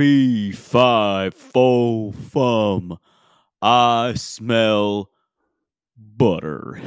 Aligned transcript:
Fee, 0.00 0.52
fi, 0.52 1.28
fo, 1.28 2.10
fum. 2.12 2.98
I 3.60 4.14
smell 4.16 5.10
butter. 5.94 6.80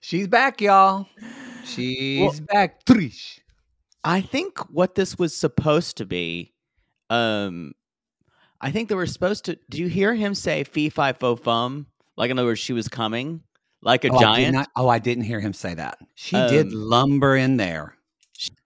She's 0.00 0.28
back, 0.28 0.60
y'all. 0.60 1.08
She's 1.64 2.20
Well- 2.20 2.46
back. 2.52 2.84
Trish. 2.84 3.40
I 4.04 4.20
think 4.20 4.58
what 4.70 4.94
this 4.94 5.18
was 5.18 5.34
supposed 5.34 5.96
to 5.96 6.04
be, 6.04 6.52
um, 7.08 7.72
I 8.60 8.70
think 8.70 8.90
they 8.90 8.94
were 8.94 9.06
supposed 9.06 9.46
to. 9.46 9.58
Do 9.70 9.78
you 9.78 9.86
hear 9.88 10.14
him 10.14 10.34
say 10.34 10.64
"fee 10.64 10.90
fi 10.90 11.14
fo 11.14 11.34
fum"? 11.34 11.86
Like 12.18 12.30
in 12.30 12.38
other 12.38 12.48
words, 12.48 12.60
she 12.60 12.74
was 12.74 12.88
coming 12.88 13.42
like 13.86 14.04
a 14.04 14.10
Oh, 14.10 14.16
I 14.18 14.20
giant. 14.20 14.54
not- 14.54 14.68
oh, 14.76 14.88
I 14.88 14.98
didn't 14.98 15.24
hear 15.24 15.40
him 15.40 15.52
say 15.54 15.72
that. 15.74 15.96
She 16.14 16.36
did 16.36 16.66
Um, 16.66 16.72
lumber 16.74 17.36
in 17.36 17.56
there. 17.56 17.94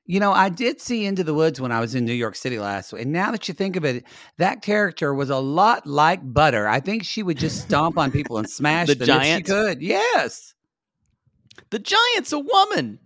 You 0.07 0.19
know, 0.19 0.33
I 0.33 0.49
did 0.49 0.81
see 0.81 1.05
Into 1.07 1.23
the 1.23 1.35
Woods 1.35 1.61
when 1.61 1.71
I 1.71 1.79
was 1.79 1.95
in 1.95 2.05
New 2.05 2.13
York 2.13 2.35
City 2.35 2.59
last 2.59 2.93
week. 2.93 3.03
And 3.03 3.13
now 3.13 3.31
that 3.31 3.47
you 3.47 3.55
think 3.55 3.77
of 3.77 3.85
it, 3.85 4.03
that 4.39 4.61
character 4.61 5.15
was 5.15 5.31
a 5.31 5.39
lot 5.39 5.87
like 5.87 6.21
Butter. 6.25 6.67
I 6.67 6.81
think 6.81 7.05
she 7.05 7.23
would 7.23 7.39
just 7.39 7.61
stomp 7.63 7.97
on 7.97 8.11
people 8.11 8.37
and 8.39 8.51
smash 8.59 8.89
The 8.89 8.97
them 8.97 9.07
giant? 9.07 9.47
she 9.47 9.53
could. 9.53 9.81
Yes. 9.83 10.55
the 11.71 11.79
giant's 11.79 12.33
a 12.33 12.41
woman. 12.41 12.99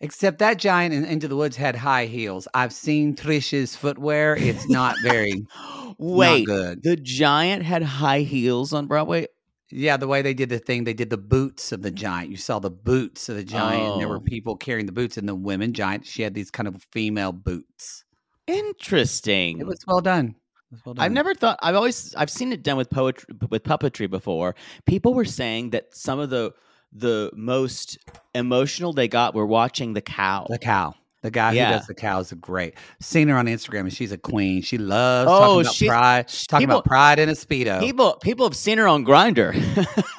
Except 0.00 0.40
that 0.40 0.58
giant 0.58 0.92
in 0.92 1.04
Into 1.04 1.28
the 1.28 1.36
Woods 1.36 1.54
had 1.56 1.76
high 1.76 2.06
heels. 2.06 2.48
I've 2.54 2.72
seen 2.72 3.14
Trish's 3.14 3.76
footwear. 3.76 4.34
It's 4.34 4.68
not 4.68 4.96
very 5.00 5.46
Wait, 5.98 6.44
good. 6.46 6.82
the 6.82 6.96
giant 6.96 7.62
had 7.62 7.84
high 7.84 8.22
heels 8.22 8.72
on 8.72 8.86
Broadway. 8.88 9.28
Yeah, 9.72 9.96
the 9.96 10.06
way 10.06 10.20
they 10.22 10.34
did 10.34 10.50
the 10.50 10.58
thing, 10.58 10.84
they 10.84 10.92
did 10.92 11.08
the 11.10 11.16
boots 11.16 11.72
of 11.72 11.80
the 11.82 11.90
giant. 11.90 12.30
You 12.30 12.36
saw 12.36 12.58
the 12.58 12.70
boots 12.70 13.28
of 13.28 13.36
the 13.36 13.44
giant, 13.44 13.92
and 13.92 14.00
there 14.00 14.08
were 14.08 14.16
Oh. 14.16 14.20
people 14.20 14.56
carrying 14.56 14.86
the 14.86 14.92
boots, 14.92 15.16
and 15.16 15.26
the 15.28 15.34
women 15.34 15.72
giant, 15.72 16.06
she 16.06 16.22
had 16.22 16.34
these 16.34 16.50
kind 16.50 16.68
of 16.68 16.82
female 16.92 17.32
boots. 17.32 18.04
Interesting. 18.46 19.58
It 19.60 19.66
was 19.66 19.84
well 19.86 20.00
done. 20.00 20.34
It 20.70 20.72
was 20.72 20.80
well 20.84 20.94
done. 20.94 21.04
I've 21.04 21.12
never 21.12 21.34
thought. 21.34 21.58
I've 21.62 21.74
always. 21.74 22.14
I've 22.16 22.30
seen 22.30 22.52
it 22.52 22.62
done 22.62 22.76
with 22.76 22.90
poetry, 22.90 23.34
with 23.50 23.62
puppetry 23.64 24.08
before. 24.10 24.54
People 24.86 25.14
were 25.14 25.24
saying 25.24 25.70
that 25.70 25.94
some 25.94 26.18
of 26.18 26.30
the 26.30 26.52
the 26.94 27.30
most 27.34 27.96
emotional 28.34 28.92
they 28.92 29.08
got 29.08 29.34
were 29.34 29.46
watching 29.46 29.94
the 29.94 30.02
cow. 30.02 30.46
the 30.50 30.58
cow. 30.58 30.94
The 31.22 31.30
guy 31.30 31.52
Yeah. 31.52 31.72
who 31.72 31.78
does 31.78 31.86
the 31.86 31.94
cows 31.94 32.32
is 32.32 32.38
great. 32.40 32.74
Seen 33.00 33.28
her 33.28 33.36
on 33.36 33.46
Instagram, 33.46 33.80
and 33.80 33.92
she's 33.92 34.10
a 34.12 34.18
queen. 34.18 34.60
She 34.62 34.76
loves 34.76 35.30
Oh, 35.30 35.38
talking 35.38 35.60
about 35.62 35.74
she- 35.74 35.86
pride. 35.88 36.28
Talking 36.48 36.66
people- 36.66 36.78
about 36.78 36.84
pride 36.84 37.18
in 37.20 37.28
a 37.28 37.32
speedo. 37.32 37.80
People 37.80 38.14
people 38.22 38.44
have 38.46 38.56
seen 38.56 38.78
her 38.78 38.88
on 38.88 39.04
Grindr. 39.04 39.54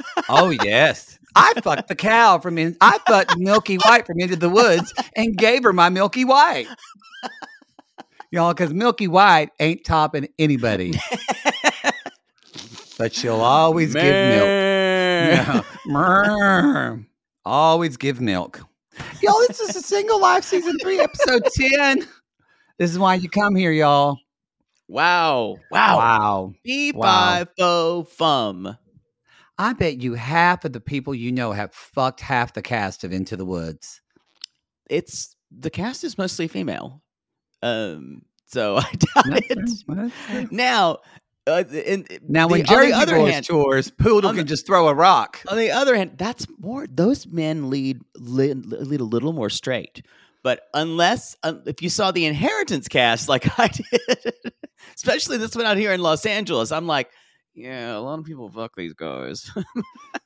oh 0.30 0.50
yes, 0.50 1.20
I 1.36 1.54
fucked 1.62 1.90
the 1.90 1.96
cow 1.96 2.40
from 2.40 2.58
in. 2.58 2.78
I 2.80 3.00
fucked 3.08 3.38
Milky 3.38 3.76
White 3.78 4.06
from 4.08 4.20
Into 4.20 4.36
the 4.38 4.50
Woods 4.50 4.94
and 5.16 5.36
gave 5.38 5.64
her 5.64 5.74
my 5.74 5.90
Milky 5.90 6.24
White. 6.26 6.68
Y'all, 8.32 8.54
because 8.54 8.74
Milky 8.74 9.08
White 9.08 9.50
ain't 9.60 9.84
topping 9.84 10.28
anybody, 10.40 10.94
but 12.98 13.14
she'll 13.14 13.42
always 13.42 13.94
give 13.94 14.04
milk. 14.04 15.64
Yeah. 15.88 16.98
Always 17.46 17.98
give 17.98 18.22
milk. 18.22 18.62
Y'all, 19.22 19.40
this 19.48 19.60
is 19.60 19.76
a 19.76 19.82
single 19.82 20.20
life 20.20 20.44
season 20.44 20.78
three, 20.80 21.00
episode 21.00 21.44
10. 21.56 22.00
This 22.78 22.92
is 22.92 23.00
why 23.00 23.16
you 23.16 23.30
come 23.30 23.56
here, 23.56 23.72
y'all. 23.72 24.18
Wow. 24.88 25.58
Wow. 25.72 25.98
Wow. 25.98 26.54
Fee 26.64 26.92
Wow. 26.92 27.46
fi 27.46 27.46
fo 27.58 28.04
fum. 28.04 28.78
I 29.58 29.74
bet 29.74 30.02
you 30.02 30.16
half 30.16 30.66
of 30.66 30.74
the 30.74 30.80
people 30.82 31.14
you 31.16 31.32
know 31.32 31.52
have 31.52 31.74
fucked 31.74 32.22
half 32.22 32.54
the 32.54 32.62
cast 32.62 33.04
of 33.04 33.14
Into 33.14 33.38
the 33.38 33.46
Woods. 33.46 34.02
It's 34.90 35.36
the 35.52 35.70
cast 35.70 36.04
is 36.04 36.18
mostly 36.18 36.48
female. 36.48 37.02
Um 37.62 38.24
so 38.48 38.78
I 38.78 38.92
doubt 38.92 39.44
it. 39.50 40.52
Now 40.52 40.98
uh, 41.48 41.64
in, 41.72 42.06
Now, 42.28 42.48
when 42.48 42.64
Jerry 42.66 42.92
on 42.92 42.92
the 42.92 42.98
other 42.98 43.16
Boys 43.18 43.34
hand, 43.34 43.46
tours, 43.46 43.92
Poodle 43.92 44.30
can 44.32 44.38
the- 44.38 44.44
just 44.46 44.66
throw 44.66 44.88
a 44.88 44.94
rock. 44.94 45.42
On 45.48 45.58
the 45.58 45.72
other 45.72 45.96
hand, 45.96 46.14
that's 46.18 46.48
more. 46.60 46.88
Those 46.88 47.28
men 47.28 47.70
lead 47.70 48.00
lead, 48.16 48.66
lead 48.66 49.02
a 49.02 49.04
little 49.06 49.34
more 49.34 49.50
straight. 49.50 50.02
But 50.44 50.62
unless 50.74 51.38
uh, 51.44 51.56
if 51.66 51.82
you 51.82 51.90
saw 51.90 52.12
the 52.12 52.26
Inheritance 52.26 52.88
cast 52.88 53.30
like 53.30 53.48
I 53.60 53.68
did, 53.70 54.54
especially 54.96 55.38
this 55.38 55.56
one 55.56 55.66
out 55.66 55.78
here 55.78 55.94
in 55.94 56.02
Los 56.02 56.26
Angeles, 56.26 56.72
I'm 56.72 56.88
like, 56.88 57.10
yeah, 57.56 57.96
a 57.96 58.00
lot 58.00 58.20
of 58.20 58.26
people 58.26 58.50
fuck 58.50 58.76
these 58.76 58.94
guys. 58.94 59.50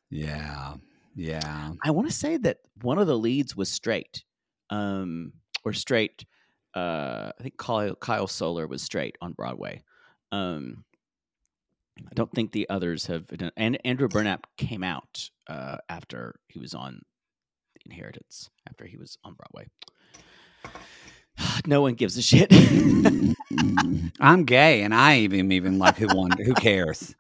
Yeah. 0.09 0.75
Yeah. 1.15 1.71
I 1.83 1.91
want 1.91 2.07
to 2.07 2.13
say 2.13 2.37
that 2.37 2.59
one 2.81 2.97
of 2.97 3.07
the 3.07 3.17
leads 3.17 3.57
was 3.57 3.69
straight, 3.69 4.23
um, 4.69 5.33
or 5.65 5.73
straight. 5.73 6.25
Uh, 6.73 7.31
I 7.37 7.43
think 7.43 7.57
Kyle, 7.57 7.93
Kyle 7.95 8.27
Soller 8.27 8.67
was 8.67 8.81
straight 8.81 9.17
on 9.19 9.33
Broadway. 9.33 9.83
Um, 10.31 10.85
I 12.05 12.13
don't 12.13 12.31
think 12.31 12.51
the 12.51 12.69
others 12.69 13.07
have. 13.07 13.27
Done, 13.27 13.51
and 13.57 13.79
Andrew 13.85 14.07
Burnap 14.07 14.44
came 14.57 14.83
out 14.83 15.29
uh, 15.47 15.77
after 15.89 16.39
he 16.47 16.59
was 16.59 16.73
on 16.73 17.01
Inheritance, 17.85 18.49
after 18.69 18.85
he 18.85 18.97
was 18.97 19.17
on 19.23 19.33
Broadway. 19.33 19.67
no 21.65 21.81
one 21.81 21.94
gives 21.95 22.17
a 22.17 22.21
shit. 22.21 22.51
I'm 24.19 24.45
gay, 24.45 24.81
and 24.83 24.94
I 24.94 25.19
even 25.19 25.51
even 25.51 25.79
like 25.79 25.97
who 25.97 26.07
wonder 26.13 26.44
who 26.44 26.53
cares. 26.53 27.15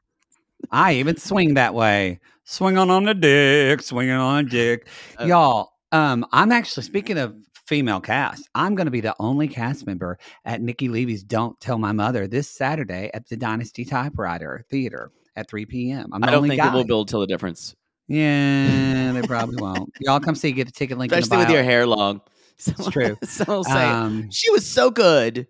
I 0.71 0.95
even 0.95 1.17
swing 1.17 1.53
that 1.53 1.73
way, 1.73 2.19
swinging 2.43 2.89
on 2.89 3.03
the 3.03 3.13
dick, 3.13 3.81
swinging 3.81 4.15
on 4.15 4.45
a 4.45 4.49
dick, 4.49 4.87
Uh, 5.19 5.25
y'all. 5.25 5.71
Um, 5.93 6.25
I'm 6.33 6.51
actually 6.51 6.83
speaking 6.83 7.17
of 7.17 7.33
female 7.67 7.99
cast. 7.99 8.47
I'm 8.55 8.75
going 8.75 8.85
to 8.85 8.91
be 8.91 9.01
the 9.01 9.15
only 9.19 9.47
cast 9.47 9.85
member 9.85 10.17
at 10.45 10.61
Nikki 10.61 10.87
Levy's 10.89 11.23
"Don't 11.23 11.59
Tell 11.59 11.77
My 11.77 11.91
Mother" 11.91 12.27
this 12.27 12.49
Saturday 12.49 13.11
at 13.13 13.27
the 13.29 13.37
Dynasty 13.37 13.85
Typewriter 13.85 14.65
Theater 14.69 15.11
at 15.35 15.49
3 15.49 15.65
p.m. 15.65 16.09
I'm 16.13 16.23
I 16.23 16.27
don't 16.27 16.37
only 16.37 16.49
think 16.49 16.61
guy. 16.61 16.69
it 16.69 16.73
will 16.73 16.85
build 16.85 17.07
till 17.09 17.19
the 17.19 17.27
difference, 17.27 17.75
Yeah, 18.07 19.11
they 19.11 19.21
probably 19.27 19.57
won't. 19.57 19.91
Y'all 19.99 20.19
come 20.19 20.35
see, 20.35 20.51
get 20.51 20.65
the 20.65 20.71
ticket 20.73 20.97
link. 20.97 21.11
especially 21.11 21.45
with 21.45 21.53
your 21.53 21.63
hair 21.63 21.85
long. 21.85 22.21
Someone, 22.57 22.91
true. 22.91 23.17
Someone 23.23 23.57
will 23.57 23.63
say 23.65 23.85
Um, 23.85 24.31
she 24.31 24.49
was 24.51 24.65
so 24.65 24.89
good. 24.89 25.45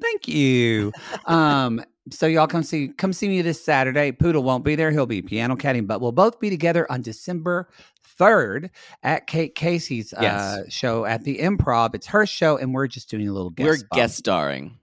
Thank 0.00 0.28
you. 0.28 0.92
Um, 1.24 1.82
so 2.10 2.26
y'all 2.26 2.46
come 2.46 2.62
see 2.62 2.88
come 2.88 3.12
see 3.12 3.28
me 3.28 3.42
this 3.42 3.62
Saturday. 3.62 4.12
Poodle 4.12 4.42
won't 4.42 4.64
be 4.64 4.74
there; 4.76 4.90
he'll 4.90 5.06
be 5.06 5.22
piano 5.22 5.56
caddying, 5.56 5.86
but 5.86 6.00
we'll 6.00 6.12
both 6.12 6.40
be 6.40 6.50
together 6.50 6.90
on 6.90 7.02
December 7.02 7.68
third 8.02 8.70
at 9.02 9.26
Kate 9.26 9.54
Casey's 9.54 10.12
uh, 10.12 10.18
Yes. 10.22 10.72
show 10.72 11.04
at 11.04 11.24
the 11.24 11.38
Improv. 11.38 11.94
It's 11.94 12.06
her 12.08 12.26
show, 12.26 12.56
and 12.56 12.74
we're 12.74 12.88
just 12.88 13.10
doing 13.10 13.28
a 13.28 13.32
little 13.32 13.50
guest. 13.50 13.66
We're 13.66 13.76
spot. 13.76 13.90
guest 13.98 14.16
starring. 14.16 14.78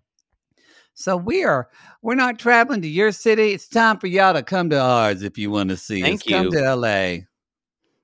So 0.93 1.17
we 1.17 1.43
are 1.43 1.67
we're 2.01 2.15
not 2.15 2.39
traveling 2.39 2.81
to 2.81 2.87
your 2.87 3.11
city. 3.11 3.51
It's 3.51 3.67
time 3.67 3.99
for 3.99 4.07
y'all 4.07 4.33
to 4.33 4.43
come 4.43 4.69
to 4.69 4.79
ours 4.79 5.23
if 5.23 5.37
you 5.37 5.51
want 5.51 5.69
to 5.69 5.77
see 5.77 6.01
us. 6.01 6.21
Thank 6.23 6.27
Come 6.27 6.51
to 6.51 6.75
LA. 6.75 7.17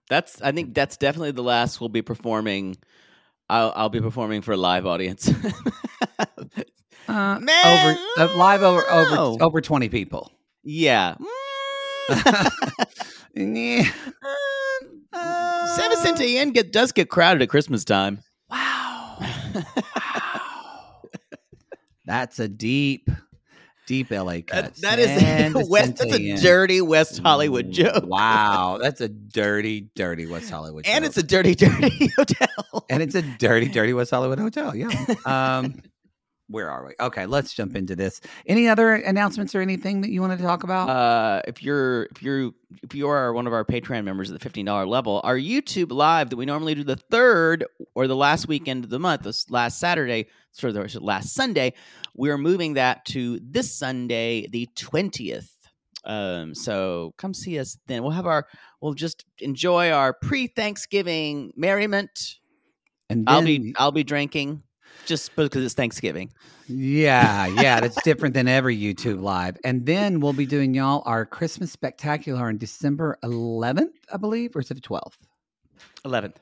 That's 0.10 0.42
I 0.42 0.52
think 0.52 0.74
that's 0.74 0.98
definitely 0.98 1.32
the 1.32 1.44
last 1.44 1.80
we'll 1.80 1.88
be 1.90 2.02
performing. 2.02 2.76
I'll 3.50 3.72
I'll 3.76 3.90
be 3.90 4.02
performing 4.02 4.42
for 4.42 4.52
a 4.52 4.58
live 4.58 4.86
audience. 4.86 5.30
Uh, 7.08 7.40
Man, 7.40 7.66
over 7.66 8.00
uh, 8.18 8.38
live 8.38 8.62
over 8.64 8.90
over 8.90 9.16
no. 9.16 9.38
over 9.42 9.62
twenty 9.62 9.90
people. 9.90 10.32
yeah. 10.64 11.16
Yeah. 13.34 13.90
Seven 15.14 15.98
Cent 15.98 16.20
Inn 16.20 16.52
get 16.52 16.72
does 16.74 16.92
get 16.92 17.10
crowded 17.10 17.42
at 17.42 17.50
Christmas 17.50 17.86
time. 17.86 18.20
Wow. 18.50 19.20
That's 22.06 22.40
a 22.40 22.48
deep, 22.50 23.10
deep 23.88 24.12
LA 24.12 24.40
cut. 24.46 24.76
That, 24.76 24.76
that 24.82 25.00
is 25.00 25.70
West. 25.70 25.98
That's 25.98 26.14
a 26.14 26.36
dirty 26.42 26.82
West 26.82 27.20
Hollywood 27.20 27.72
joke. 27.72 28.04
Wow, 28.06 28.80
that's 28.82 29.00
a 29.02 29.08
dirty, 29.08 29.90
dirty 29.96 30.26
West 30.26 30.50
Hollywood. 30.50 30.86
and 30.88 31.04
joke. 31.04 31.10
it's 31.10 31.18
a 31.18 31.24
dirty, 31.24 31.56
dirty 31.56 32.08
hotel. 32.18 32.86
and 32.90 33.02
it's 33.02 33.16
a 33.16 33.22
dirty, 33.22 33.70
dirty 33.70 33.94
West 33.94 34.12
Hollywood 34.12 34.40
hotel. 34.40 34.76
Yeah. 34.76 34.90
Um, 35.26 35.76
where 36.52 36.70
are 36.70 36.86
we? 36.86 36.94
Okay, 37.00 37.26
let's 37.26 37.54
jump 37.54 37.76
into 37.76 37.96
this. 37.96 38.22
Any 38.46 38.68
other 38.68 38.94
announcements 38.94 39.56
or 39.56 39.62
anything 39.62 40.02
that 40.02 40.12
you 40.12 40.22
want 40.22 40.38
to 40.38 40.44
talk 40.44 40.64
about? 40.64 40.90
Uh, 40.90 41.42
if 41.48 41.64
you're 41.64 42.04
if 42.12 42.22
you're 42.22 42.52
if 42.84 42.94
you 42.94 43.08
are 43.08 43.34
one 43.34 43.48
of 43.48 43.54
our 43.54 43.66
Patreon 43.66 44.04
members 44.04 44.30
at 44.30 44.34
the 44.34 44.44
fifteen 44.44 44.66
dollar 44.66 44.86
level, 44.86 45.22
our 45.24 45.38
YouTube 45.38 45.92
live 45.92 46.30
that 46.30 46.36
we 46.36 46.46
normally 46.46 46.76
do 46.76 46.84
the 46.84 46.96
third 46.96 47.66
or 47.96 48.08
the 48.08 48.16
last 48.16 48.48
weekend 48.48 48.84
of 48.84 48.90
the 48.90 49.00
month, 49.00 49.24
this 49.24 49.50
last 49.50 49.80
Saturday, 49.80 50.28
sort 50.52 50.76
of 50.76 51.02
last 51.02 51.34
Sunday, 51.34 51.74
we're 52.16 52.38
moving 52.38 52.74
that 52.74 53.06
to 53.06 53.40
this 53.44 53.74
Sunday, 53.74 54.48
the 54.48 54.68
twentieth. 54.76 55.50
Um, 56.04 56.56
so 56.56 57.14
come 57.18 57.34
see 57.34 57.60
us 57.60 57.78
then. 57.88 58.02
We'll 58.02 58.12
have 58.12 58.28
our 58.28 58.48
we'll 58.82 58.94
just 58.94 59.26
enjoy 59.40 59.92
our 59.92 60.14
pre 60.14 60.48
Thanksgiving 60.48 61.54
merriment. 61.56 62.40
and 63.10 63.30
I'll 63.30 63.44
be 63.44 63.74
I'll 63.78 63.92
be 63.92 64.04
drinking 64.04 64.64
just 65.06 65.36
because 65.36 65.64
it's 65.64 65.74
Thanksgiving. 65.74 66.32
Yeah, 66.68 67.48
yeah, 67.62 67.80
that's 67.82 68.02
different 68.04 68.34
than 68.34 68.48
every 68.48 68.78
YouTube 68.78 69.22
live. 69.22 69.58
And 69.64 69.86
then 69.86 70.20
we'll 70.20 70.34
be 70.34 70.46
doing 70.46 70.74
y'all 70.74 71.04
our 71.06 71.26
Christmas 71.26 71.72
spectacular 71.72 72.46
on 72.48 72.58
December 72.58 73.18
11th, 73.24 73.94
I 74.14 74.18
believe, 74.18 74.56
or 74.56 74.62
is 74.62 74.72
it 74.72 74.76
the 74.76 74.82
12th? 74.82 75.16
Eleventh. 76.06 76.40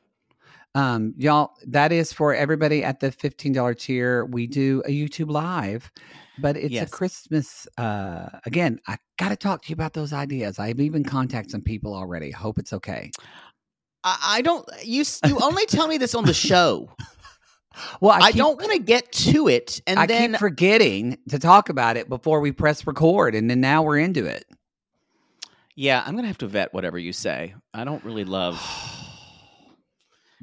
Um, 0.76 1.16
y'all, 1.18 1.54
that 1.68 1.92
is 1.92 2.14
for 2.14 2.34
everybody 2.36 2.84
at 2.84 3.00
the 3.00 3.10
$15 3.10 3.80
tier. 3.80 4.26
We 4.26 4.46
do 4.46 4.84
a 4.86 4.90
YouTube 4.90 5.32
live, 5.32 5.92
but 6.38 6.56
it's 6.56 6.72
Yes. 6.74 6.88
a 6.88 6.92
Christmas. 6.92 7.68
Uh, 7.78 8.30
again, 8.46 8.80
I 8.88 8.98
got 9.18 9.30
to 9.30 9.36
talk 9.36 9.64
to 9.64 9.70
you 9.70 9.74
about 9.74 9.94
those 9.94 10.14
ideas. 10.14 10.60
I've 10.60 10.80
even 10.80 11.04
contacted 11.04 11.52
some 11.52 11.62
people 11.62 11.96
already. 11.96 12.30
Hope 12.30 12.60
it's 12.60 12.72
okay. 12.72 13.10
I, 14.04 14.18
I 14.24 14.42
don't 14.44 14.66
you 14.86 15.04
you 15.26 15.40
only 15.42 15.66
tell 15.66 15.88
me 15.88 15.98
this 15.98 16.14
on 16.14 16.26
the 16.26 16.34
show. 16.50 16.90
Well, 18.02 18.12
I, 18.22 18.32
keep- 18.32 18.38
don't 18.40 18.58
want 18.60 18.72
to 18.74 18.80
get 18.80 19.12
to 19.12 19.48
it, 19.48 19.82
and 19.88 20.00
I 20.00 20.06
then 20.06 20.32
keep 20.32 20.40
forgetting 20.40 21.18
to 21.30 21.40
talk 21.40 21.70
about 21.70 21.98
it 21.98 22.10
before 22.10 22.40
we 22.42 22.52
press 22.52 22.86
record, 22.88 23.36
and 23.36 23.50
then 23.50 23.62
now 23.62 23.84
we're 23.84 23.98
into 24.00 24.26
it. 24.26 24.46
yeah, 25.76 26.04
I'm 26.06 26.16
gonna 26.16 26.28
have 26.28 26.38
to 26.40 26.48
vet 26.48 26.74
whatever 26.74 26.98
you 26.98 27.14
say. 27.14 27.54
I 27.74 27.84
don't 27.84 28.04
really 28.04 28.26
love. 28.26 28.60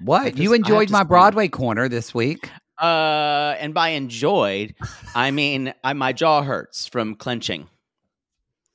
What 0.05 0.25
just- 0.27 0.39
you 0.39 0.53
enjoyed 0.53 0.91
my. 0.91 1.05
Broadway 1.05 1.49
corner 1.49 1.89
this 1.89 2.15
week? 2.15 2.51
Uh, 2.79 3.55
and 3.59 3.73
by 3.73 3.89
enjoyed, 3.91 4.75
I 5.15 5.31
mean 5.31 5.73
I, 5.83 5.95
my 5.95 6.13
jaw 6.13 6.43
hurts 6.43 6.87
from 6.87 7.15
clenching. 7.15 7.69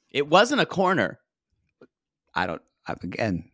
It 0.09 0.27
wasn't 0.27 0.61
a 0.61 0.65
corner. 0.65 1.19
I 2.33 2.47
don't. 2.47 2.61
I, 2.87 2.93
again, 2.93 3.50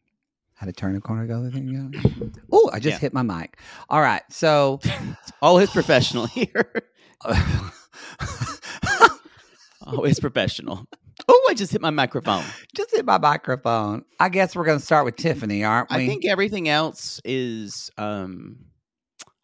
how 0.57 0.65
to 0.65 0.73
turn 0.73 0.95
a 0.95 1.01
corner 1.01 1.25
the 1.27 1.35
other 1.37 1.49
thing. 1.51 2.33
Oh, 2.51 2.69
I 2.73 2.79
just 2.79 2.95
Yeah. 2.95 2.99
hit 2.99 3.13
my 3.13 3.21
mic. 3.21 3.57
All 3.89 4.01
right, 4.01 4.23
so 4.29 4.79
all 5.41 5.51
Always 5.51 5.69
professional 5.69 6.25
here. 6.27 6.73
Always 9.85 10.19
professional. 10.19 10.85
Oh, 11.29 11.47
I 11.49 11.53
just 11.53 11.71
hit 11.71 11.81
my 11.81 11.89
microphone. 11.89 12.43
just 12.75 12.91
hit 12.91 13.05
my 13.05 13.17
microphone. 13.17 14.03
I 14.19 14.29
guess 14.29 14.55
we're 14.55 14.65
going 14.65 14.79
to 14.79 14.85
start 14.85 15.05
with 15.05 15.15
Tiffany, 15.15 15.63
aren't 15.63 15.89
we? 15.89 15.95
I 15.95 16.07
think 16.07 16.25
everything 16.25 16.67
else 16.69 17.21
is. 17.23 17.89
um 17.97 18.57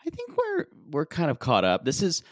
I 0.05 0.09
think 0.09 0.35
we're 0.37 0.65
we're 0.91 1.05
kind 1.05 1.31
of 1.31 1.39
caught 1.39 1.63
up. 1.63 1.85
This 1.85 2.01
is. 2.01 2.23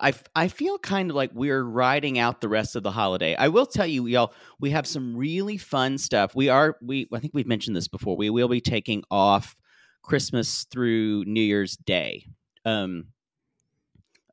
I, 0.00 0.12
I 0.34 0.48
feel 0.48 0.78
kind 0.78 1.10
of 1.10 1.16
like 1.16 1.30
we're 1.34 1.62
riding 1.62 2.18
out 2.18 2.40
the 2.40 2.48
rest 2.48 2.76
of 2.76 2.82
the 2.82 2.90
holiday. 2.90 3.34
I 3.34 3.48
will 3.48 3.66
tell 3.66 3.86
you, 3.86 4.06
y'all, 4.06 4.32
we 4.60 4.70
have 4.70 4.86
some 4.86 5.16
really 5.16 5.56
fun 5.56 5.98
stuff. 5.98 6.34
We 6.34 6.48
are 6.48 6.76
we 6.80 7.08
I 7.12 7.18
think 7.18 7.34
we've 7.34 7.46
mentioned 7.46 7.76
this 7.76 7.88
before. 7.88 8.16
We 8.16 8.30
will 8.30 8.48
be 8.48 8.60
taking 8.60 9.02
off 9.10 9.56
Christmas 10.02 10.66
through 10.70 11.24
New 11.24 11.40
Year's 11.40 11.76
Day, 11.76 12.26
um, 12.64 13.08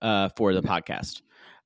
uh, 0.02 0.30
for 0.38 0.54
the 0.54 0.62
podcast, 0.62 1.22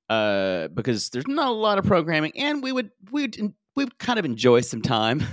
uh, 0.09 0.69
because 0.69 1.09
there's 1.09 1.27
not 1.27 1.49
a 1.49 1.51
lot 1.51 1.77
of 1.77 1.85
programming, 1.85 2.31
and 2.35 2.63
we 2.63 2.71
would 2.71 2.91
we 3.11 3.23
would 3.23 3.53
we 3.75 3.85
would 3.85 3.97
kind 3.97 4.19
of 4.19 4.25
enjoy 4.25 4.61
some 4.61 4.81
time. 4.81 5.23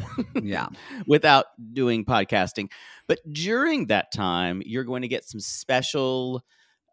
yeah. 0.42 0.68
without 1.06 1.46
doing 1.72 2.04
podcasting. 2.04 2.68
But 3.08 3.20
during 3.32 3.86
that 3.86 4.12
time, 4.12 4.62
you're 4.64 4.84
going 4.84 5.02
to 5.02 5.08
get 5.08 5.24
some 5.24 5.40
special 5.40 6.44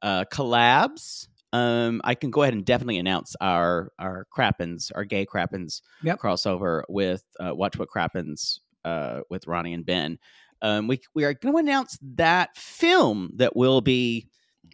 uh, 0.01 0.25
collabs. 0.31 1.27
Um, 1.53 2.01
I 2.03 2.15
can 2.15 2.31
go 2.31 2.41
ahead 2.41 2.53
and 2.55 2.65
definitely 2.65 2.97
announce 2.97 3.35
our 3.39 3.91
our 3.99 4.25
Crappens, 4.35 4.91
our 4.95 5.05
gay 5.05 5.25
Crappens 5.25 5.81
Yep. 6.03 6.19
crossover 6.19 6.81
with 6.89 7.23
uh, 7.39 7.53
Watch 7.55 7.77
What 7.77 7.87
Crappens 7.95 8.59
uh, 8.83 9.21
with 9.29 9.47
Ronnie 9.47 9.73
and 9.73 9.85
Ben. 9.85 10.17
Um, 10.61 10.87
we 10.87 10.99
we 11.13 11.23
are 11.25 11.33
going 11.33 11.53
to 11.53 11.59
announce 11.59 11.97
that 12.15 12.57
film 12.57 13.31
that 13.35 13.55
we'll 13.55 13.81
be 13.81 14.27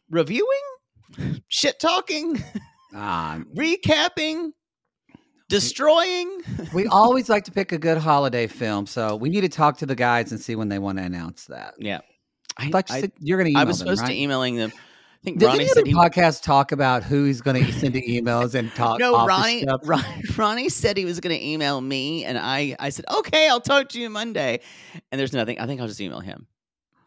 reviewing, 0.10 0.48
shit 1.50 1.80
talking, 1.80 2.42
Um, 2.96 3.46
recapping, 3.56 4.52
destroying. 5.50 6.42
we 6.74 6.86
always 6.88 7.30
like 7.30 7.44
to 7.46 7.52
pick 7.52 7.72
a 7.72 7.78
good 7.78 7.98
holiday 7.98 8.48
film, 8.48 8.86
so 8.86 9.16
we 9.16 9.30
need 9.30 9.42
to 9.42 9.50
talk 9.50 9.78
to 9.80 9.86
the 9.86 9.96
guys 9.96 10.32
and 10.32 10.40
see 10.40 10.56
when 10.56 10.70
they 10.70 10.80
want 10.80 10.98
to 10.98 11.04
announce 11.04 11.46
that. 11.46 11.74
yeah, 11.80 12.00
I 12.58 12.72
I- 12.90 13.12
you're 13.20 13.38
going 13.42 13.54
to 13.54 13.60
I 13.60 13.64
was 13.64 13.80
them, 13.80 13.88
supposed 13.88 14.02
right? 14.04 14.10
to 14.10 14.18
emailing 14.20 14.56
them. 14.56 14.72
I 15.22 15.26
think 15.26 15.40
Does 15.40 15.48
Ronnie 15.48 15.60
any 15.60 15.68
said 15.68 15.78
other 15.80 15.88
he 15.88 15.94
podcast 15.94 16.44
talk 16.44 16.72
about 16.72 17.04
who 17.04 17.26
he's 17.26 17.42
going 17.42 17.62
to 17.66 17.72
send 17.74 17.94
the 17.94 18.02
emails 18.04 18.56
and 18.56 18.74
talk? 18.74 19.00
no. 19.00 19.26
Ronnie, 19.26 19.64
stuff? 19.64 19.82
Ron, 19.84 20.04
Ronnie 20.38 20.70
said 20.70 20.96
he 20.96 21.04
was 21.04 21.20
going 21.20 21.38
to 21.38 21.46
email 21.46 21.82
me, 21.82 22.24
and 22.24 22.38
I, 22.38 22.76
I 22.80 22.88
said, 22.90 23.04
okay, 23.14 23.50
I'll 23.50 23.60
talk 23.60 23.90
to 23.90 24.00
you 24.00 24.10
Monday. 24.10 24.62
And 25.12 25.20
there's 25.20 25.34
nothing. 25.34 25.60
I 25.60 25.66
think 25.66 25.82
I'll 25.82 25.88
just 25.88 26.00
email 26.00 26.22
him. 26.22 26.48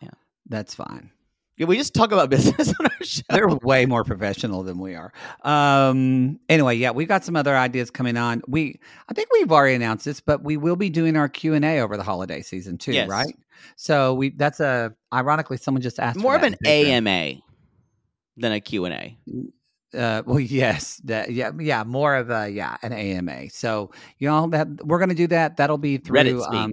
Yeah, 0.03 0.11
that's 0.47 0.75
fine. 0.75 1.11
Yeah, 1.57 1.67
we 1.67 1.79
just 1.79 1.95
talk 1.95 2.13
about 2.13 2.29
business 2.31 2.69
on 2.79 2.87
our 2.87 2.91
show. 3.03 3.23
They're 3.31 3.49
way 3.49 3.87
more 3.87 4.05
professional 4.05 4.63
than 4.63 4.79
we 4.79 4.95
are. 4.95 5.11
Um, 5.43 6.39
anyway, 6.51 6.77
yeah, 6.77 6.91
we've 6.91 7.09
got 7.09 7.25
some 7.25 7.35
other 7.37 7.57
ideas 7.57 7.91
coming 7.91 8.19
on. 8.19 8.43
We, 8.47 8.79
I 9.09 9.15
think 9.15 9.29
we've 9.33 9.51
already 9.51 9.75
announced 9.77 10.05
this, 10.05 10.21
but 10.21 10.43
we 10.45 10.59
will 10.59 10.77
be 10.77 10.91
doing 10.91 11.17
our 11.17 11.31
Q 11.31 11.55
and 11.55 11.65
A 11.65 11.81
over 11.81 11.97
the 11.97 12.03
holiday 12.03 12.43
season 12.43 12.77
too, 12.77 12.93
Yes. 12.93 13.09
right? 13.09 13.35
So 13.77 14.13
we, 14.13 14.31
that's 14.31 14.61
a, 14.61 14.95
ironically, 15.15 15.57
someone 15.57 15.81
just 15.81 15.99
asked 15.99 16.19
More 16.19 16.37
of 16.37 16.43
an. 16.43 16.57
AMA 16.67 17.35
than 18.37 18.53
a 18.53 18.61
Q 18.61 18.85
and 18.87 18.95
A. 18.95 19.19
Uh, 19.95 20.23
well, 20.25 20.41
yes, 20.41 21.01
that, 21.05 21.31
yeah, 21.33 21.51
yeah, 21.59 21.85
more 21.85 22.17
of 22.17 22.31
a 22.31 22.49
yeah, 22.49 22.77
an 22.83 22.93
AMA. 22.93 23.51
So 23.51 23.91
you 24.19 24.29
know 24.29 24.49
that 24.49 24.69
we're 24.85 24.99
going 24.99 25.11
to 25.11 25.15
do 25.15 25.27
that. 25.29 25.57
That'll 25.57 25.79
be 25.79 25.99
through. 25.99 26.19
Reddit 26.19 26.43
speak. 26.43 26.61
Um, 26.61 26.73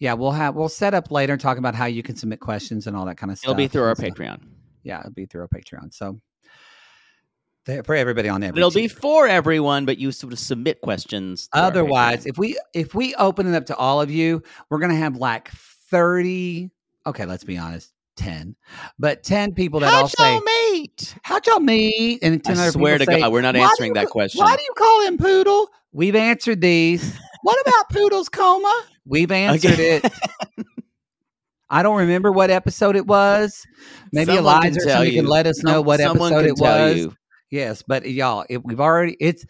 yeah, 0.00 0.14
we'll 0.14 0.32
have 0.32 0.54
we'll 0.54 0.68
set 0.68 0.94
up 0.94 1.10
later 1.10 1.34
and 1.34 1.42
talk 1.42 1.58
about 1.58 1.74
how 1.74 1.86
you 1.86 2.02
can 2.02 2.16
submit 2.16 2.40
questions 2.40 2.86
and 2.86 2.96
all 2.96 3.04
that 3.06 3.16
kind 3.16 3.32
of 3.32 3.38
stuff. 3.38 3.50
It'll 3.50 3.56
be 3.56 3.68
through 3.68 3.84
our 3.84 3.96
so- 3.96 4.02
Patreon. 4.02 4.40
Yeah, 4.82 5.00
it'll 5.00 5.12
be 5.12 5.26
through 5.26 5.42
our 5.42 5.48
Patreon. 5.48 5.92
So 5.92 6.18
for 7.84 7.94
everybody 7.94 8.28
on 8.28 8.42
every 8.42 8.58
It'll 8.58 8.70
be 8.70 8.88
for 8.88 9.26
everyone, 9.26 9.84
but 9.84 9.98
you 9.98 10.10
sort 10.10 10.32
of 10.32 10.38
submit 10.38 10.80
questions. 10.80 11.48
Otherwise, 11.52 12.24
if 12.26 12.38
we 12.38 12.58
if 12.72 12.94
we 12.94 13.14
open 13.16 13.52
it 13.52 13.56
up 13.56 13.66
to 13.66 13.76
all 13.76 14.00
of 14.00 14.10
you, 14.10 14.42
we're 14.70 14.78
gonna 14.78 14.94
have 14.94 15.16
like 15.16 15.50
thirty. 15.50 16.70
Okay, 17.06 17.26
let's 17.26 17.44
be 17.44 17.58
honest, 17.58 17.92
ten, 18.18 18.56
but 18.98 19.22
ten 19.22 19.54
people 19.54 19.80
that 19.80 19.92
all 19.94 20.00
how'd 20.00 20.10
say, 20.10 20.32
y'all 20.34 20.42
meet? 20.42 21.14
"How'd 21.22 21.46
y'all 21.46 21.60
meet?" 21.60 22.18
And 22.22 22.42
ten 22.44 22.58
I 22.58 22.62
other 22.64 22.72
swear 22.72 22.98
to 22.98 23.04
say, 23.06 23.20
God, 23.20 23.32
we're 23.32 23.40
not 23.40 23.56
answering 23.56 23.90
you 23.90 23.94
that 23.94 24.08
question. 24.08 24.44
Why 24.44 24.54
do 24.56 24.62
you 24.62 24.74
call 24.76 25.06
him 25.06 25.16
Poodle? 25.16 25.68
We've 25.92 26.14
answered 26.16 26.60
these. 26.60 27.18
What 27.42 27.58
about 27.66 27.88
Poodle's 27.90 28.28
coma? 28.28 28.84
We've 29.06 29.30
answered 29.32 29.72
Okay. 29.72 30.00
it. 30.04 30.12
I 31.70 31.82
don't 31.82 31.98
remember 31.98 32.32
what 32.32 32.50
episode 32.50 32.96
it 32.96 33.06
was. 33.06 33.64
Maybe 34.12 34.34
Someone 34.34 34.62
can 34.62 34.70
Eliza 34.72 34.80
or 34.80 34.84
tell 34.84 34.92
somebody 34.94 35.14
can 35.14 35.26
let 35.26 35.46
us 35.46 35.62
know 35.62 35.80
what 35.82 36.00
episode 36.00 36.30
can 36.30 36.46
it 36.46 36.56
was. 36.56 36.96
you. 36.96 37.14
Yes, 37.50 37.82
but 37.86 38.08
y'all, 38.10 38.44
it, 38.50 38.64
we've 38.64 38.80
already 38.80 39.16
it's 39.20 39.44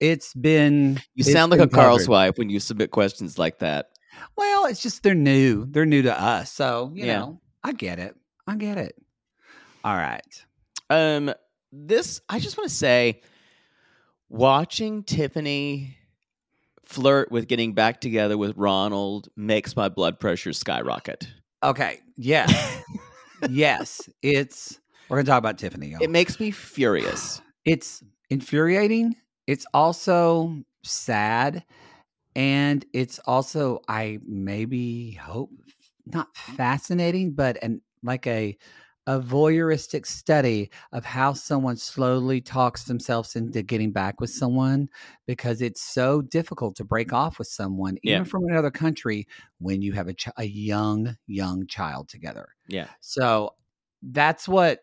it's 0.00 0.32
been. 0.34 0.94
You 1.14 1.20
it's 1.22 1.32
sound 1.32 1.50
like 1.50 1.60
a 1.60 1.68
Carl's 1.68 2.08
wife 2.08 2.38
when 2.38 2.50
you 2.50 2.58
submit 2.60 2.90
questions 2.90 3.38
like 3.38 3.58
that. 3.58 3.86
Well, 4.36 4.66
it's 4.66 4.82
just 4.82 5.02
they're 5.02 5.14
new. 5.14 5.66
They're 5.66 5.86
new 5.86 6.02
to 6.02 6.20
us, 6.20 6.52
so 6.52 6.90
you 6.94 7.06
Yeah. 7.06 7.18
know, 7.20 7.40
I 7.62 7.72
get 7.72 7.98
it. 7.98 8.16
I 8.46 8.56
get 8.56 8.78
it. 8.78 8.94
All 9.84 9.96
right. 9.96 10.44
Um, 10.88 11.32
this 11.72 12.20
I 12.28 12.38
just 12.38 12.56
want 12.56 12.68
to 12.68 12.74
say, 12.74 13.22
watching 14.28 15.02
Tiffany 15.04 15.96
flirt 16.84 17.30
with 17.30 17.46
getting 17.46 17.72
back 17.72 18.00
together 18.00 18.36
with 18.36 18.56
Ronald 18.56 19.28
makes 19.36 19.76
my 19.76 19.88
blood 19.88 20.18
pressure 20.18 20.52
skyrocket. 20.52 21.28
Okay. 21.62 22.00
Yes. 22.16 22.82
yes. 23.50 24.08
It's. 24.22 24.80
We're 25.08 25.18
gonna 25.18 25.26
talk 25.26 25.38
about 25.38 25.58
Tiffany. 25.58 25.88
Y'all. 25.88 26.02
It 26.02 26.10
makes 26.10 26.38
me 26.40 26.50
furious. 26.50 27.40
it's 27.64 28.02
infuriating. 28.30 29.16
It's 29.46 29.66
also 29.74 30.62
sad, 30.84 31.64
and 32.36 32.84
it's 32.92 33.18
also 33.20 33.80
I 33.88 34.20
maybe 34.24 35.12
hope 35.12 35.50
not 36.12 36.34
mm-hmm. 36.34 36.56
fascinating, 36.56 37.32
but 37.32 37.58
and 37.62 37.80
like 38.02 38.26
a 38.26 38.56
a 39.06 39.18
voyeuristic 39.18 40.06
study 40.06 40.70
of 40.92 41.04
how 41.04 41.32
someone 41.32 41.76
slowly 41.76 42.40
talks 42.40 42.84
themselves 42.84 43.30
mm-hmm. 43.30 43.46
into 43.46 43.62
getting 43.62 43.90
back 43.90 44.20
with 44.20 44.30
someone 44.30 44.88
because 45.26 45.62
it's 45.62 45.82
so 45.82 46.20
difficult 46.22 46.76
to 46.76 46.84
break 46.84 47.12
off 47.12 47.38
with 47.38 47.48
someone 47.48 47.96
even 48.02 48.18
Yeah. 48.18 48.24
from 48.24 48.44
another 48.44 48.70
country 48.70 49.26
when 49.58 49.82
you 49.82 49.94
have 49.94 50.06
a, 50.08 50.14
ch- 50.14 50.28
a 50.36 50.44
young 50.44 51.16
young 51.26 51.66
child 51.66 52.08
together 52.08 52.50
Yeah. 52.68 52.88
so 53.00 53.54
that's 54.02 54.48
what. 54.48 54.80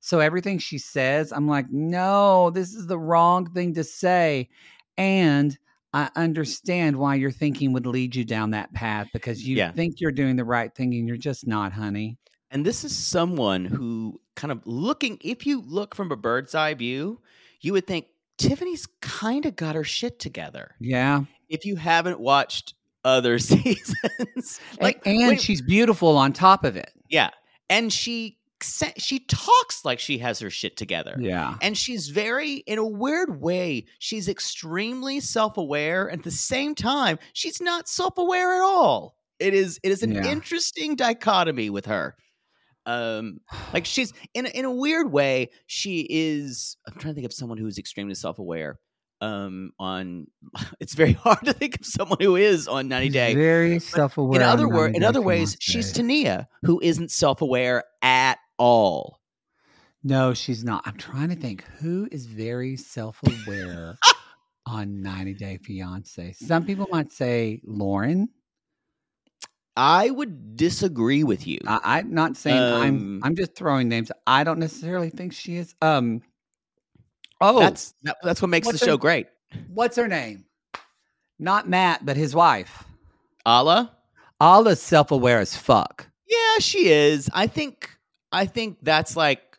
So 0.00 0.20
everything 0.20 0.58
she 0.58 0.76
says, 0.76 1.32
I'm 1.32 1.48
like, 1.48 1.70
no, 1.70 2.50
this 2.50 2.74
is 2.74 2.86
the 2.86 2.98
wrong 2.98 3.50
thing 3.52 3.72
to 3.74 3.84
say. 3.84 4.50
And 4.98 5.58
I 5.94 6.10
understand 6.16 6.96
why 6.96 7.14
your 7.14 7.30
thinking 7.30 7.72
would 7.72 7.86
lead 7.86 8.14
you 8.16 8.24
down 8.24 8.50
that 8.50 8.72
path 8.74 9.08
because 9.12 9.46
you 9.46 9.56
Yeah. 9.56 9.70
think 9.72 10.00
you're 10.00 10.10
doing 10.12 10.34
the 10.36 10.44
right 10.44 10.74
thing 10.74 10.92
and 10.94 11.06
you're 11.08 11.16
just 11.16 11.46
not, 11.46 11.72
honey. 11.72 12.18
And 12.50 12.66
this 12.66 12.84
is 12.84 12.94
someone 12.94 13.64
who 13.64 14.20
kind 14.34 14.50
of 14.52 14.60
looking, 14.66 15.18
if 15.22 15.46
you 15.46 15.62
look 15.62 15.94
from 15.94 16.10
a 16.12 16.16
bird's 16.16 16.54
eye 16.54 16.74
view, 16.74 17.20
you 17.60 17.72
would 17.72 17.86
think 17.86 18.06
Tiffany's 18.38 18.86
kind 19.00 19.46
of 19.46 19.54
got 19.56 19.76
her 19.76 19.84
shit 19.84 20.18
together. 20.18 20.74
Yeah. 20.80 21.24
If 21.48 21.64
you 21.64 21.76
haven't 21.76 22.18
watched 22.18 22.74
other 23.04 23.38
seasons, 23.38 24.60
Like, 24.80 25.00
and 25.06 25.16
when- 25.18 25.38
she's 25.38 25.62
beautiful 25.62 26.16
on 26.16 26.32
top 26.32 26.64
of 26.64 26.76
it. 26.76 26.90
yeah, 27.08 27.30
and 27.70 27.92
she 27.92 28.38
she 28.98 29.20
talks 29.20 29.84
like 29.84 29.98
she 29.98 30.18
has 30.18 30.38
her 30.40 30.50
shit 30.50 30.76
together. 30.76 31.16
Yeah. 31.18 31.56
And 31.62 31.76
she's 31.76 32.08
very, 32.08 32.54
in 32.66 32.78
a 32.78 32.86
weird 32.86 33.40
way, 33.40 33.86
she's 33.98 34.28
extremely 34.28 35.20
self 35.20 35.56
aware. 35.56 36.10
At 36.10 36.22
the 36.22 36.30
same 36.30 36.74
time, 36.74 37.18
she's 37.32 37.60
not 37.60 37.88
self 37.88 38.18
aware 38.18 38.54
at 38.54 38.62
all. 38.62 39.16
It 39.38 39.54
is, 39.54 39.78
it 39.82 39.90
is 39.90 40.02
an 40.02 40.12
Yeah. 40.12 40.26
interesting 40.26 40.96
dichotomy 40.96 41.70
with 41.70 41.86
her. 41.86 42.16
Um, 42.86 43.40
like 43.72 43.86
she's 43.86 44.12
in 44.34 44.46
a, 44.46 44.48
in 44.50 44.64
a 44.64 44.70
weird 44.70 45.10
way, 45.10 45.50
she 45.66 46.06
is. 46.10 46.76
I'm 46.86 46.94
trying 46.98 47.12
to 47.12 47.14
think 47.14 47.24
of 47.26 47.32
someone 47.32 47.56
who's 47.58 47.78
extremely 47.78 48.14
self 48.14 48.38
aware. 48.38 48.78
Um, 49.20 49.70
on 49.78 50.26
it's 50.80 50.94
very 50.94 51.12
hard 51.24 51.38
to 51.44 51.54
think 51.54 51.80
of 51.80 51.86
someone 51.86 52.18
who 52.20 52.36
is 52.36 52.68
on 52.68 52.88
90 52.88 53.08
Day. 53.08 53.34
Very 53.34 53.78
self 53.78 54.18
aware. 54.18 54.40
In 54.40 54.46
other 54.46 54.68
words, 54.68 54.94
in 54.96 55.02
other 55.02 55.22
ways, 55.22 55.56
she's 55.60 55.92
Tania, 55.92 56.46
who 56.62 56.78
isn't 56.82 57.10
self 57.10 57.40
aware 57.40 57.84
at 58.02 58.38
all. 58.58 59.20
No, 60.02 60.34
she's 60.34 60.64
not. 60.64 60.82
I'm 60.86 60.96
trying 60.96 61.30
to 61.30 61.34
think 61.36 61.64
who 61.80 62.08
is 62.12 62.26
very 62.26 62.76
self 62.76 63.18
aware 63.46 63.96
on 64.66 65.02
90 65.02 65.34
Day 65.34 65.58
Fiance. 65.62 66.32
Some 66.34 66.64
people 66.66 66.86
might 66.90 67.10
say 67.12 67.60
Lauren. 67.64 68.28
I 69.76 70.10
would 70.10 70.56
disagree 70.56 71.24
with 71.24 71.46
you. 71.46 71.58
I, 71.66 71.98
I'm 71.98 72.14
not 72.14 72.36
saying 72.36 72.56
Um, 72.56 72.82
I'm. 72.82 73.20
I'm 73.24 73.34
just 73.36 73.56
throwing 73.56 73.88
names. 73.88 74.12
I 74.26 74.44
don't 74.44 74.58
necessarily 74.60 75.10
think 75.10 75.32
she 75.32 75.56
is. 75.56 75.74
Um. 75.82 76.22
Oh, 77.40 77.58
that's 77.60 77.94
that, 78.04 78.16
that's 78.22 78.40
what 78.40 78.48
makes 78.50 78.66
the 78.68 78.74
her- 78.78 78.78
show 78.86 78.96
great. 78.96 79.26
what's 79.68 79.96
her 79.96 80.06
name? 80.06 80.44
Not 81.40 81.68
Matt, 81.68 82.06
but 82.06 82.16
his 82.16 82.34
wife. 82.34 82.84
Alla, 83.44 83.96
Alla's 84.40 84.80
self 84.80 85.10
aware 85.10 85.40
as 85.40 85.56
fuck. 85.56 86.06
yeah, 86.28 86.58
she 86.60 86.88
is. 86.88 87.28
I 87.34 87.48
think 87.48 87.90
I 88.34 88.46
think 88.46 88.78
that's 88.82 89.16
like 89.16 89.58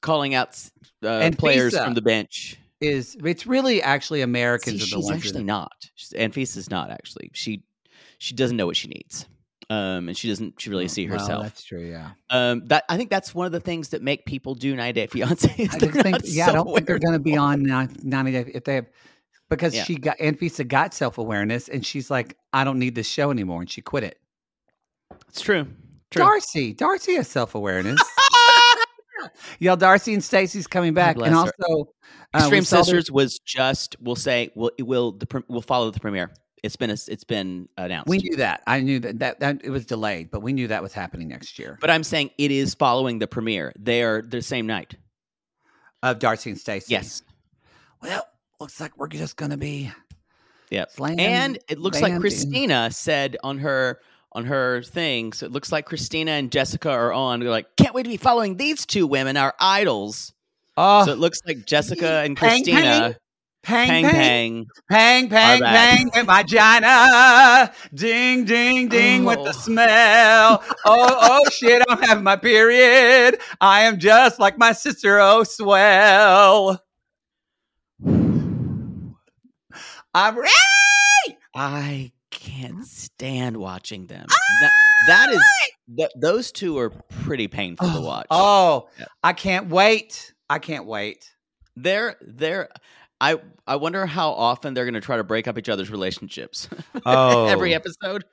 calling 0.00 0.34
out 0.34 0.58
uh, 1.02 1.08
And 1.08 1.36
players 1.38 1.74
Fisa. 1.74 1.84
from 1.84 1.94
the 1.94 2.02
bench. 2.02 2.56
Is 2.80 3.16
it's 3.22 3.46
really 3.46 3.82
actually 3.82 4.22
Americans 4.22 4.76
See, 4.78 4.82
are 4.94 4.96
the 4.96 5.02
she's 5.02 5.04
ones 5.10 5.16
actually 5.24 5.40
that, 5.40 5.44
not. 5.44 5.90
She's, 5.96 6.10
Anfisa's 6.12 6.70
not 6.70 6.90
actually. 6.90 7.30
She 7.34 7.62
she 8.16 8.34
doesn't 8.34 8.56
know 8.56 8.64
what 8.64 8.76
she 8.76 8.88
needs, 8.88 9.26
um, 9.68 10.08
and 10.08 10.16
she 10.16 10.28
doesn't 10.28 10.58
she 10.58 10.70
really 10.70 10.88
see 10.88 11.06
Oh, 11.06 11.10
Well, 11.10 11.18
herself. 11.20 11.42
that's 11.42 11.62
true. 11.62 11.80
Yeah. 11.84 12.12
um, 12.30 12.66
that 12.68 12.84
I 12.88 12.96
think 12.96 13.10
that's 13.10 13.34
one 13.34 13.44
of 13.44 13.52
the 13.52 13.60
things 13.60 13.90
that 13.90 14.00
make 14.00 14.24
people 14.24 14.54
do 14.54 14.74
90 14.74 14.92
Day 14.98 15.06
Fiance. 15.08 15.50
I 15.58 15.78
just 15.78 15.94
think. 16.00 16.18
Yeah, 16.24 16.48
I 16.48 16.52
don't 16.52 16.72
think 16.74 16.86
they're 16.86 16.98
going 16.98 17.12
to 17.12 17.18
be 17.18 17.36
on 17.36 17.62
ni- 17.64 17.88
90 18.02 18.32
Day 18.32 18.50
if 18.54 18.64
they 18.64 18.76
have. 18.76 18.86
Because 19.50 19.74
Yeah. 19.74 19.84
she 19.84 19.96
got 19.96 20.16
Anfisa 20.18 20.66
got 20.66 20.94
self 20.94 21.18
awareness 21.18 21.68
and 21.68 21.84
she's 21.84 22.10
like, 22.10 22.36
I 22.54 22.64
don't 22.64 22.78
need 22.78 22.94
this 22.94 23.08
show 23.08 23.30
anymore, 23.30 23.60
and 23.60 23.68
she 23.70 23.82
quit 23.82 24.04
it. 24.04 24.18
It's 25.28 25.42
true. 25.42 25.66
True. 26.10 26.24
Darcy, 26.24 26.72
Darcy 26.72 27.14
has 27.14 27.28
self 27.28 27.54
awareness. 27.54 28.00
Y'all, 29.58 29.76
Darcy 29.76 30.14
and 30.14 30.24
Stacey's 30.24 30.66
coming 30.66 30.94
back, 30.94 31.16
and 31.16 31.34
also 31.34 31.52
uh, 32.34 32.38
Extreme 32.38 32.50
their- 32.50 32.62
Sisters 32.62 33.10
was 33.10 33.38
just 33.40 33.94
we'll 34.00 34.16
say 34.16 34.50
we'll 34.54 34.70
will 34.80 35.12
the 35.12 35.44
we'll 35.48 35.60
follow 35.62 35.90
the 35.90 36.00
premiere. 36.00 36.30
It's 36.62 36.76
been 36.76 36.90
a, 36.90 36.96
it's 37.08 37.24
been 37.24 37.68
announced. 37.78 38.08
We 38.08 38.18
knew 38.18 38.36
that. 38.36 38.62
I 38.66 38.80
knew 38.80 38.98
that, 39.00 39.18
that 39.18 39.40
that 39.40 39.60
it 39.64 39.70
was 39.70 39.84
delayed, 39.86 40.30
but 40.30 40.40
we 40.42 40.52
knew 40.52 40.68
that 40.68 40.82
was 40.82 40.92
happening 40.92 41.28
next 41.28 41.58
year. 41.58 41.78
but 41.80 41.90
I'm 41.90 42.02
saying 42.02 42.30
it 42.38 42.50
is 42.50 42.74
following 42.74 43.18
the 43.18 43.26
premiere. 43.26 43.72
They 43.78 44.02
are 44.02 44.22
the 44.22 44.42
same 44.42 44.66
night. 44.66 44.96
Of 46.02 46.18
Darcy 46.18 46.50
and 46.50 46.58
Stacey. 46.58 46.92
Yes. 46.92 47.22
Well, 48.02 48.26
looks 48.58 48.80
like 48.80 48.96
we're 48.96 49.08
just 49.08 49.36
gonna 49.36 49.58
be 49.58 49.90
Yep. 50.70 50.90
slaying. 50.92 51.20
And 51.20 51.58
it 51.68 51.78
looks 51.78 52.00
like 52.00 52.12
band 52.12 52.16
in- 52.16 52.20
Christina 52.22 52.90
said 52.90 53.36
on 53.42 53.58
her 53.58 54.00
on 54.32 54.44
her 54.44 54.82
thing. 54.82 55.32
So 55.32 55.46
it 55.46 55.52
looks 55.52 55.72
like 55.72 55.86
Christina 55.86 56.32
and 56.32 56.50
Jessica 56.52 56.90
are 56.90 57.12
on. 57.12 57.40
They're 57.40 57.50
like, 57.50 57.74
can't 57.76 57.94
wait 57.94 58.04
to 58.04 58.08
be 58.08 58.16
following 58.16 58.56
these 58.56 58.86
two 58.86 59.06
women, 59.06 59.36
our 59.36 59.54
idols. 59.60 60.32
Oh, 60.76 61.04
so 61.04 61.12
it 61.12 61.18
looks 61.18 61.40
like 61.46 61.66
Jessica 61.66 62.22
and 62.24 62.36
Pang, 62.36 62.62
Christina, 62.64 63.16
pang, 63.62 63.88
pang 63.88 64.04
pang. 64.04 64.66
pang, 64.88 65.28
pang, 65.28 65.60
back. 65.60 65.98
pang, 65.98 66.10
in 66.20 66.26
my 66.26 66.42
vagina. 66.42 67.72
Ding, 67.92 68.44
ding, 68.44 68.88
ding 68.88 69.24
with 69.24 69.38
Oh. 69.40 69.44
the 69.44 69.52
smell. 69.52 70.62
Oh, 70.86 71.18
oh 71.20 71.50
shit! 71.50 71.82
I'm 71.88 72.00
having 72.00 72.24
my 72.24 72.36
period. 72.36 73.40
I 73.60 73.82
am 73.82 73.98
just 73.98 74.38
like 74.38 74.56
my 74.56 74.72
sister. 74.72 75.18
Oh, 75.18 75.42
swell. 75.42 76.82
I'm 80.14 80.36
ready. 80.38 81.38
I 81.54 82.12
can't 82.30 82.86
stand 82.86 83.56
watching 83.56 84.06
them. 84.06 84.26
That, 84.60 84.70
ah, 84.70 85.04
that 85.08 85.32
is 85.32 85.42
th- 85.96 86.10
those 86.16 86.52
two 86.52 86.78
are 86.78 86.90
pretty 86.90 87.48
painful 87.48 87.88
to 87.88 87.98
oh, 87.98 88.02
watch. 88.02 88.26
Oh, 88.30 88.88
Yeah. 88.98 89.06
I 89.22 89.32
can't 89.32 89.68
wait. 89.68 90.32
I 90.48 90.58
can't 90.58 90.86
wait. 90.86 91.30
They're 91.76 92.16
they're 92.20 92.68
I 93.20 93.36
I 93.66 93.76
wonder 93.76 94.06
how 94.06 94.30
often 94.30 94.74
they're 94.74 94.84
going 94.84 94.94
to 94.94 95.00
try 95.00 95.16
to 95.16 95.24
break 95.24 95.46
up 95.46 95.58
each 95.58 95.68
other's 95.68 95.90
relationships. 95.90 96.68
Oh. 97.06 97.46
Every 97.46 97.74
episode. 97.74 98.24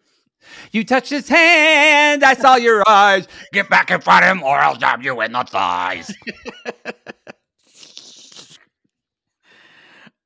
You 0.72 0.84
touched 0.84 1.10
his 1.10 1.28
hand. 1.30 2.24
I 2.24 2.34
saw 2.34 2.56
your 2.56 2.84
eyes. 2.88 3.28
Get 3.54 3.70
back 3.70 3.92
in 3.92 4.02
front 4.02 4.26
of 4.26 4.32
him, 4.32 4.44
or 4.44 4.58
I'll 4.58 4.76
jab 4.76 5.02
you 5.02 5.20
in 5.22 5.32
the 5.32 5.44
thighs. 5.44 6.14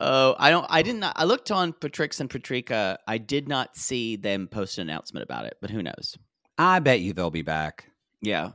Oh, 0.04 0.36
I 0.40 0.50
don't. 0.50 0.66
I 0.70 0.82
didn't. 0.82 1.04
I 1.04 1.26
looked 1.26 1.52
on 1.52 1.74
Patrix 1.74 2.20
and 2.20 2.28
Patrika. 2.30 2.98
I 3.08 3.20
did 3.20 3.48
not 3.48 3.78
see 3.78 4.16
them 4.16 4.48
post 4.48 4.78
an 4.80 4.90
announcement 4.90 5.24
about 5.24 5.46
it, 5.46 5.58
but 5.62 5.70
who 5.70 5.84
knows? 5.84 6.18
I 6.58 6.80
bet 6.80 7.02
you 7.02 7.14
they'll 7.14 7.30
be 7.30 7.44
back. 7.44 7.86
Yeah, 8.22 8.52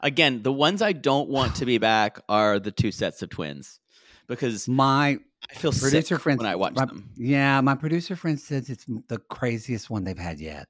Again, 0.00 0.42
the 0.42 0.52
ones 0.52 0.82
I 0.82 0.92
don't 0.92 1.28
want 1.28 1.56
to 1.56 1.66
be 1.66 1.78
back 1.92 2.20
are 2.28 2.58
the 2.58 2.70
two 2.72 2.90
sets 2.92 3.22
of 3.22 3.30
twins 3.30 3.78
because 4.26 4.68
My 4.68 5.18
I 5.50 5.54
feel 5.54 5.70
producer 5.72 6.16
sick 6.16 6.20
friend 6.22 6.38
when 6.38 6.48
I 6.48 6.56
watch 6.56 6.74
my- 6.74 6.84
them. 6.86 7.10
Yeah, 7.16 7.60
my 7.60 7.74
producer 7.76 8.16
friend 8.16 8.38
says 8.40 8.68
it's 8.68 8.84
the 9.08 9.18
craziest 9.30 9.88
one 9.90 10.04
they've 10.04 10.18
had 10.18 10.40
yet. 10.40 10.66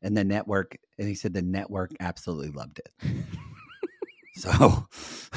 And 0.00 0.16
the 0.16 0.24
network, 0.24 0.78
and 0.98 1.08
he 1.08 1.14
said 1.14 1.34
the 1.34 1.42
network 1.42 1.90
absolutely 2.00 2.50
loved 2.50 2.78
it. 2.80 2.92
so, 4.36 4.86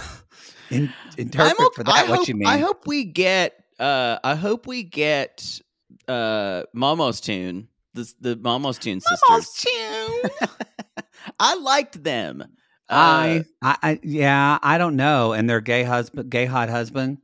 in, 0.69 0.93
interpret 1.17 1.59
ok- 1.59 1.75
for 1.75 1.83
that 1.83 1.95
I 1.95 2.09
what 2.09 2.19
hope, 2.19 2.27
you 2.27 2.35
mean. 2.35 2.47
I 2.47 2.57
hope 2.59 2.85
we 2.87 3.03
get. 3.05 3.55
Uh, 3.81 4.19
I 4.23 4.35
hope 4.35 4.67
we 4.67 4.83
get 4.83 5.59
uh, 6.07 6.63
Momo's 6.75 7.19
tune. 7.19 7.67
The 7.95 8.13
the 8.21 8.35
Momo's 8.37 8.77
tune 8.77 9.01
sisters. 9.01 9.19
Momo's 9.29 9.53
tune. 9.53 10.49
I 11.39 11.55
liked 11.55 12.03
them. 12.03 12.41
Uh, 12.89 12.93
I, 12.93 13.45
I, 13.61 13.77
I, 13.81 13.99
yeah, 14.03 14.59
I 14.61 14.77
don't 14.77 14.95
know. 14.95 15.33
And 15.33 15.49
their 15.49 15.61
gay 15.61 15.83
husband, 15.83 16.29
gay 16.29 16.45
hot 16.45 16.69
husband. 16.69 17.17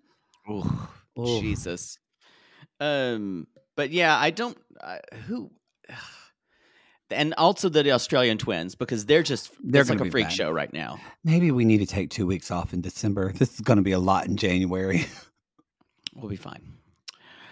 ooh, 0.50 0.66
Ooh. 1.20 1.40
Jesus. 1.42 2.00
Um, 2.80 3.48
but 3.76 3.92
yeah, 3.92 4.18
I 4.18 4.32
don't. 4.32 4.58
I 4.82 5.00
who? 5.28 5.52
And 7.10 7.34
also 7.38 7.70
the 7.70 7.90
Australian 7.94 8.38
twins 8.38 8.76
because 8.76 9.06
they're 9.06 9.24
just 9.24 9.52
They're 9.64 9.86
they're 9.86 9.96
like 9.96 10.06
a 10.06 10.12
freak 10.12 10.26
bad. 10.26 10.34
show 10.34 10.52
right 10.52 10.74
now. 10.74 11.00
Maybe 11.24 11.52
we 11.52 11.64
need 11.64 11.78
to 11.78 11.86
take 11.86 12.10
two 12.10 12.28
weeks 12.28 12.52
off 12.52 12.74
in 12.74 12.82
December. 12.82 13.32
This 13.32 13.54
is 13.54 13.62
going 13.62 13.78
to 13.78 13.82
be 13.82 13.94
a 13.94 14.00
lot 14.00 14.28
in 14.28 14.36
January. 14.36 15.06
We'll 16.18 16.30
be 16.30 16.36
fine. 16.36 16.74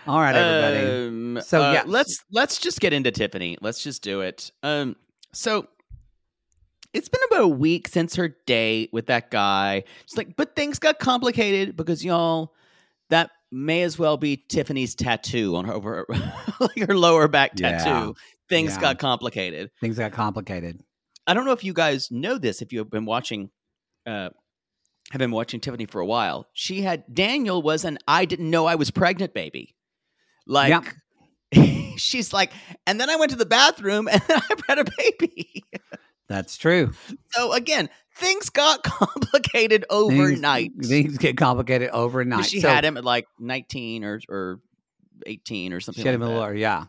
All 0.08 0.20
right, 0.20 0.36
everybody. 0.36 1.08
Um, 1.08 1.42
So, 1.42 1.64
uh, 1.64 1.72
yes. 1.74 1.86
let's 1.88 2.24
let's 2.32 2.60
just 2.60 2.80
get 2.80 2.94
into 2.94 3.12
Tiffany. 3.12 3.58
Let's 3.62 3.82
just 3.84 4.04
do 4.04 4.22
it. 4.22 4.52
Um, 4.64 4.96
so 5.34 5.68
it's 6.94 7.10
been 7.10 7.22
about 7.32 7.42
a 7.44 7.48
week 7.48 7.88
since 7.88 8.16
her 8.16 8.36
date 8.46 8.90
with 8.94 9.08
that 9.08 9.32
guy. 9.32 9.84
She's 10.06 10.18
like, 10.18 10.36
but 10.36 10.56
things 10.56 10.80
got 10.80 11.00
complicated 11.00 11.76
because 11.76 12.06
y'all, 12.06 12.54
that 13.10 13.32
may 13.52 13.82
as 13.84 13.98
well 14.00 14.18
be 14.18 14.38
Tiffany's 14.38 14.96
tattoo 14.96 15.56
on 15.56 15.66
her 15.66 15.74
over 15.74 16.06
like 16.60 16.78
her 16.88 16.96
lower 16.98 17.28
back 17.28 17.52
Yeah. 17.56 17.78
tattoo. 17.78 18.16
Things 18.50 18.74
Yeah. 18.76 18.82
got 18.82 19.00
complicated. 19.00 19.72
Things 19.82 19.98
got 19.98 20.12
complicated. 20.12 20.82
I 21.28 21.34
don't 21.34 21.46
know 21.46 21.52
if 21.54 21.64
you 21.64 21.74
guys 21.74 22.12
know 22.12 22.38
this. 22.38 22.62
If 22.62 22.72
you 22.72 22.80
have 22.80 22.92
been 22.92 23.06
watching, 23.06 23.50
uh, 24.06 24.30
have 25.12 25.20
been 25.20 25.32
watching 25.32 25.60
Tiffany 25.60 25.86
for 25.86 26.02
a 26.02 26.06
while. 26.06 26.48
She 26.54 26.82
had 26.82 27.04
Daniel 27.14 27.62
was 27.62 27.86
an 27.86 27.98
I 28.08 28.26
didn't 28.26 28.50
know 28.50 28.66
I 28.66 28.76
was 28.76 28.92
pregnant 28.92 29.34
baby. 29.34 29.76
Like 30.48 30.84
she's 31.98 32.34
like, 32.34 32.52
and 32.86 33.00
then 33.00 33.10
I 33.10 33.16
went 33.16 33.32
to 33.32 33.38
the 33.38 33.46
bathroom 33.46 34.08
and 34.12 34.22
I 34.30 34.42
had 34.68 34.80
a 34.80 34.86
baby. 34.98 35.64
That's 36.28 36.58
true. 36.58 36.92
So 37.32 37.54
again, 37.54 37.90
things 38.16 38.50
got 38.50 38.84
complicated 38.84 39.86
overnight. 39.90 40.72
Things, 40.82 41.18
get 41.18 41.38
complicated 41.38 41.90
overnight. 41.92 42.46
She 42.46 42.60
So- 42.62 42.70
had 42.70 42.84
him 42.84 42.98
at 42.98 43.06
like 43.06 43.28
nineteen 43.40 44.04
or 44.04 44.20
or 44.28 44.60
eighteen 45.26 45.72
or 45.72 45.80
something. 45.80 46.02
She 46.04 46.08
had 46.08 46.20
like 46.20 46.28
him 46.28 46.32
a 46.32 46.34
that. 46.34 46.40
lawyer, 46.40 46.54
yeah. 46.56 46.86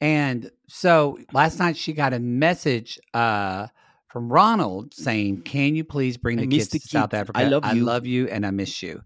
And 0.00 0.50
so 0.68 1.18
last 1.32 1.58
night 1.60 1.76
she 1.76 1.92
got 1.92 2.12
a 2.12 2.18
message 2.18 2.98
uh, 3.14 3.68
from 4.10 4.30
Ronald 4.30 4.92
saying, 4.92 5.42
"Can 5.42 5.76
you 5.76 5.84
please 5.84 6.16
bring 6.16 6.36
the 6.36 6.46
kids 6.46 6.68
the 6.68 6.80
to 6.80 6.88
South. 6.88 7.14
Africa? 7.14 7.38
I 7.38 7.44
love 7.44 7.64
I 7.64 7.72
you." 7.72 7.84
love 7.84 8.06
you, 8.06 8.26
and 8.26 8.44
I 8.44 8.50
miss 8.50 8.82
you." 8.82 9.02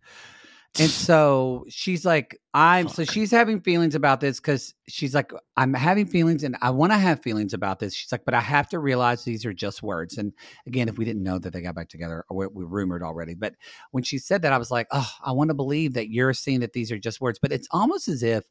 And 0.80 0.90
so 0.90 1.66
she's 1.68 2.04
like, 2.04 2.40
"I'm." 2.54 2.88
So 2.88 3.04
she's 3.04 3.30
having 3.30 3.60
feelings 3.60 3.94
about 3.94 4.20
this 4.20 4.40
because 4.40 4.74
she's 4.88 5.14
like, 5.14 5.30
"I'm 5.56 5.74
having 5.74 6.06
feelings, 6.06 6.42
and 6.42 6.56
I 6.62 6.70
want 6.70 6.92
to 6.92 6.98
have 6.98 7.22
feelings 7.22 7.52
about 7.52 7.80
this." 7.80 7.94
She's 7.94 8.10
like, 8.10 8.24
"But 8.24 8.34
I 8.34 8.40
have 8.40 8.68
to 8.70 8.78
realize 8.78 9.24
these 9.24 9.44
are 9.44 9.52
just 9.52 9.82
words." 9.82 10.16
And 10.16 10.32
again, 10.66 10.88
if 10.88 10.96
we 10.96 11.04
didn't 11.04 11.22
know 11.22 11.38
that 11.38 11.52
they 11.52 11.60
got 11.60 11.74
back 11.74 11.90
together, 11.90 12.24
or 12.30 12.36
we, 12.36 12.46
we 12.46 12.64
rumored 12.64 13.02
already, 13.02 13.34
but 13.34 13.54
when 13.90 14.02
she 14.02 14.18
said 14.18 14.42
that, 14.42 14.52
I 14.54 14.58
was 14.58 14.70
like, 14.70 14.86
"Oh, 14.90 15.10
I 15.22 15.32
want 15.32 15.48
to 15.48 15.54
believe 15.54 15.92
that 15.94 16.08
you're 16.08 16.32
seeing 16.32 16.60
that 16.60 16.72
these 16.72 16.90
are 16.90 16.98
just 16.98 17.20
words." 17.20 17.38
But 17.40 17.52
it's 17.52 17.68
almost 17.70 18.08
as 18.08 18.22
if 18.22 18.44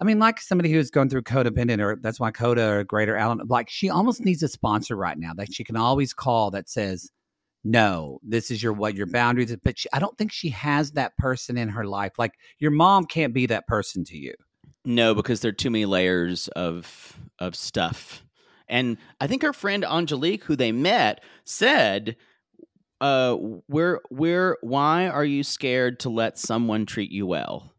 I 0.00 0.04
mean, 0.04 0.18
like 0.18 0.40
somebody 0.40 0.72
who's 0.72 0.90
going 0.90 1.08
through 1.08 1.22
codependent, 1.22 1.80
or 1.80 1.96
that's 2.00 2.18
why 2.18 2.30
Coda 2.30 2.68
or 2.68 2.84
Greater 2.84 3.16
Allen, 3.16 3.40
like 3.48 3.70
she 3.70 3.88
almost 3.88 4.24
needs 4.24 4.42
a 4.42 4.48
sponsor 4.48 4.96
right 4.96 5.18
now 5.18 5.32
that 5.34 5.52
she 5.54 5.64
can 5.64 5.76
always 5.76 6.12
call 6.12 6.50
that 6.52 6.68
says, 6.68 7.10
"No, 7.64 8.18
this 8.22 8.50
is 8.50 8.62
your 8.62 8.72
what 8.72 8.96
your 8.96 9.06
boundaries." 9.06 9.56
But 9.62 9.78
she, 9.78 9.88
I 9.92 9.98
don't 9.98 10.16
think 10.18 10.32
she 10.32 10.50
has 10.50 10.92
that 10.92 11.16
person 11.18 11.56
in 11.56 11.68
her 11.68 11.84
life. 11.84 12.12
Like 12.18 12.34
your 12.58 12.72
mom 12.72 13.04
can't 13.04 13.34
be 13.34 13.46
that 13.46 13.66
person 13.66 14.04
to 14.04 14.18
you. 14.18 14.34
No, 14.84 15.14
because 15.14 15.40
there 15.40 15.50
are 15.50 15.52
too 15.52 15.70
many 15.70 15.86
layers 15.86 16.48
of 16.48 17.16
of 17.38 17.54
stuff. 17.54 18.24
And 18.68 18.96
I 19.20 19.26
think 19.26 19.42
her 19.42 19.52
friend 19.52 19.84
Angelique, 19.84 20.44
who 20.44 20.56
they 20.56 20.72
met, 20.72 21.22
said, 21.44 22.16
uh, 23.00 23.36
we're 23.68 24.00
we're 24.10 24.56
why 24.62 25.08
are 25.08 25.24
you 25.24 25.42
scared 25.42 26.00
to 26.00 26.08
let 26.08 26.38
someone 26.38 26.86
treat 26.86 27.10
you 27.10 27.26
well? 27.26 27.71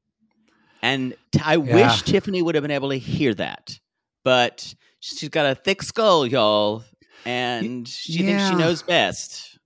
And 0.84 1.16
t- 1.32 1.40
I 1.44 1.56
Yeah. 1.56 1.74
wish 1.74 2.04
Tiffany 2.04 2.42
would 2.44 2.54
have 2.56 2.62
been 2.62 2.70
able 2.70 2.90
to 2.90 3.00
hear 3.00 3.34
that. 3.36 3.80
But 4.24 4.76
she's 5.00 5.30
got 5.30 5.46
a 5.46 5.56
thick 5.56 5.82
skull, 5.82 6.28
y'all, 6.28 6.84
and 7.26 7.88
she 7.88 8.22
thinks 8.22 8.44
she 8.44 8.56
knows 8.56 8.84
best. 8.84 9.58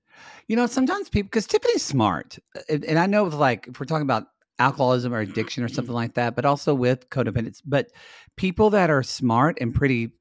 You 0.47 0.55
know, 0.55 0.67
sometimes 0.67 1.09
people 1.09 1.27
because 1.27 1.47
Tiffany's 1.47 1.83
smart, 1.83 2.39
and, 2.69 2.85
and 2.85 2.97
I 2.97 3.07
know 3.07 3.25
with 3.25 3.33
like 3.33 3.67
if 3.67 3.79
we're 3.79 3.85
talking 3.85 4.03
about 4.03 4.27
alcoholism 4.59 5.13
or 5.13 5.19
addiction 5.19 5.63
or 5.63 5.67
something 5.67 5.93
like 5.93 6.13
that, 6.13 6.35
but 6.35 6.45
also 6.45 6.73
with 6.73 7.09
codependence. 7.09 7.61
But 7.65 7.91
people 8.37 8.69
that 8.71 8.89
are 8.89 9.03
smart 9.03 9.57
and 9.59 9.75
pretty 9.75 10.13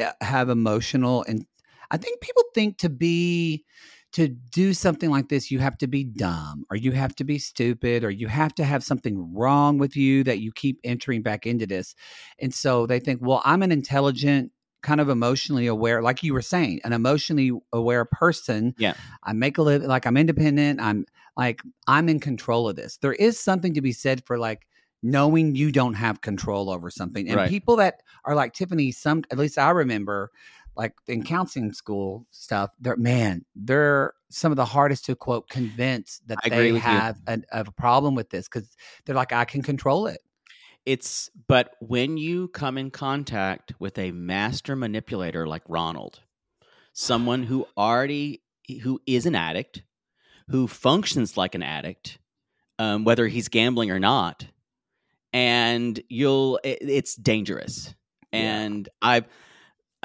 uh, 0.00 0.12
have 0.20 0.48
emotional, 0.48 1.24
and 1.26 1.44
I 1.90 1.96
think 1.96 2.20
people 2.20 2.44
think 2.54 2.78
to 2.78 2.88
be 2.88 3.64
to 4.14 4.28
do 4.28 4.72
something 4.74 5.10
like 5.10 5.28
this, 5.28 5.50
you 5.50 5.58
have 5.60 5.78
to 5.78 5.86
be 5.86 6.02
dumb, 6.02 6.64
or 6.70 6.76
you 6.76 6.92
have 6.92 7.14
to 7.16 7.24
be 7.24 7.38
stupid, 7.38 8.02
or 8.02 8.10
you 8.10 8.26
have 8.26 8.54
to 8.56 8.64
have 8.64 8.82
something 8.82 9.32
wrong 9.34 9.78
with 9.78 9.96
you 9.96 10.24
that 10.24 10.38
you 10.40 10.50
keep 10.52 10.80
entering 10.82 11.22
back 11.22 11.46
into 11.46 11.66
this, 11.66 11.94
and 12.40 12.52
so 12.52 12.86
they 12.86 12.98
think, 12.98 13.20
well, 13.22 13.42
I'm 13.44 13.62
an 13.62 13.70
intelligent. 13.72 14.50
Kind 14.82 15.00
of 15.00 15.08
emotionally 15.08 15.66
aware, 15.66 16.02
like 16.02 16.22
you 16.22 16.34
were 16.34 16.42
saying, 16.42 16.80
an 16.84 16.92
emotionally 16.92 17.52
aware 17.72 18.04
person 18.04 18.74
Yeah. 18.76 18.92
I 19.22 19.32
make 19.32 19.56
a 19.56 19.62
living, 19.62 19.88
like 19.88 20.06
I'm 20.06 20.18
independent. 20.18 20.78
I'm 20.78 21.06
like, 21.38 21.62
I'm 21.86 22.06
in 22.10 22.20
control 22.20 22.68
of 22.68 22.76
this. 22.76 22.98
There 22.98 23.14
is 23.14 23.40
something 23.40 23.72
to 23.72 23.80
be 23.80 23.92
said 23.92 24.22
for 24.26 24.36
like 24.38 24.66
knowing 25.02 25.54
you 25.54 25.72
don't 25.72 25.94
have 25.94 26.20
control 26.20 26.68
over 26.68 26.90
something. 26.90 27.26
And 27.28 27.36
Right. 27.36 27.48
people 27.48 27.76
that 27.76 28.02
are 28.26 28.34
like 28.34 28.52
Tiffany, 28.52 28.92
some, 28.92 29.24
at 29.30 29.38
least 29.38 29.56
I 29.56 29.70
remember, 29.70 30.30
like 30.76 30.94
in 31.06 31.22
counseling 31.24 31.72
school 31.72 32.26
stuff, 32.30 32.70
they're, 32.80 32.96
man, 32.96 33.44
they're 33.54 34.12
some 34.30 34.52
of 34.52 34.56
the 34.56 34.64
hardest 34.64 35.04
to 35.06 35.14
quote 35.14 35.48
convince 35.48 36.20
that 36.26 36.38
I 36.44 36.48
they 36.48 36.78
have 36.78 37.16
an, 37.26 37.44
a 37.52 37.70
problem 37.70 38.14
with 38.14 38.30
this 38.30 38.48
because 38.48 38.74
they're 39.04 39.14
like, 39.14 39.32
I 39.32 39.44
can 39.44 39.62
control 39.62 40.06
it. 40.06 40.20
It's 40.84 41.30
but 41.46 41.76
when 41.80 42.16
you 42.18 42.48
come 42.48 42.76
in 42.76 42.90
contact 42.90 43.72
with 43.78 43.96
a 43.98 44.10
master 44.10 44.76
manipulator 44.76 45.46
like 45.46 45.62
Ronald, 45.66 46.20
someone 46.92 47.44
who 47.44 47.66
already 47.76 48.42
who 48.82 49.00
is 49.06 49.24
an 49.24 49.34
addict, 49.34 49.82
who 50.48 50.66
functions 50.66 51.36
like 51.36 51.54
an 51.54 51.62
addict, 51.62 52.18
um, 52.78 53.04
whether 53.04 53.26
he's 53.28 53.48
gambling 53.48 53.90
or 53.90 53.98
not, 53.98 54.46
and 55.32 56.00
you'll 56.08 56.60
it, 56.64 56.78
it's 56.82 57.14
dangerous. 57.14 57.94
Yeah. 58.32 58.40
And 58.40 58.88
I've 59.00 59.26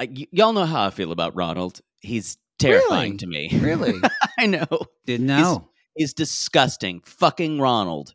I, 0.00 0.08
y- 0.10 0.26
y'all 0.32 0.52
know 0.52 0.64
how 0.64 0.86
I 0.86 0.90
feel 0.90 1.12
about 1.12 1.36
Ronald. 1.36 1.80
He's 2.00 2.38
terrifying 2.58 3.12
Really? 3.12 3.16
to 3.18 3.26
me. 3.26 3.48
Really? 3.60 3.94
I 4.38 4.46
know. 4.46 4.66
Didn't 5.06 5.26
know. 5.26 5.68
He's 5.94 6.14
disgusting. 6.14 7.02
Fucking 7.04 7.60
Ronald. 7.60 8.14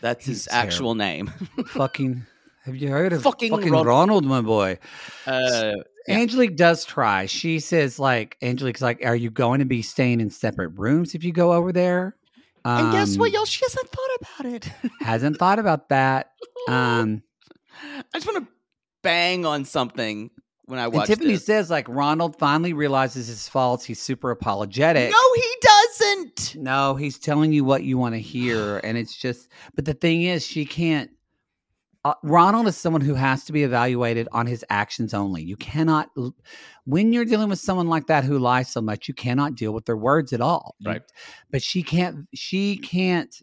That's 0.00 0.26
his 0.26 0.44
He's 0.44 0.48
actual 0.52 0.94
name. 0.94 1.28
fucking, 1.68 2.24
have 2.64 2.76
you 2.76 2.88
heard 2.88 3.12
of 3.12 3.22
Fucking 3.22 3.50
fucking, 3.50 3.72
Ron- 3.72 3.86
Ronald, 3.86 4.24
my 4.26 4.40
boy? 4.42 4.78
Uh, 5.26 5.72
Yeah. 6.08 6.18
Angelique 6.18 6.56
does 6.56 6.84
try. 6.84 7.26
She 7.26 7.60
says, 7.60 7.98
like, 7.98 8.36
Angelique's 8.42 8.82
like, 8.82 9.04
are 9.04 9.14
you 9.16 9.30
going 9.30 9.58
to 9.60 9.66
be 9.66 9.82
staying 9.82 10.20
in 10.20 10.30
separate 10.30 10.68
rooms 10.76 11.14
if 11.14 11.22
you 11.24 11.32
go 11.32 11.52
over 11.52 11.72
there? 11.72 12.16
and 12.64 12.92
guess 12.92 13.16
what, 13.16 13.28
Um, 13.28 13.34
y'all? 13.34 13.44
She 13.46 13.64
hasn't 13.64 13.88
thought 13.88 14.18
about 14.20 14.52
it. 14.52 14.70
Hasn't 15.00 15.38
thought 15.38 15.58
about 15.58 15.88
that. 15.90 16.32
Um, 16.68 17.22
I 17.82 18.02
just 18.18 18.26
want 18.26 18.44
to 18.46 18.52
bang 19.02 19.46
on 19.46 19.64
something 19.64 20.30
when 20.70 20.78
I 20.78 20.86
and 20.86 21.04
Tiffany 21.04 21.34
this. 21.34 21.44
says, 21.44 21.70
like, 21.70 21.88
Ronald 21.88 22.36
finally 22.38 22.72
realizes 22.72 23.26
his 23.26 23.48
faults. 23.48 23.84
He's 23.84 24.00
super 24.00 24.30
apologetic. 24.30 25.10
No, 25.10 25.34
he 25.34 25.54
doesn't. 25.60 26.56
No, 26.56 26.94
he's 26.94 27.18
telling 27.18 27.52
you 27.52 27.64
what 27.64 27.82
you 27.82 27.98
want 27.98 28.14
to 28.14 28.20
hear. 28.20 28.80
And 28.84 28.96
it's 28.96 29.16
just, 29.16 29.48
but 29.74 29.84
the 29.84 29.94
thing 29.94 30.22
is, 30.22 30.46
she 30.46 30.64
can't. 30.64 31.10
Uh, 32.04 32.14
Ronald 32.22 32.66
is 32.66 32.76
someone 32.76 33.02
who 33.02 33.14
has 33.14 33.44
to 33.44 33.52
be 33.52 33.62
evaluated 33.62 34.26
on 34.32 34.46
his 34.46 34.64
actions 34.70 35.12
only. 35.12 35.42
You 35.42 35.56
cannot, 35.56 36.08
when 36.86 37.12
you're 37.12 37.26
dealing 37.26 37.50
with 37.50 37.58
someone 37.58 37.88
like 37.88 38.06
that 38.06 38.24
who 38.24 38.38
lies 38.38 38.68
so 38.72 38.80
much, 38.80 39.06
you 39.06 39.12
cannot 39.12 39.54
deal 39.54 39.72
with 39.72 39.84
their 39.84 39.98
words 39.98 40.32
at 40.32 40.40
all. 40.40 40.76
Right. 40.84 41.02
But 41.50 41.62
she 41.62 41.82
can't, 41.82 42.26
she 42.32 42.78
can't 42.78 43.34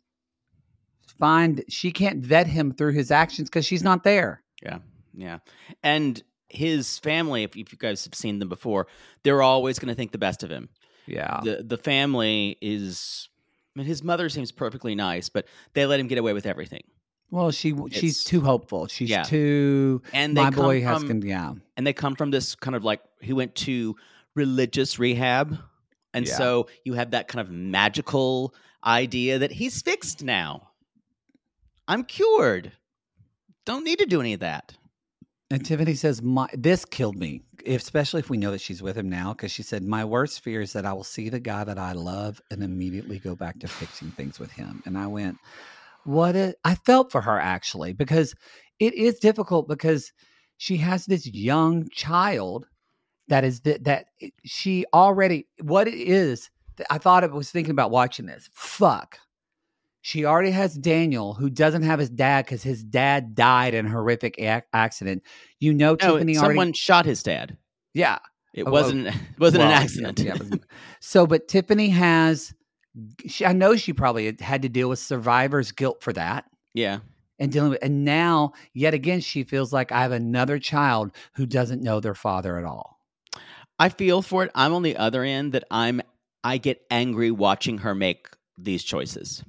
find, 1.20 1.64
she 1.70 1.92
can't 1.92 2.26
vet 2.26 2.48
him 2.48 2.74
through 2.74 2.94
his 2.94 3.12
actions 3.12 3.48
because 3.48 3.66
she's 3.66 3.84
not 3.84 4.04
there. 4.04 4.42
Yeah. 4.64 4.80
Yeah, 5.18 5.40
and 5.82 6.22
his 6.50 7.00
family, 7.00 7.44
if, 7.44 7.56
if 7.56 7.72
you 7.72 7.78
guys 7.78 8.04
have 8.06 8.16
seen 8.16 8.40
them 8.40 8.50
before, 8.50 8.88
they're 9.24 9.42
always 9.42 9.80
going 9.80 9.90
to 9.90 9.96
think 9.96 10.12
the 10.12 10.18
best 10.18 10.44
of 10.44 10.50
him. 10.50 10.70
Yeah. 11.06 11.40
the 11.44 11.64
the 11.64 11.78
family 11.78 12.58
is. 12.62 13.30
I 13.76 13.80
mean, 13.80 13.88
his 13.88 14.04
mother 14.04 14.28
seems 14.30 14.52
perfectly 14.52 14.96
nice, 14.96 15.30
but 15.30 15.46
they 15.74 15.86
let 15.86 16.00
him 16.00 16.08
get 16.08 16.18
away 16.18 16.34
with 16.34 16.46
everything. 16.46 16.84
Well, 17.30 17.52
she 17.52 17.74
she's 17.92 18.24
too 18.24 18.42
hopeful. 18.42 18.88
She's 18.88 19.10
Yeah. 19.10 19.24
too. 19.24 20.02
And 20.14 20.36
they 20.36 20.42
my 20.44 20.52
come 20.52 20.64
boy 20.66 20.82
has. 20.82 21.00
from- 21.00 21.08
con- 21.08 21.22
Yeah. 21.22 21.54
and 21.76 21.86
they 21.86 21.94
come 21.94 22.16
from 22.16 22.32
this 22.32 22.56
kind 22.56 22.76
of 22.76 22.84
like 22.84 23.02
he 23.22 23.34
went 23.34 23.54
to 23.56 23.96
religious 24.36 24.98
rehab 25.00 25.58
and 26.14 26.26
Yeah. 26.28 26.36
so 26.38 26.68
you 26.86 26.94
have 26.94 27.12
that 27.12 27.28
kind 27.28 27.42
of 27.46 27.52
magical 27.52 28.54
idea 28.86 29.40
that 29.40 29.52
he's 29.52 29.82
fixed 29.82 30.24
now 30.24 30.70
i'm 31.88 32.04
cured 32.04 32.72
don't 33.66 33.84
need 33.84 33.98
to 34.00 34.06
do 34.06 34.22
any 34.22 34.34
of 34.34 34.40
that 34.42 34.76
And 35.50 35.66
Tiffany 35.66 35.96
says, 35.96 36.22
"My 36.22 36.50
this 36.54 36.84
killed 36.84 37.18
me, 37.18 37.42
especially 37.66 38.20
if 38.20 38.30
we 38.30 38.38
know 38.38 38.52
that 38.52 38.62
she's 38.62 38.82
with 38.82 38.98
him 38.98 39.10
now." 39.10 39.34
Because 39.34 39.52
she 39.52 39.64
said, 39.64 39.84
"My 39.84 40.04
worst 40.04 40.42
fear 40.42 40.62
is 40.62 40.74
that 40.74 40.86
I 40.86 40.94
will 40.94 41.06
see 41.06 41.30
the 41.30 41.40
guy 41.40 41.64
that 41.64 41.78
I 41.78 41.94
love 41.94 42.42
and 42.52 42.62
immediately 42.64 43.20
go 43.20 43.36
back 43.36 43.60
to 43.60 43.68
fixing 43.68 44.12
things 44.12 44.40
with 44.40 44.52
him." 44.52 44.84
And 44.86 44.98
I 44.98 45.08
went, 45.08 45.38
"What?" 46.04 46.36
A, 46.36 46.56
I 46.66 46.76
felt 46.76 47.12
for 47.12 47.22
her 47.22 47.40
actually 47.40 47.94
because 47.94 48.36
it 48.80 48.94
is 48.94 49.20
difficult 49.20 49.68
because 49.70 50.12
she 50.58 50.78
has 50.78 51.06
this 51.06 51.26
young 51.26 51.88
child 51.90 52.68
that 53.30 53.44
is 53.46 53.62
that 53.62 54.08
she 54.44 54.86
already 54.94 55.48
what 55.62 55.88
it 55.88 55.96
is. 55.96 56.50
I 56.90 56.98
thought 56.98 57.24
it 57.24 57.32
was 57.32 57.52
thinking 57.52 57.72
about 57.72 57.92
watching 57.92 58.26
this. 58.26 58.50
Fuck. 58.54 59.18
She 60.08 60.24
already 60.24 60.52
has 60.52 60.74
Daniel, 60.74 61.34
who 61.34 61.50
doesn't 61.50 61.82
have 61.84 62.00
his 62.00 62.10
dad 62.10 62.46
because 62.46 62.64
his 62.64 62.82
dad 62.82 63.36
died 63.36 63.74
in 63.74 63.88
a 63.88 63.90
horrific 63.90 64.40
ac- 64.40 64.64
accident. 64.72 65.22
You 65.60 65.74
know, 65.74 65.92
no 65.92 65.96
Tiffany 65.98 66.34
someone 66.36 66.58
already. 66.58 66.74
shot 66.78 67.06
his 67.06 67.22
dad 67.24 67.58
Yeah, 67.94 68.20
it 68.54 68.64
Oh, 68.66 68.72
wasn't 68.72 69.08
it 69.08 69.14
wasn't 69.38 69.64
well, 69.64 69.72
an 69.72 69.84
accident 69.84 70.20
yeah, 70.20 70.36
was- 70.38 70.60
so, 71.02 71.28
but 71.28 71.50
Tiffany 71.50 71.90
has. 71.90 72.54
She, 73.28 73.46
I 73.46 73.52
know 73.52 73.76
she 73.76 73.92
probably 73.92 74.28
had- 74.28 74.40
had 74.40 74.62
to 74.62 74.70
deal 74.70 74.88
with 74.88 75.00
survivor's 75.00 75.74
guilt 75.74 76.02
for 76.02 76.14
that 76.14 76.46
yeah 76.74 77.00
and 77.38 77.52
dealing 77.52 77.72
with. 77.72 77.80
And 77.84 78.06
now, 78.06 78.54
yet 78.74 78.94
again, 78.94 79.20
she 79.20 79.44
feels 79.44 79.74
like 79.74 79.92
I 79.92 80.04
have 80.04 80.14
another 80.14 80.58
child 80.58 81.12
who 81.36 81.46
doesn't 81.46 81.84
know 81.84 82.00
their 82.00 82.16
father 82.16 82.58
at 82.58 82.64
all. 82.64 82.98
i 83.78 83.90
feel 83.90 84.22
for 84.22 84.44
it 84.46 84.52
i'm 84.56 84.74
on 84.74 84.84
the 84.84 84.96
other 84.96 85.24
end 85.24 85.52
that 85.54 85.66
i'm 85.70 86.02
i 86.46 86.58
get 86.58 86.82
angry 86.90 87.30
watching 87.30 87.80
her 87.80 87.94
make 87.94 88.28
these 88.58 88.84
choices 88.86 89.44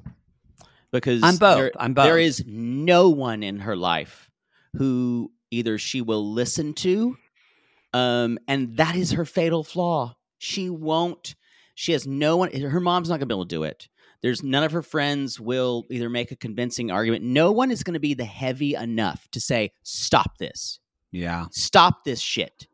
because 0.93 1.23
I'm 1.23 1.37
both. 1.37 1.59
there- 1.59 1.73
I'm 1.79 1.95
both. 1.95 2.05
there 2.07 2.19
is 2.19 2.45
no 2.47 3.09
one 3.09 3.43
in 3.43 3.61
her 3.61 3.77
life 3.77 4.31
who 4.77 5.31
either 5.51 5.79
she 5.79 6.03
will 6.03 6.33
listen 6.33 6.75
to 6.75 7.17
um 7.95 8.39
and 8.47 8.77
that 8.77 8.95
is 8.97 9.13
her 9.13 9.25
fatal 9.25 9.65
flaw. 9.65 10.15
She 10.39 10.69
won't 10.69 11.35
she 11.75 11.93
has 11.93 12.07
no 12.07 12.37
one 12.37 12.53
her 12.53 12.81
mom's 12.81 13.09
not 13.09 13.15
going 13.15 13.29
to 13.29 13.35
be 13.35 13.35
able 13.35 13.47
to 13.47 13.55
do 13.55 13.63
it. 13.65 13.89
There's 14.21 14.43
none 14.43 14.63
of 14.65 14.73
her 14.73 14.83
friends 14.83 15.39
will 15.41 15.85
either 15.91 16.11
make 16.11 16.31
a 16.33 16.37
convincing 16.37 16.91
argument. 16.91 17.25
No 17.25 17.53
one 17.53 17.71
is 17.71 17.83
going 17.83 17.95
to 17.95 18.01
be 18.01 18.15
the 18.15 18.25
heavy 18.25 18.75
enough 18.75 19.29
to 19.31 19.41
say 19.41 19.73
stop 19.85 20.37
this. 20.39 20.81
Yeah, 21.13 21.47
stop 21.51 22.05
this 22.05 22.21
shit. 22.21 22.67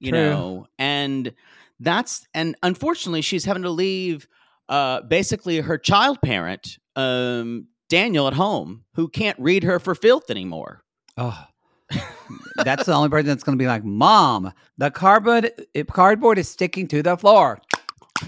You 0.00 0.10
True. 0.12 0.20
know? 0.30 0.66
And 0.78 1.32
that's 1.78 2.26
and 2.34 2.56
unfortunately 2.62 3.22
she's 3.22 3.44
having 3.44 3.62
to 3.62 3.70
leave 3.70 4.26
uh 4.68 5.02
basically 5.02 5.60
her 5.60 5.78
child 5.78 6.18
parent 6.22 6.78
um 7.00 7.66
daniel 7.88 8.26
at 8.26 8.34
home 8.34 8.84
who 8.94 9.08
can't 9.08 9.38
read 9.38 9.62
her 9.64 9.78
for 9.78 9.94
filth 9.94 10.30
anymore 10.30 10.82
Oh, 11.16 11.46
that's 12.64 12.86
the 12.86 12.94
only 12.94 13.08
person 13.08 13.26
that's 13.26 13.42
going 13.42 13.58
to 13.58 13.62
be 13.62 13.66
like, 13.66 13.84
"Mom, 13.84 14.52
the 14.78 14.90
cardboard 14.90 15.50
it, 15.74 15.88
cardboard 15.88 16.38
is 16.38 16.48
sticking 16.48 16.86
to 16.88 17.02
the 17.02 17.16
floor." 17.16 17.60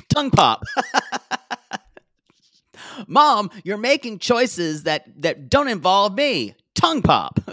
tongue 0.09 0.31
pop 0.31 0.63
mom 3.07 3.51
you're 3.63 3.77
making 3.79 4.19
choices 4.19 4.83
that 4.85 5.05
that 5.21 5.49
don't 5.51 5.69
involve 5.69 6.15
me 6.15 6.55
tongue 6.75 7.03
pop 7.03 7.39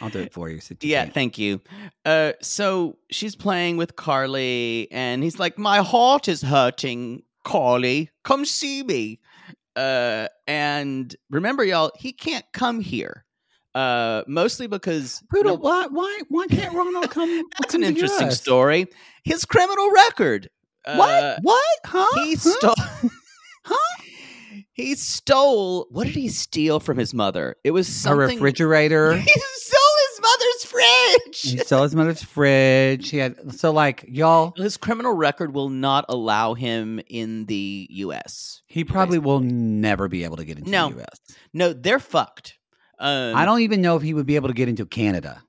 I'll 0.00 0.10
do 0.10 0.18
it 0.20 0.32
for 0.32 0.50
you. 0.50 0.60
Yeah, 0.82 1.04
can't. 1.04 1.14
thank 1.14 1.38
you. 1.38 1.60
Uh, 2.04 2.32
so 2.42 2.98
she's 3.10 3.34
playing 3.34 3.78
with 3.78 3.96
Carley, 3.96 4.88
and 4.90 5.22
he's 5.22 5.38
like, 5.38 5.56
"My 5.56 5.78
heart 5.78 6.28
is 6.28 6.42
hurting, 6.42 7.22
Carley. 7.46 8.10
Come 8.24 8.44
see 8.44 8.82
me." 8.82 9.20
Uh, 9.74 10.26
and 10.46 11.14
remember, 11.30 11.64
y'all, 11.64 11.90
he 11.96 12.12
can't 12.12 12.44
come 12.52 12.80
here. 12.80 13.24
Uh, 13.74 14.22
mostly 14.26 14.66
because 14.66 15.22
Poodle, 15.30 15.54
num- 15.58 15.62
why, 15.62 15.86
why, 15.90 16.20
why 16.30 16.46
can't 16.46 16.74
Ronald 16.74 17.10
come? 17.10 17.28
that's 17.58 17.72
come 17.74 17.82
an 17.82 17.82
to 17.82 17.88
interesting 17.88 18.28
us? 18.28 18.40
story. 18.40 18.86
His 19.24 19.44
criminal 19.44 19.90
record. 19.90 20.48
What? 20.86 21.10
Uh, 21.24 21.36
what? 21.42 21.78
Huh? 21.84 22.06
he 22.14 22.36
Huh? 22.40 22.50
stole. 22.74 23.10
He 24.72 24.94
stole. 24.94 25.86
What 25.90 26.04
did 26.06 26.14
he 26.16 26.28
steal 26.28 26.80
from 26.80 26.98
his 26.98 27.14
mother? 27.14 27.56
It 27.64 27.70
was 27.70 28.04
a 28.06 28.14
refrigerator. 28.14 29.12
He 29.16 29.22
stole 29.30 29.32
his 29.32 29.85
mother's 30.30 30.64
fridge. 30.64 31.40
he 31.42 31.58
stole 31.58 31.82
his 31.84 31.94
mother's 31.94 32.22
fridge. 32.22 33.10
He 33.10 33.18
had 33.18 33.52
so 33.58 33.72
like 33.72 34.04
y'all. 34.08 34.52
His 34.56 34.76
criminal 34.76 35.12
record 35.12 35.54
will 35.54 35.68
not 35.68 36.04
allow 36.08 36.54
him 36.54 37.00
in 37.08 37.46
the 37.46 37.86
U.S. 37.90 38.62
He 38.66 38.84
probably 38.84 39.18
will 39.18 39.40
never 39.40 40.08
be 40.08 40.24
able 40.24 40.36
to 40.38 40.44
get 40.44 40.58
into 40.58 40.70
No. 40.70 40.88
the 40.90 40.96
U.S. 40.96 41.36
No, 41.52 41.72
they're 41.72 41.98
fucked. 41.98 42.58
Um, 42.98 43.34
I 43.36 43.44
don't 43.44 43.60
even 43.60 43.82
know 43.82 43.96
if 43.96 44.02
he 44.02 44.14
would 44.14 44.26
be 44.26 44.36
able 44.36 44.48
to 44.48 44.54
get 44.54 44.68
into 44.68 44.86
Canada. 44.86 45.42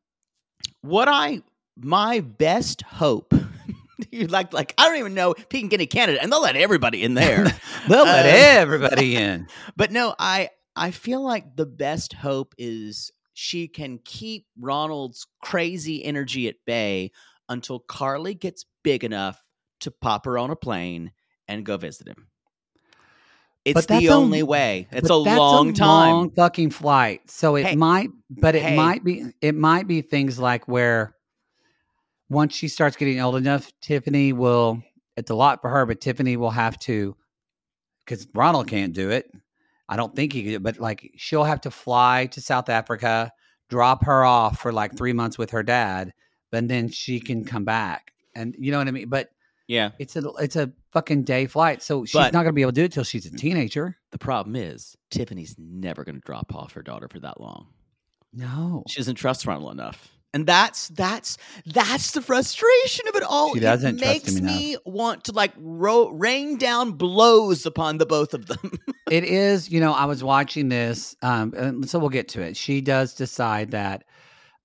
What 0.81 1.07
I 1.07 1.41
my 1.75 2.19
best 2.21 2.81
hope. 2.83 3.33
you 4.11 4.27
like 4.27 4.53
like 4.53 4.73
I 4.77 4.87
don't 4.87 4.97
even 4.97 5.13
know 5.13 5.31
if 5.33 5.45
he 5.51 5.59
can 5.59 5.69
get 5.69 5.81
in 5.81 5.87
Canada, 5.87 6.19
and 6.21 6.31
they'll 6.31 6.41
let 6.41 6.55
everybody 6.55 7.03
in 7.03 7.13
there. 7.13 7.45
They'll 7.87 8.03
let 8.03 8.25
Uh, 8.25 8.59
everybody 8.61 9.15
in. 9.15 9.47
but 9.77 9.91
no, 9.91 10.13
I 10.19 10.49
I 10.75 10.91
feel 10.91 11.21
like 11.23 11.55
the 11.55 11.65
best 11.65 12.13
hope 12.13 12.53
is 12.57 13.11
she 13.39 13.67
can 13.67 13.99
keep 14.03 14.47
Ronald's 14.59 15.27
crazy 15.43 16.03
energy 16.03 16.47
at 16.47 16.55
bay 16.65 17.11
until 17.47 17.77
Carley 17.77 18.33
gets 18.33 18.65
big 18.83 19.03
enough 19.03 19.39
to 19.81 19.91
pop 19.91 20.25
her 20.25 20.39
on 20.39 20.49
a 20.49 20.55
plane 20.55 21.11
and 21.47 21.63
go 21.63 21.77
visit 21.77 22.07
him. 22.07 22.29
It's 23.63 23.85
the 23.85 24.07
a- 24.07 24.11
only 24.11 24.41
way. 24.41 24.87
It's 24.91 25.11
a 25.11 25.15
long 25.15 25.75
time. 25.75 25.87
long 26.15 26.31
fucking 26.31 26.71
flight. 26.71 27.29
So 27.29 27.57
it 27.57 27.67
Hey. 27.67 27.75
might, 27.75 28.09
but 28.27 28.55
it 28.55 28.63
Hey. 28.63 28.75
might 28.75 29.03
be, 29.03 29.25
it 29.39 29.53
might 29.53 29.85
be 29.85 30.01
things 30.01 30.39
like 30.39 30.67
where 30.67 31.13
once 32.29 32.55
she 32.55 32.67
starts 32.67 32.95
getting 32.95 33.19
old 33.19 33.35
enough, 33.35 33.71
Tiffany 33.81 34.33
will. 34.33 34.81
It's 35.15 35.29
a 35.29 35.35
lot 35.35 35.61
for 35.61 35.69
her, 35.69 35.85
but 35.85 36.01
Tiffany 36.01 36.37
will 36.37 36.49
have 36.49 36.79
to, 36.79 37.15
because 38.03 38.27
Ronald 38.33 38.67
can't 38.67 38.93
do 38.93 39.11
it. 39.11 39.29
I 39.89 39.95
don't 39.95 40.15
think 40.15 40.33
he 40.33 40.43
could, 40.43 40.63
but 40.63 40.79
like 40.79 41.11
she'll 41.15 41.43
have 41.43 41.61
to 41.61 41.71
fly 41.71 42.27
to 42.31 42.41
South 42.41 42.69
Africa, 42.69 43.31
drop 43.69 44.03
her 44.05 44.25
off 44.25 44.59
for 44.59 44.71
like 44.71 44.95
three 44.97 45.13
months 45.13 45.37
with 45.37 45.51
her 45.51 45.63
dad, 45.63 46.13
but 46.51 46.67
then 46.67 46.89
she 46.89 47.19
can 47.19 47.45
come 47.45 47.65
back. 47.65 48.13
And 48.35 48.55
you 48.59 48.71
know 48.71 48.77
what 48.77 48.87
I 48.87 48.91
mean? 48.91 49.09
But 49.09 49.31
yeah. 49.67 49.91
it's 49.99 50.15
a 50.15 50.27
it's 50.39 50.55
a 50.55 50.71
fucking 50.91 51.23
day 51.23 51.47
flight, 51.47 51.81
so 51.81 52.05
she's 52.05 52.13
But- 52.13 52.33
not 52.33 52.43
gonna 52.43 52.53
be 52.53 52.61
able 52.61 52.71
to 52.71 52.81
do 52.81 52.85
it 52.85 52.91
till 52.91 53.03
she's 53.03 53.25
a 53.25 53.31
mm. 53.31 53.37
teenager. 53.37 53.97
The 54.11 54.17
problem 54.17 54.55
is 54.55 54.95
Tiffany's 55.09 55.55
never 55.57 56.03
going 56.03 56.15
to 56.15 56.21
drop 56.21 56.55
off 56.55 56.73
her 56.73 56.81
daughter 56.81 57.07
for 57.07 57.19
that 57.19 57.39
long. 57.39 57.67
No, 58.33 58.83
She 58.87 58.99
doesn't 58.99 59.15
trust 59.15 59.45
Ronald 59.45 59.71
enough. 59.71 60.11
And 60.33 60.45
that's 60.45 60.89
that's 60.89 61.37
that's 61.65 62.11
the 62.11 62.21
frustration 62.21 63.07
of 63.07 63.15
it 63.15 63.23
all. 63.23 63.53
She 63.53 63.59
doesn't 63.59 63.95
it 63.95 64.01
makes 64.01 64.35
him 64.35 64.43
enough. 64.43 64.55
me 64.55 64.77
want 64.85 65.23
to 65.25 65.31
like 65.31 65.53
ro- 65.57 66.09
rain 66.09 66.57
down 66.57 66.91
blows 66.91 67.65
upon 67.65 67.97
the 67.97 68.05
both 68.05 68.33
of 68.33 68.45
them. 68.47 68.71
it 69.09 69.23
is. 69.23 69.71
You 69.71 69.79
know, 69.79 69.93
I 69.93 70.05
was 70.05 70.23
watching 70.23 70.69
this, 70.69 71.15
um, 71.21 71.53
and 71.55 71.89
so 71.89 71.97
we'll 71.97 72.09
get 72.09 72.27
to 72.29 72.41
it. 72.41 72.57
She 72.57 72.81
does 72.81 73.13
decide 73.13 73.71
that, 73.71 74.03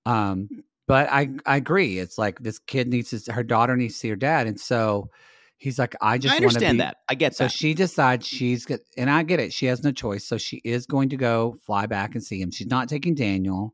um, 0.05 0.49
but 0.85 1.09
I 1.09 1.29
I 1.45 1.55
agree. 1.55 1.97
It's 1.97 2.17
like 2.17 2.39
this 2.39 2.59
kid 2.59 2.89
needs 2.89 3.23
to, 3.23 3.31
her 3.31 3.43
daughter 3.43 3.75
needs 3.77 3.93
to 3.95 3.99
see 3.99 4.09
her 4.09 4.15
dad, 4.17 4.47
and 4.47 4.59
so 4.59 5.09
he's 5.57 5.79
like, 5.79 5.95
I 6.01 6.17
just 6.17 6.33
I 6.33 6.37
understand 6.37 6.81
that. 6.81 6.97
I 7.07 7.15
get 7.15 7.35
So 7.35 7.45
that. 7.45 7.51
she 7.51 7.73
decides 7.73 8.27
she's 8.27 8.67
and 8.97 9.09
I 9.09 9.23
get 9.23 9.39
it. 9.39 9.53
She 9.53 9.65
has 9.67 9.81
no 9.81 9.91
choice, 9.91 10.25
so 10.25 10.37
she 10.37 10.57
is 10.65 10.85
going 10.85 11.09
to 11.09 11.17
go 11.17 11.55
fly 11.65 11.85
back 11.85 12.15
and 12.15 12.23
see 12.23 12.41
him. 12.41 12.51
She's 12.51 12.67
not 12.67 12.89
taking 12.89 13.15
Daniel 13.15 13.73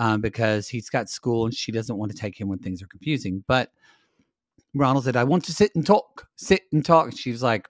um, 0.00 0.22
because 0.22 0.66
he's 0.66 0.88
got 0.88 1.10
school, 1.10 1.44
and 1.44 1.54
she 1.54 1.70
doesn't 1.70 1.98
want 1.98 2.10
to 2.10 2.16
take 2.16 2.40
him 2.40 2.48
when 2.48 2.58
things 2.58 2.82
are 2.82 2.86
confusing. 2.86 3.44
But 3.46 3.70
Ronald 4.74 5.04
said, 5.04 5.14
"I 5.14 5.24
want 5.24 5.44
to 5.44 5.52
sit 5.52 5.72
and 5.74 5.86
talk, 5.86 6.26
sit 6.36 6.62
and 6.72 6.82
talk." 6.82 7.08
And 7.08 7.18
she 7.18 7.30
was 7.30 7.42
like, 7.42 7.68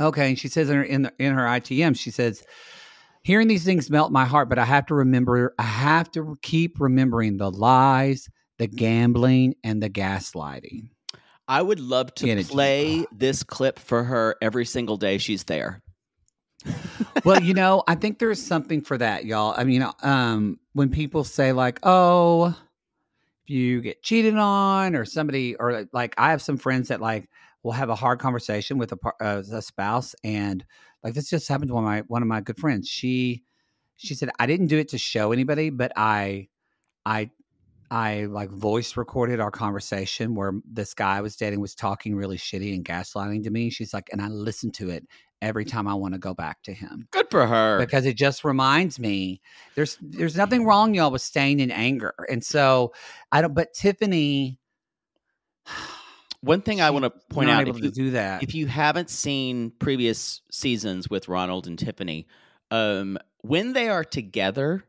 "Okay." 0.00 0.30
And 0.30 0.38
she 0.38 0.48
says 0.48 0.70
in 0.70 0.76
her 0.76 0.82
in, 0.82 1.02
the, 1.02 1.12
in 1.18 1.34
her 1.34 1.44
ITM, 1.44 1.98
she 1.98 2.10
says, 2.10 2.42
"Hearing 3.22 3.46
these 3.46 3.62
things 3.62 3.90
melt 3.90 4.10
my 4.10 4.24
heart, 4.24 4.48
but 4.48 4.58
I 4.58 4.64
have 4.64 4.86
to 4.86 4.94
remember. 4.94 5.54
I 5.58 5.64
have 5.64 6.10
to 6.12 6.34
keep 6.40 6.80
remembering 6.80 7.36
the 7.36 7.50
lies, 7.50 8.30
the 8.58 8.66
gambling, 8.66 9.54
and 9.62 9.82
the 9.82 9.90
gaslighting." 9.90 10.88
I 11.46 11.60
would 11.60 11.80
love 11.80 12.14
to 12.14 12.44
play 12.44 13.04
this 13.12 13.42
clip 13.42 13.78
for 13.78 14.02
her 14.04 14.36
every 14.40 14.64
single 14.64 14.96
day 14.96 15.18
she's 15.18 15.44
there. 15.44 15.82
well, 17.24 17.42
you 17.42 17.54
know, 17.54 17.82
I 17.86 17.94
think 17.94 18.18
there's 18.18 18.42
something 18.42 18.82
for 18.82 18.98
that, 18.98 19.24
y'all. 19.24 19.54
I 19.56 19.64
mean, 19.64 19.86
um, 20.02 20.58
when 20.72 20.90
people 20.90 21.24
say 21.24 21.52
like, 21.52 21.80
"Oh, 21.82 22.54
if 23.44 23.50
you 23.50 23.80
get 23.80 24.02
cheated 24.02 24.36
on 24.36 24.94
or 24.94 25.04
somebody 25.04 25.56
or 25.56 25.86
like 25.92 26.14
I 26.18 26.30
have 26.30 26.42
some 26.42 26.56
friends 26.56 26.88
that 26.88 27.00
like 27.00 27.28
will 27.62 27.72
have 27.72 27.90
a 27.90 27.94
hard 27.94 28.18
conversation 28.18 28.78
with 28.78 28.92
a, 28.92 28.98
uh, 29.20 29.42
a 29.52 29.62
spouse 29.62 30.14
and 30.24 30.64
like 31.02 31.14
this 31.14 31.30
just 31.30 31.48
happened 31.48 31.68
to 31.68 31.74
one 31.74 31.84
of 31.84 31.88
my 31.88 32.00
one 32.06 32.22
of 32.22 32.28
my 32.28 32.40
good 32.40 32.58
friends. 32.58 32.88
She 32.88 33.42
she 33.96 34.14
said 34.14 34.30
I 34.38 34.46
didn't 34.46 34.68
do 34.68 34.78
it 34.78 34.88
to 34.90 34.98
show 34.98 35.32
anybody, 35.32 35.70
but 35.70 35.92
I 35.96 36.48
I 37.04 37.30
I 37.92 38.24
like 38.24 38.50
voice 38.50 38.96
recorded 38.96 39.38
our 39.38 39.50
conversation 39.50 40.34
where 40.34 40.54
this 40.64 40.94
guy 40.94 41.18
I 41.18 41.20
was 41.20 41.36
dating 41.36 41.60
was 41.60 41.74
talking 41.74 42.16
really 42.16 42.38
shitty 42.38 42.74
and 42.74 42.82
gaslighting 42.82 43.44
to 43.44 43.50
me. 43.50 43.68
She's 43.68 43.92
like, 43.92 44.08
and 44.10 44.22
I 44.22 44.28
listened 44.28 44.72
to 44.74 44.88
it 44.88 45.06
every 45.42 45.66
time 45.66 45.86
I 45.86 45.92
want 45.92 46.14
to 46.14 46.18
go 46.18 46.32
back 46.32 46.62
to 46.62 46.72
him 46.72 47.06
Good 47.10 47.26
for 47.30 47.46
her. 47.46 47.78
because 47.78 48.06
it 48.06 48.16
just 48.16 48.44
reminds 48.44 48.98
me 48.98 49.42
there's 49.74 49.98
there's 50.00 50.36
nothing 50.36 50.64
wrong 50.64 50.94
y'all 50.94 51.10
with 51.10 51.20
staying 51.20 51.58
in 51.58 51.72
anger 51.72 52.14
and 52.30 52.44
so 52.44 52.92
i 53.32 53.42
don't 53.42 53.52
but 53.52 53.74
tiffany 53.74 54.60
One 56.42 56.60
thing 56.60 56.80
I 56.80 56.90
want 56.90 57.04
to 57.04 57.10
point 57.32 57.50
out 57.50 57.68
if 57.68 57.78
you, 57.78 57.90
do 57.92 58.10
that 58.10 58.42
if 58.42 58.52
you 58.52 58.66
haven't 58.66 59.10
seen 59.10 59.70
previous 59.78 60.40
seasons 60.50 61.08
with 61.08 61.28
Ronald 61.28 61.68
and 61.68 61.78
Tiffany, 61.78 62.26
um, 62.72 63.16
when 63.42 63.74
they 63.74 63.88
are 63.88 64.02
together, 64.02 64.82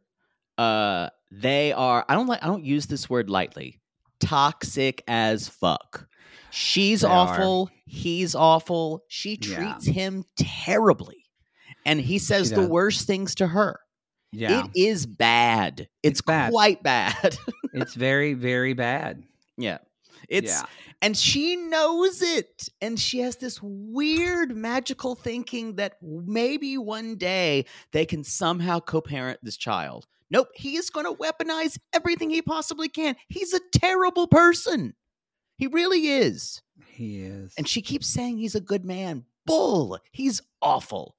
uh, 0.58 1.10
they 1.32 1.72
are. 1.74 2.06
I 2.08 2.13
don't 2.16 2.28
like. 2.28 2.44
I 2.44 2.48
don't 2.48 2.63
use 2.66 2.86
this 2.88 3.10
word 3.10 3.30
lightly. 3.30 3.80
Toxic 4.20 5.04
as 5.08 5.48
fuck. 5.50 6.08
She's 6.52 7.02
They 7.02 7.08
are. 7.08 7.12
awful. 7.30 7.70
He's 7.86 8.36
awful. 8.36 9.04
She 9.08 9.38
Yeah. 9.42 9.56
treats 9.56 9.86
him 9.86 10.24
terribly, 10.38 11.26
and 11.86 12.00
he 12.00 12.20
says 12.20 12.50
the 12.52 12.58
does. 12.58 12.70
worst 12.70 13.08
things 13.08 13.36
to 13.36 13.48
her. 13.48 13.80
yeah 14.32 14.66
It 14.66 14.72
is 14.76 15.06
bad. 15.06 15.82
It's, 15.82 15.89
It's 16.04 16.22
bad. 16.22 16.52
quite 16.52 16.82
bad. 16.84 17.38
it's 17.74 17.94
very 17.96 18.34
very 18.34 18.74
bad 18.74 19.24
yeah. 19.58 19.78
It's 20.30 20.52
yeah 20.52 20.63
and 21.04 21.18
she 21.18 21.58
knows 21.58 22.22
it. 22.22 22.70
And 22.80 22.98
she 22.98 23.20
has 23.20 23.36
this 23.36 23.60
weird 23.62 24.56
magical 24.56 25.16
thinking 25.16 25.76
that 25.76 25.98
maybe 26.02 26.78
one 26.78 27.18
day 27.18 27.66
they 27.92 28.06
can 28.06 28.24
somehow 28.24 28.80
co 28.80 29.02
parent 29.02 29.39
this 29.44 29.58
child. 29.58 30.08
Nope, 30.34 30.50
he 30.56 30.76
is 30.78 30.89
going 30.89 31.06
to 31.06 31.13
weaponize 31.13 31.78
everything 31.93 32.30
he 32.32 32.41
possibly 32.41 32.89
can. 32.89 33.15
He's 33.30 33.54
a 33.54 33.60
terrible 33.72 34.28
person. 34.28 34.96
He 35.58 35.67
really 35.67 36.08
is. 36.08 36.62
he 36.88 37.22
is 37.22 37.54
And 37.58 37.67
she 37.67 37.82
keeps 37.84 38.08
saying 38.08 38.38
he's 38.39 38.56
a 38.56 38.60
good 38.60 38.84
man. 38.84 39.24
Bull. 39.46 40.00
He's 40.12 40.41
awful. 40.62 41.15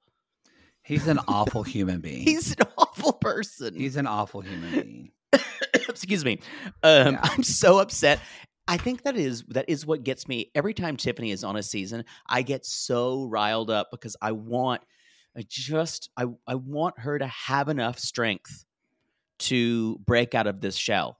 he's 0.83 1.07
an 1.07 1.19
awful 1.29 1.63
human 1.63 2.01
being 2.01 2.23
He's 2.23 2.51
an 2.59 2.67
awful 2.77 3.13
person. 3.13 3.73
he's 3.75 3.95
an 3.95 4.05
awful 4.05 4.41
human 4.41 4.71
being 4.71 5.11
excuse 5.73 6.23
me 6.25 6.39
um 6.83 7.13
Yeah. 7.13 7.19
i'm 7.23 7.43
so 7.43 7.79
upset 7.79 8.19
i 8.67 8.77
think 8.77 9.03
that 9.03 9.15
is 9.15 9.43
that 9.49 9.65
is 9.67 9.85
what 9.85 10.03
gets 10.03 10.27
me 10.27 10.51
every 10.55 10.73
time 10.73 10.97
tiffany 10.97 11.31
is 11.31 11.43
on 11.43 11.55
a 11.55 11.63
season 11.63 12.03
i 12.27 12.41
get 12.41 12.65
so 12.65 13.25
riled 13.25 13.69
up 13.69 13.87
because 13.91 14.15
i 14.21 14.31
want 14.31 14.81
i 15.37 15.43
just 15.47 16.09
i 16.17 16.25
i 16.47 16.55
want 16.55 16.99
her 16.99 17.17
to 17.19 17.27
have 17.27 17.67
enough 17.69 17.97
strength 17.99 18.65
to 19.39 19.97
break 20.05 20.33
out 20.35 20.47
of 20.47 20.61
this 20.61 20.75
shell 20.75 21.17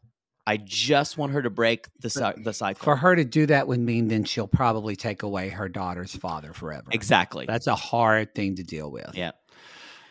i 0.48 0.58
just 0.58 1.18
want 1.18 1.32
her 1.34 1.42
to 1.42 1.50
break 1.50 1.88
the 2.02 2.10
cy- 2.10 2.34
the 2.44 2.54
cycle 2.54 2.84
for 2.84 2.96
her 2.96 3.16
to 3.16 3.24
do 3.26 3.46
that 3.46 3.68
would 3.68 3.80
mean 3.80 4.08
then 4.08 4.24
she'll 4.24 4.48
probably 4.48 4.96
take 4.96 5.24
away 5.24 5.50
her 5.50 5.68
daughter's 5.70 6.16
father 6.16 6.54
forever 6.54 6.86
exactly 6.92 7.46
that's 7.48 7.68
a 7.68 7.76
hard 7.76 8.34
thing 8.36 8.56
to 8.56 8.64
deal 8.64 8.92
with 8.92 9.10
yeah 9.14 9.32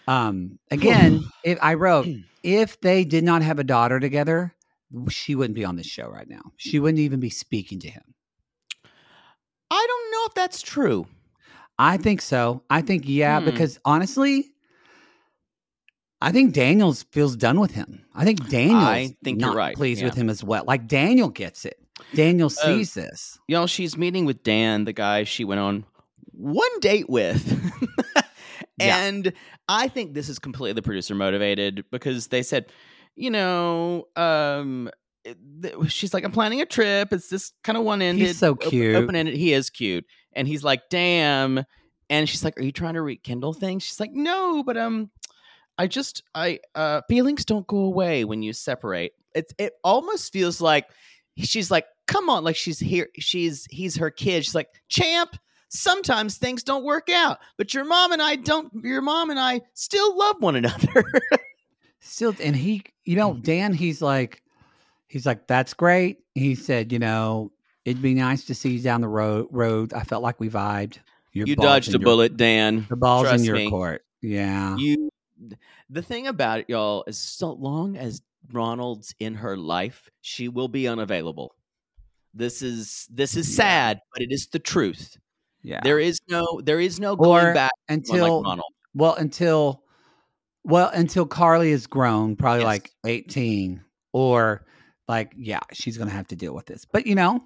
Um, 0.06 0.58
again, 0.70 1.24
if 1.44 1.58
I 1.62 1.74
wrote, 1.74 2.06
if 2.42 2.78
they 2.82 3.04
did 3.04 3.24
not 3.24 3.40
have 3.40 3.58
a 3.58 3.64
daughter 3.64 3.98
together, 3.98 4.54
she 5.08 5.34
wouldn't 5.34 5.54
be 5.54 5.64
on 5.64 5.76
this 5.76 5.86
show 5.86 6.08
right 6.10 6.28
now. 6.28 6.42
She 6.58 6.78
wouldn't 6.78 6.98
even 7.00 7.20
be 7.20 7.30
speaking 7.30 7.80
to 7.80 7.88
him. 7.88 8.02
i 9.70 9.86
don't 9.88 10.10
know 10.12 10.24
if 10.28 10.34
that's 10.34 10.60
true 10.62 11.06
I 11.76 11.96
think 11.96 12.20
so. 12.22 12.62
I 12.70 12.82
think 12.82 13.02
yeah, 13.06 13.40
Hmm. 13.40 13.46
because 13.46 13.80
honestly, 13.84 14.53
I 16.20 16.32
think 16.32 16.54
Daniels 16.54 17.02
feels 17.12 17.36
done 17.36 17.60
with 17.60 17.72
him. 17.72 18.04
I 18.14 18.24
think 18.24 18.48
Daniels 18.48 19.12
think 19.22 19.40
you're 19.40 19.48
not 19.50 19.56
right, 19.56 19.74
pleased 19.76 20.02
with 20.02 20.14
him 20.14 20.30
as 20.30 20.42
well. 20.42 20.64
Like 20.66 20.86
Daniel 20.86 21.28
gets 21.28 21.64
it. 21.64 21.78
Daniel 22.14 22.46
Uh, 22.46 22.50
sees 22.50 22.94
this. 22.94 23.38
you 23.48 23.54
know 23.54 23.66
she's 23.66 23.96
meeting 23.96 24.24
with 24.24 24.42
dan 24.42 24.84
the 24.84 24.92
guy 24.92 25.22
she 25.24 25.44
went 25.44 25.60
on 25.60 25.84
one 26.32 26.80
date 26.80 27.08
with 27.08 27.40
Yeah. 28.80 29.04
and 29.04 29.32
i 29.68 29.86
think 29.86 30.12
this 30.14 30.28
is 30.28 30.40
completely 30.40 30.82
producer 30.82 31.14
motivated 31.14 31.84
because 31.92 32.26
they 32.26 32.42
said 32.42 32.66
you 33.14 33.30
know 33.30 34.08
um 34.16 34.90
th- 35.62 35.74
she's 35.88 36.12
like 36.12 36.24
i'm 36.24 36.32
planning 36.32 36.60
a 36.60 36.66
trip 36.66 37.12
it's 37.12 37.28
this 37.28 37.52
kind 37.62 37.78
of 37.78 37.84
one-ended 37.84 38.26
He's 38.26 38.38
so 38.38 38.56
cute. 38.56 38.96
open-ended 38.96 39.34
he 39.36 39.52
is 39.52 39.70
cute 39.70 40.04
and 40.32 40.48
he's 40.48 40.64
like 40.64 40.82
damn 40.90 41.64
and 42.10 42.28
she's 42.28 42.42
like 42.42 42.58
are 42.58 42.62
you 42.64 42.72
trying 42.72 42.94
to 42.94 43.02
rekindle 43.02 43.52
things 43.52 43.84
she's 43.84 44.00
like 44.00 44.10
no 44.12 44.64
but 44.64 44.76
um 44.76 45.12
i 45.78 45.86
just 45.86 46.22
i 46.34 46.58
uh 46.74 47.00
feelings 47.08 47.44
don't 47.44 47.66
go 47.66 47.78
away 47.78 48.24
when 48.24 48.42
you 48.42 48.52
separate 48.52 49.12
it 49.34 49.52
it 49.58 49.72
almost 49.82 50.32
feels 50.32 50.60
like 50.60 50.86
she's 51.38 51.70
like 51.70 51.86
come 52.06 52.28
on 52.30 52.44
like 52.44 52.56
she's 52.56 52.78
here 52.78 53.08
she's 53.18 53.66
he's 53.70 53.96
her 53.96 54.10
kid 54.10 54.44
she's 54.44 54.54
like 54.54 54.68
champ 54.88 55.36
sometimes 55.68 56.36
things 56.38 56.62
don't 56.62 56.84
work 56.84 57.08
out 57.10 57.38
but 57.58 57.74
your 57.74 57.84
mom 57.84 58.12
and 58.12 58.22
i 58.22 58.36
don't 58.36 58.70
your 58.82 59.02
mom 59.02 59.30
and 59.30 59.40
i 59.40 59.60
still 59.74 60.16
love 60.16 60.36
one 60.40 60.56
another 60.56 61.04
Still, 62.06 62.34
and 62.42 62.54
he, 62.54 62.82
you 63.06 63.16
know, 63.16 63.32
Dan, 63.32 63.72
he's 63.72 64.02
like, 64.02 64.42
he's 65.08 65.24
like, 65.24 65.46
that's 65.46 65.72
great. 65.72 66.18
He 66.34 66.54
said, 66.54 66.92
you 66.92 66.98
know, 66.98 67.50
it'd 67.86 68.02
be 68.02 68.12
nice 68.12 68.44
to 68.44 68.54
see 68.54 68.72
you 68.72 68.80
down 68.80 69.00
the 69.00 69.08
road. 69.08 69.48
Road, 69.50 69.94
I 69.94 70.02
felt 70.04 70.22
like 70.22 70.38
we 70.38 70.50
vibed. 70.50 70.98
Your 71.32 71.46
you 71.46 71.56
dodged 71.56 71.88
a 71.88 71.92
your- 71.92 72.00
bullet 72.00 72.36
dan 72.36 72.86
The 72.90 72.96
ball's 72.96 73.22
Trust 73.24 73.38
in 73.40 73.44
your 73.44 73.56
me. 73.56 73.70
court. 73.70 74.02
Yeah. 74.20 74.76
you 74.76 75.08
the 75.90 76.02
thing 76.02 76.26
about 76.26 76.60
it 76.60 76.66
y'all 76.68 77.04
is 77.06 77.18
so 77.18 77.52
long 77.52 77.96
as 77.96 78.22
ronald's 78.52 79.14
in 79.20 79.34
her 79.34 79.56
life 79.56 80.08
she 80.20 80.48
will 80.48 80.68
be 80.68 80.86
unavailable 80.86 81.54
this 82.34 82.62
is 82.62 83.06
this 83.10 83.36
is 83.36 83.54
sad 83.54 84.00
but 84.12 84.22
it 84.22 84.30
is 84.30 84.48
the 84.48 84.58
truth 84.58 85.16
yeah. 85.62 85.80
there 85.82 85.98
is 85.98 86.18
no 86.28 86.60
there 86.62 86.80
is 86.80 87.00
no 87.00 87.16
going 87.16 87.46
Or 87.46 87.54
back 87.54 87.72
until 87.88 88.38
like 88.38 88.46
ronald 88.46 88.72
well 88.94 89.14
until 89.14 89.84
well 90.64 90.90
until 90.92 91.26
Carley 91.26 91.70
is 91.70 91.86
grown, 91.86 92.36
probably 92.36 92.60
Yes. 92.60 92.66
like 92.66 92.90
18 93.06 93.84
or 94.12 94.66
like 95.06 95.32
yeah, 95.36 95.60
she's 95.72 95.96
going 95.96 96.08
to 96.08 96.14
have 96.14 96.28
to 96.28 96.36
deal 96.36 96.54
with 96.54 96.66
this. 96.66 96.84
But 96.90 97.06
you 97.06 97.14
know, 97.14 97.44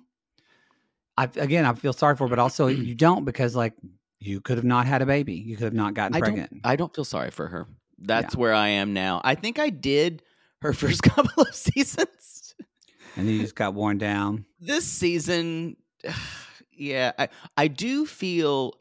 I 1.16 1.24
again, 1.36 1.64
I 1.64 1.74
feel 1.74 1.92
sorry 1.92 2.16
for 2.16 2.24
her, 2.24 2.30
but 2.30 2.38
also 2.38 2.68
you 2.68 2.94
don't 2.94 3.24
because 3.24 3.56
like 3.56 3.74
you 4.20 4.40
could 4.40 4.56
have 4.56 4.64
not 4.64 4.86
had 4.86 5.02
a 5.02 5.06
baby. 5.06 5.34
You 5.34 5.56
could 5.56 5.64
have 5.64 5.74
not 5.74 5.94
gotten 5.94 6.16
I 6.16 6.20
pregnant. 6.20 6.50
don't, 6.50 6.60
I 6.64 6.76
don't 6.76 6.94
feel 6.94 7.04
sorry 7.04 7.30
for 7.30 7.46
her. 7.48 7.66
That's 7.98 8.36
where 8.36 8.54
I 8.54 8.68
am 8.68 8.92
now. 8.92 9.20
I 9.24 9.34
think 9.34 9.58
I 9.58 9.70
did 9.70 10.22
her 10.62 10.72
first 10.72 11.02
couple 11.02 11.42
of 11.42 11.54
seasons. 11.54 12.54
and 13.16 13.26
then 13.26 13.34
you 13.34 13.40
just 13.40 13.54
got 13.54 13.74
worn 13.74 13.98
down. 13.98 14.44
This 14.60 14.84
season, 14.84 15.76
yeah, 16.72 17.12
I, 17.18 17.28
I 17.56 17.68
do 17.68 18.06
feel, 18.06 18.74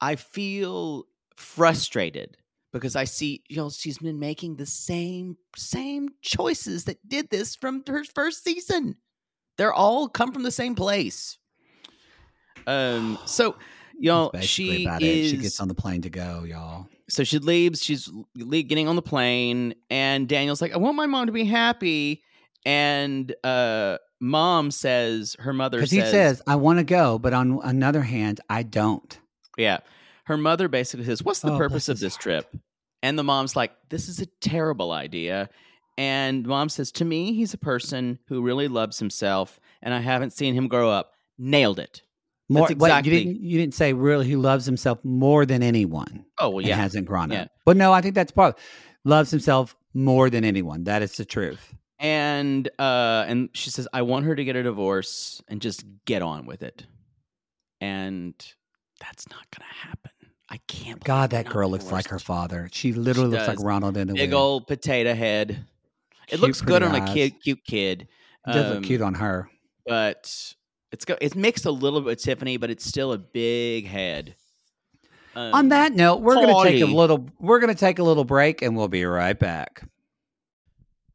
I 0.00 0.16
feel 0.16 1.04
frustrated 1.36 2.36
because 2.72 2.94
I 2.94 3.04
see, 3.04 3.42
you 3.48 3.56
know, 3.56 3.70
she's 3.70 3.98
been 3.98 4.20
making 4.20 4.56
the 4.56 4.66
same, 4.66 5.36
same 5.56 6.10
choices 6.22 6.84
that 6.84 7.06
did 7.08 7.30
this 7.30 7.56
from 7.56 7.82
her 7.88 8.04
first 8.04 8.44
season. 8.44 8.96
They're 9.56 9.72
all 9.72 10.08
come 10.08 10.32
from 10.32 10.42
the 10.42 10.52
same 10.52 10.74
place. 10.74 11.38
Um, 12.66 13.18
so, 13.26 13.56
know, 14.08 14.30
she 14.40 14.84
about 14.84 15.02
is 15.02 15.26
it. 15.26 15.36
She 15.36 15.42
gets 15.42 15.60
on 15.60 15.68
the 15.68 15.74
plane 15.74 16.02
to 16.02 16.10
go, 16.10 16.44
y'all. 16.44 16.86
so 17.08 17.22
she 17.24 17.38
leaves 17.38 17.82
she's 17.84 18.08
getting 18.36 18.88
on 18.88 18.96
the 18.96 19.02
plane 19.02 19.74
and 19.90 20.28
daniel's 20.28 20.62
like 20.62 20.72
i 20.72 20.76
want 20.78 20.94
my 20.96 21.06
mom 21.06 21.26
to 21.26 21.32
be 21.32 21.44
happy 21.44 22.22
and 22.64 23.34
uh 23.44 23.98
mom 24.20 24.70
says 24.70 25.34
her 25.40 25.52
mother 25.52 25.78
Because 25.78 25.90
says 25.90 26.04
he 26.06 26.10
says, 26.10 26.42
I 26.46 26.56
want 26.56 26.78
to 26.78 26.84
go, 26.84 27.18
but 27.18 27.32
on 27.32 27.58
another 27.64 28.02
hand, 28.02 28.40
I 28.48 28.62
don't. 28.62 29.18
yeah 29.58 29.78
her 30.24 30.36
mother 30.36 30.68
basically 30.68 31.06
says 31.06 31.22
what's 31.22 31.40
the 31.40 31.52
Oh, 31.52 31.58
purpose 31.58 31.88
of 31.88 31.98
this 31.98 32.14
heart. 32.14 32.22
trip 32.22 32.56
and 33.02 33.18
the 33.18 33.24
mom's 33.24 33.56
like 33.56 33.72
this 33.88 34.08
is 34.08 34.20
a 34.20 34.26
terrible 34.40 34.92
idea 34.92 35.48
and 35.98 36.46
mom 36.46 36.68
says 36.68 36.92
to 36.92 37.04
me 37.04 37.32
he's 37.32 37.52
a 37.54 37.58
person 37.58 38.18
who 38.28 38.40
really 38.42 38.68
loves 38.68 38.98
himself 38.98 39.58
and 39.82 39.92
i 39.92 39.98
haven't 40.00 40.32
seen 40.32 40.54
him 40.54 40.68
grow 40.68 40.88
up 40.90 41.14
nailed 41.38 41.78
it 41.80 42.02
More, 42.52 42.66
That's 42.68 42.78
wait, 42.80 43.04
you 43.06 43.12
didn't. 43.12 43.40
You 43.40 43.58
didn't 43.60 43.74
say 43.74 43.92
really. 43.92 44.26
He 44.26 44.34
loves 44.36 44.66
himself 44.66 44.98
more 45.04 45.46
than 45.46 45.62
anyone. 45.62 46.24
oh 46.38 46.50
well 46.50 46.66
yeah 46.66 46.74
hasn't 46.76 47.06
grown 47.06 47.30
Yeah. 47.30 47.42
up. 47.42 47.50
But 47.64 47.76
no, 47.76 47.92
I 47.92 48.00
think 48.02 48.14
that's 48.16 48.32
part. 48.32 48.58
Loves 49.04 49.30
himself 49.30 49.76
more 49.94 50.28
than 50.30 50.44
anyone. 50.44 50.84
That 50.84 51.00
is 51.02 51.16
the 51.16 51.24
truth. 51.24 51.72
and 52.00 52.68
uh 52.78 53.24
and 53.28 53.50
she 53.52 53.68
says 53.70 53.86
i 53.92 54.00
want 54.02 54.24
her 54.24 54.34
to 54.34 54.42
get 54.44 54.56
a 54.56 54.62
divorce 54.62 55.42
and 55.48 55.60
just 55.60 55.84
get 56.06 56.22
on 56.22 56.46
with 56.46 56.62
it 56.62 56.86
and 57.80 58.34
that's 59.00 59.28
not 59.28 59.44
gonna 59.56 59.70
happen 59.72 60.10
i 60.48 60.58
can't 60.66 61.02
God, 61.04 61.30
that 61.30 61.48
girl 61.48 61.68
looks 61.70 61.92
like 61.92 62.08
her 62.08 62.18
father. 62.18 62.68
She 62.72 62.92
literally 62.92 63.30
looks 63.30 63.46
like. 63.48 63.60
Ronald 63.60 63.96
in 63.96 64.10
a 64.10 64.14
big 64.14 64.32
old 64.32 64.66
potato 64.66 65.14
head 65.14 65.50
it 65.50 66.28
Cute, 66.28 66.40
looks 66.40 66.60
good 66.60 66.82
on 66.82 66.94
a 66.94 67.12
kid 67.12 67.34
cute 67.42 67.64
kid 67.64 68.08
It 68.46 68.52
does 68.52 68.66
Um, 68.66 68.74
look 68.76 68.84
cute 68.84 69.02
on 69.02 69.14
her. 69.14 69.48
but 69.86 70.54
it's 70.92 71.04
go, 71.04 71.16
it's 71.20 71.34
mixed 71.34 71.66
a 71.66 71.70
little 71.70 72.00
bit 72.00 72.06
with 72.06 72.22
Tiffany, 72.22 72.56
but 72.56 72.70
it's 72.70 72.84
still 72.84 73.12
a 73.12 73.18
big 73.18 73.86
head. 73.86 74.34
on 75.34 75.54
Um, 75.54 75.68
that 75.70 75.92
note, 75.92 76.20
we're 76.20 76.34
going 76.34 76.48
to 76.48 76.70
take 76.70 76.82
a 76.82 76.86
little. 76.86 77.28
We're 77.38 77.60
going 77.60 77.72
to 77.74 77.78
take 77.78 77.98
a 77.98 78.02
little 78.02 78.24
break, 78.24 78.62
and 78.62 78.76
we'll 78.76 78.88
be 78.88 79.04
right 79.04 79.38
back. 79.38 79.82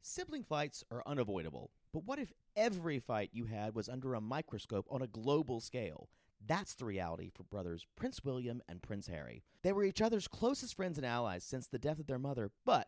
Sibling 0.01 0.43
fights 0.43 0.83
are 0.91 1.03
unavoidable, 1.05 1.71
but 1.91 2.05
what 2.05 2.19
if 2.19 2.31
every 2.55 2.99
fight 2.99 3.31
you 3.33 3.45
had 3.45 3.75
was 3.75 3.89
under 3.89 4.13
a 4.13 4.21
microscope 4.21 4.85
on 4.89 5.01
a 5.01 5.07
global 5.07 5.59
scale? 5.59 6.07
That's 6.47 6.75
the 6.75 6.85
reality 6.85 7.31
for 7.33 7.43
brothers 7.43 7.85
Prince 7.95 8.23
William 8.23 8.61
and 8.69 8.81
Prince 8.81 9.07
Harry. 9.07 9.43
They 9.63 9.73
were 9.73 9.83
each 9.83 10.01
other's 10.01 10.27
closest 10.27 10.75
friends 10.75 10.97
and 10.97 11.05
allies 11.05 11.43
since 11.43 11.67
the 11.67 11.79
death 11.79 11.99
of 11.99 12.07
their 12.07 12.19
mother, 12.19 12.51
but 12.65 12.88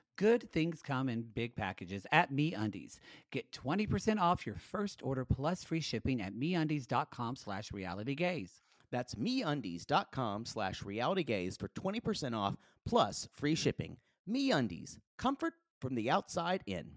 good 0.17 0.51
things 0.51 0.81
come 0.81 1.09
in 1.09 1.21
big 1.21 1.55
packages 1.55 2.05
at 2.11 2.31
MeUndies. 2.31 2.97
Get 3.31 3.51
20% 3.51 4.19
off 4.19 4.45
your 4.45 4.55
first 4.55 5.01
order 5.03 5.25
plus 5.25 5.63
free 5.63 5.81
shipping 5.81 6.21
at 6.21 6.33
MeUndies.com 6.33 7.35
slash 7.35 7.69
realitygaze. 7.71 8.61
That's 8.91 9.15
meundies.com 9.15 10.45
slash 10.45 10.81
realitygaze 10.81 11.59
for 11.59 11.69
20% 11.69 12.35
off 12.35 12.55
plus 12.85 13.27
free 13.33 13.55
shipping. 13.55 13.97
MeUndies, 14.29 14.97
comfort 15.17 15.53
from 15.79 15.95
the 15.95 16.09
outside 16.09 16.63
in. 16.67 16.91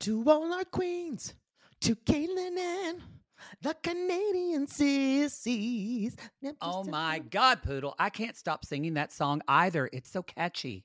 To 0.00 0.24
all 0.28 0.52
our 0.52 0.64
queens, 0.64 1.34
to 1.80 1.96
Caitlin 1.96 2.56
and 2.56 3.02
the 3.62 3.74
Canadian 3.82 4.66
sissies. 4.66 6.16
Oh 6.60 6.84
my 6.84 7.20
God, 7.30 7.62
Poodle. 7.62 7.94
I 7.98 8.10
can't 8.10 8.36
stop 8.36 8.64
singing 8.64 8.94
that 8.94 9.12
song 9.12 9.42
either. 9.48 9.88
It's 9.92 10.10
so 10.10 10.22
catchy. 10.22 10.84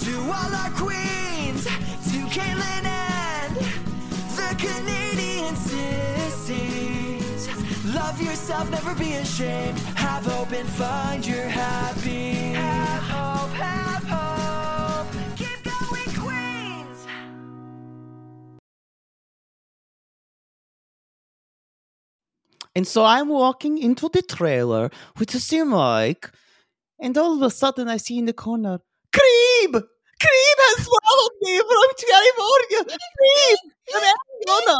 To 0.00 0.16
all 0.16 0.54
our 0.54 0.70
queens, 0.70 1.64
to 1.64 2.18
Caitlin 2.34 2.84
and 2.86 3.54
the 4.34 4.54
Canadian 4.58 5.54
sissies. 5.56 7.48
Love 7.94 8.20
yourself, 8.20 8.70
never 8.70 8.94
be 8.94 9.12
ashamed. 9.12 9.78
Have 9.96 10.24
hope 10.24 10.52
and 10.52 10.68
find 10.70 11.26
your 11.26 11.46
happy. 11.48 12.54
Have 12.54 13.02
hope, 13.02 13.52
have 13.52 14.04
hope. 14.04 15.08
Keep 15.36 15.64
going, 15.64 16.14
Queens. 16.16 17.06
And 22.74 22.86
so 22.88 23.04
I'm 23.04 23.28
walking 23.28 23.76
into 23.76 24.08
the 24.08 24.22
trailer 24.22 24.90
with 25.18 25.34
a 25.34 25.40
see 25.40 25.62
mic, 25.62 26.30
and 26.98 27.18
all 27.18 27.34
of 27.36 27.42
a 27.42 27.50
sudden 27.50 27.88
I 27.88 27.98
see 27.98 28.16
in 28.18 28.24
the 28.24 28.32
corner, 28.32 28.80
Cream! 29.12 29.72
Cream 29.72 30.56
has 30.58 30.84
swallowed 30.84 31.36
me 31.40 31.58
from 31.58 31.88
California! 31.98 32.98
Cream! 33.18 33.56
From 33.90 34.02
Arizona! 34.02 34.76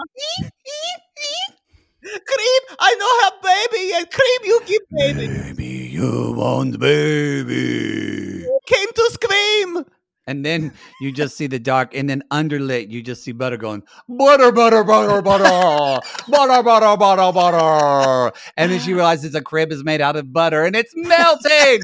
Cream, 2.02 2.62
I 2.78 2.94
don't 2.98 3.22
have 3.24 3.42
baby 3.42 3.88
yet. 3.88 4.10
Cream, 4.10 4.40
you 4.44 4.60
give 4.66 4.82
baby. 4.90 5.26
Baby, 5.28 5.90
you 5.92 6.32
want 6.36 6.78
baby. 6.78 8.46
Came 8.66 8.92
to 8.92 9.10
scream. 9.12 9.84
And 10.26 10.44
then 10.46 10.72
you 11.00 11.10
just 11.10 11.36
see 11.36 11.48
the 11.48 11.58
dark, 11.58 11.92
and 11.92 12.08
then 12.08 12.22
underlit, 12.30 12.90
you 12.90 13.02
just 13.02 13.24
see 13.24 13.32
butter 13.32 13.56
going 13.56 13.82
butter, 14.08 14.52
butter, 14.52 14.84
butter, 14.84 15.20
butter, 15.22 16.00
butter, 16.28 16.62
butter, 16.62 16.96
butter, 16.96 17.32
butter. 17.32 18.32
And 18.56 18.70
then 18.70 18.78
she 18.78 18.94
realizes 18.94 19.32
the 19.32 19.42
crib 19.42 19.72
is 19.72 19.82
made 19.82 20.00
out 20.00 20.14
of 20.14 20.32
butter 20.32 20.64
and 20.64 20.76
it's 20.76 20.92
melting. 20.94 21.82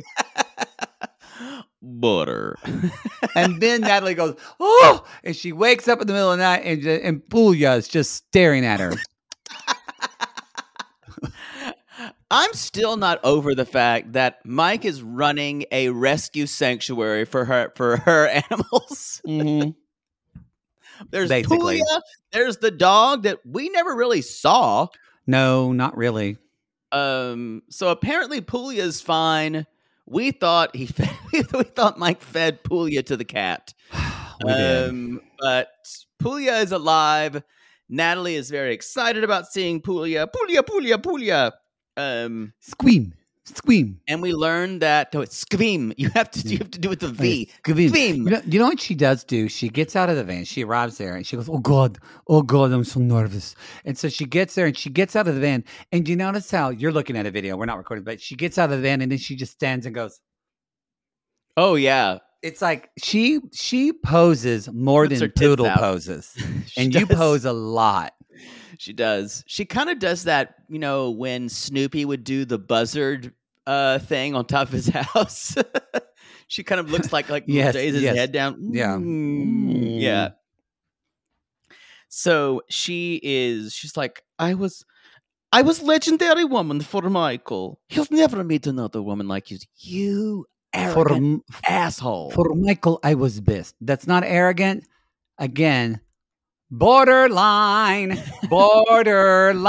Butter. 1.86 2.58
and 3.36 3.60
then 3.60 3.82
Natalie 3.82 4.14
goes, 4.14 4.36
oh, 4.58 5.04
and 5.22 5.36
she 5.36 5.52
wakes 5.52 5.88
up 5.88 6.00
in 6.00 6.06
the 6.06 6.12
middle 6.12 6.32
of 6.32 6.38
the 6.38 6.44
night, 6.44 6.62
and, 6.64 6.84
and 6.84 7.28
Puglia 7.28 7.74
is 7.74 7.88
just 7.88 8.14
staring 8.14 8.64
at 8.64 8.80
her. 8.80 8.94
I'm 12.30 12.52
still 12.54 12.96
not 12.96 13.20
over 13.24 13.54
the 13.54 13.64
fact 13.64 14.14
that 14.14 14.44
Mike 14.44 14.84
is 14.84 15.00
running 15.00 15.64
a 15.70 15.90
rescue 15.90 16.46
sanctuary 16.46 17.24
for 17.24 17.44
her 17.44 17.72
for 17.76 17.98
her 17.98 18.26
animals. 18.50 19.20
Mhm. 19.26 19.74
There's 21.10 21.28
Basically. 21.28 21.78
Puglia, 21.78 22.00
there's 22.32 22.56
the 22.56 22.70
dog 22.70 23.24
that 23.24 23.38
we 23.46 23.68
never 23.68 23.94
really 23.94 24.22
saw. 24.22 24.88
No, 25.26 25.72
not 25.72 25.96
really. 25.96 26.38
Um, 26.90 27.62
so 27.68 27.88
apparently 27.88 28.40
Puglia's 28.40 29.00
fine. 29.00 29.66
We 30.06 30.30
thought 30.30 30.74
he 30.74 30.86
fed, 30.86 31.10
we 31.32 31.42
thought 31.42 31.98
Mike 31.98 32.22
fed 32.22 32.62
Puglia 32.64 33.02
to 33.04 33.16
the 33.16 33.24
cat. 33.24 33.74
Um, 34.46 35.22
but 35.38 35.70
Puglia 36.18 36.56
is 36.56 36.70
alive. 36.70 37.42
Natalie 37.88 38.34
is 38.34 38.50
very 38.50 38.74
excited 38.74 39.24
about 39.24 39.46
seeing 39.46 39.80
Puglia. 39.80 40.26
Puglia, 40.26 40.62
Puglia, 40.62 40.98
Puglia. 40.98 41.52
Um, 41.96 42.52
Scream, 42.60 43.14
scream. 43.48 44.00
and 44.08 44.20
we 44.22 44.32
learned 44.32 44.82
that 44.82 45.08
oh, 45.14 45.20
it's 45.20 45.36
scream. 45.36 45.92
You 45.98 46.10
have 46.10 46.30
to 46.32 46.48
you 46.48 46.58
have 46.58 46.70
to 46.70 46.78
do 46.78 46.88
it 46.88 46.90
with 46.90 47.00
the 47.00 47.08
V. 47.08 47.50
Scream. 47.58 48.24
You 48.24 48.30
know, 48.30 48.42
you 48.46 48.58
know 48.58 48.66
what 48.66 48.80
she 48.80 48.94
does 48.94 49.24
do? 49.24 49.48
She 49.48 49.68
gets 49.68 49.96
out 49.96 50.08
of 50.10 50.16
the 50.16 50.24
van. 50.24 50.44
She 50.44 50.64
arrives 50.64 50.98
there 50.98 51.16
and 51.16 51.26
she 51.26 51.36
goes, 51.36 51.48
"Oh 51.48 51.58
God, 51.58 51.98
oh 52.28 52.42
God, 52.42 52.72
I'm 52.72 52.84
so 52.84 53.00
nervous." 53.00 53.54
And 53.84 53.96
so 53.96 54.08
she 54.08 54.24
gets 54.24 54.54
there 54.54 54.66
and 54.66 54.76
she 54.76 54.90
gets 54.90 55.16
out 55.16 55.28
of 55.28 55.34
the 55.34 55.40
van. 55.40 55.64
And 55.92 56.04
do 56.04 56.10
you 56.12 56.16
notice 56.16 56.50
how 56.50 56.70
you're 56.70 56.92
looking 56.92 57.16
at 57.16 57.26
a 57.26 57.30
video? 57.30 57.56
We're 57.56 57.66
not 57.66 57.78
recording, 57.78 58.04
but 58.04 58.20
she 58.20 58.34
gets 58.36 58.58
out 58.58 58.70
of 58.70 58.76
the 58.76 58.82
van 58.82 59.00
and 59.00 59.10
then 59.10 59.18
she 59.18 59.36
just 59.36 59.52
stands 59.52 59.86
and 59.86 59.94
goes. 59.94 60.20
Oh 61.56 61.74
yeah, 61.76 62.18
It's 62.42 62.62
like 62.62 62.90
she 63.02 63.40
she 63.52 63.92
poses 63.92 64.70
more 64.72 65.06
Puts 65.08 65.20
than 65.20 65.30
out. 65.66 65.78
poses, 65.78 66.36
and 66.76 66.94
you 66.94 67.06
pose 67.06 67.44
a 67.44 67.52
lot. 67.52 68.12
She 68.78 68.92
does. 68.92 69.42
She 69.46 69.64
kind 69.64 69.88
of 69.88 69.98
does 69.98 70.24
that, 70.24 70.56
you 70.68 70.78
know, 70.78 71.10
when 71.10 71.48
Snoopy 71.48 72.04
would 72.04 72.24
do 72.24 72.44
the 72.44 72.58
buzzard 72.58 73.32
uh 73.66 73.98
thing 74.00 74.34
on 74.36 74.44
top 74.44 74.68
of 74.68 74.72
his 74.72 74.88
house. 74.94 75.56
she 76.46 76.62
kind 76.62 76.78
of 76.78 76.90
looks 76.90 77.12
like 77.12 77.28
like 77.30 77.44
Yes, 77.46 77.74
raises 77.74 77.94
his 77.94 78.02
yes. 78.02 78.16
head 78.16 78.32
down. 78.32 78.70
Yeah. 78.72 78.94
Mm, 78.96 80.00
Yeah. 80.00 80.28
So 82.08 82.62
she 82.68 83.20
is 83.22 83.72
she's 83.72 83.96
like, 83.96 84.22
I 84.38 84.54
was 84.54 84.84
I 85.52 85.62
was 85.62 85.82
legendary 85.82 86.44
woman 86.44 86.80
for 86.80 87.02
Michael. 87.08 87.80
He'll 87.88 88.06
never 88.10 88.44
meet 88.44 88.66
another 88.66 89.02
woman 89.02 89.26
like 89.26 89.50
you. 89.50 89.58
You 89.78 90.46
arrogant 90.76 91.44
M- 91.48 91.60
asshole. 91.68 92.30
for 92.32 92.54
Michael, 92.54 93.00
I 93.02 93.14
was 93.14 93.40
best. 93.40 93.74
That's 93.80 94.06
not 94.06 94.22
arrogant. 94.24 94.86
Again, 95.38 96.00
borderline, 96.70 98.18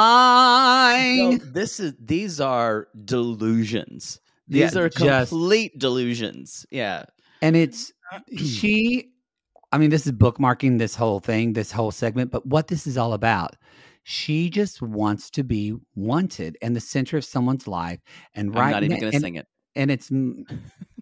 borderline. 0.08 1.40
This 1.54 1.80
is 1.80 1.94
these 2.00 2.40
are 2.40 2.88
delusions. 3.06 4.20
These 4.48 4.76
Yeah, 4.76 4.82
are 4.82 4.90
just- 4.90 5.30
complete 5.30 5.78
delusions. 5.78 6.66
Yeah. 6.72 7.04
and 7.42 7.56
it's 7.56 7.92
she 8.38 9.10
i 9.74 9.78
mean 9.78 9.90
this 9.90 10.08
is 10.08 10.14
bookmarking 10.14 10.80
this 10.80 10.96
whole 10.96 11.20
thing 11.20 11.52
this 11.54 11.72
whole 11.74 11.92
segment 11.92 12.32
but 12.32 12.46
what 12.46 12.68
this 12.70 12.88
is 12.88 12.98
all 12.98 13.12
about 13.12 13.58
she 14.04 14.50
just 14.50 14.82
wants 14.82 15.30
to 15.30 15.44
be 15.44 15.74
wanted 15.96 16.58
and 16.62 16.74
the 16.74 16.80
center 16.80 17.18
of 17.18 17.26
someone's 17.26 17.68
life 17.68 18.00
and 18.34 18.56
right 18.56 18.68
I'm 18.68 18.72
not 18.72 18.84
even 18.84 19.00
going 19.02 19.12
to 19.12 19.16
and, 19.18 19.22
sing 19.24 19.36
it. 19.36 19.46
and 19.76 19.92
it's 19.92 20.10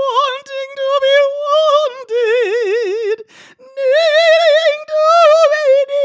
wanting 0.00 0.70
to 0.80 0.88
be 1.04 1.16
wanted, 1.44 3.18
needing 3.76 4.80
to 4.92 5.02
be 5.52 6.00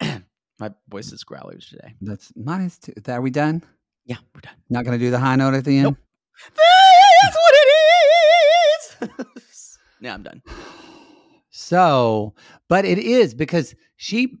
needed. 0.00 0.24
My 0.60 0.70
voice 0.88 1.12
is 1.12 1.24
growlers 1.24 1.68
today. 1.68 1.94
That's 2.00 2.32
two. 2.78 2.92
That. 2.96 3.18
Are 3.18 3.20
we 3.22 3.30
done? 3.30 3.62
Yeah, 4.04 4.16
we're 4.34 4.40
done. 4.40 4.54
Not 4.68 4.84
going 4.84 4.98
to 4.98 5.04
do 5.04 5.10
the 5.10 5.18
high 5.18 5.36
note 5.36 5.54
at 5.54 5.64
the 5.64 5.76
end? 5.76 5.84
Nope. 5.84 5.96
That's 6.54 7.36
what 7.36 7.54
it 7.54 9.10
is. 9.10 9.78
now 10.00 10.14
I'm 10.14 10.22
done. 10.22 10.42
So, 11.54 12.34
but 12.68 12.86
it 12.86 12.98
is 12.98 13.34
because 13.34 13.74
she 13.96 14.38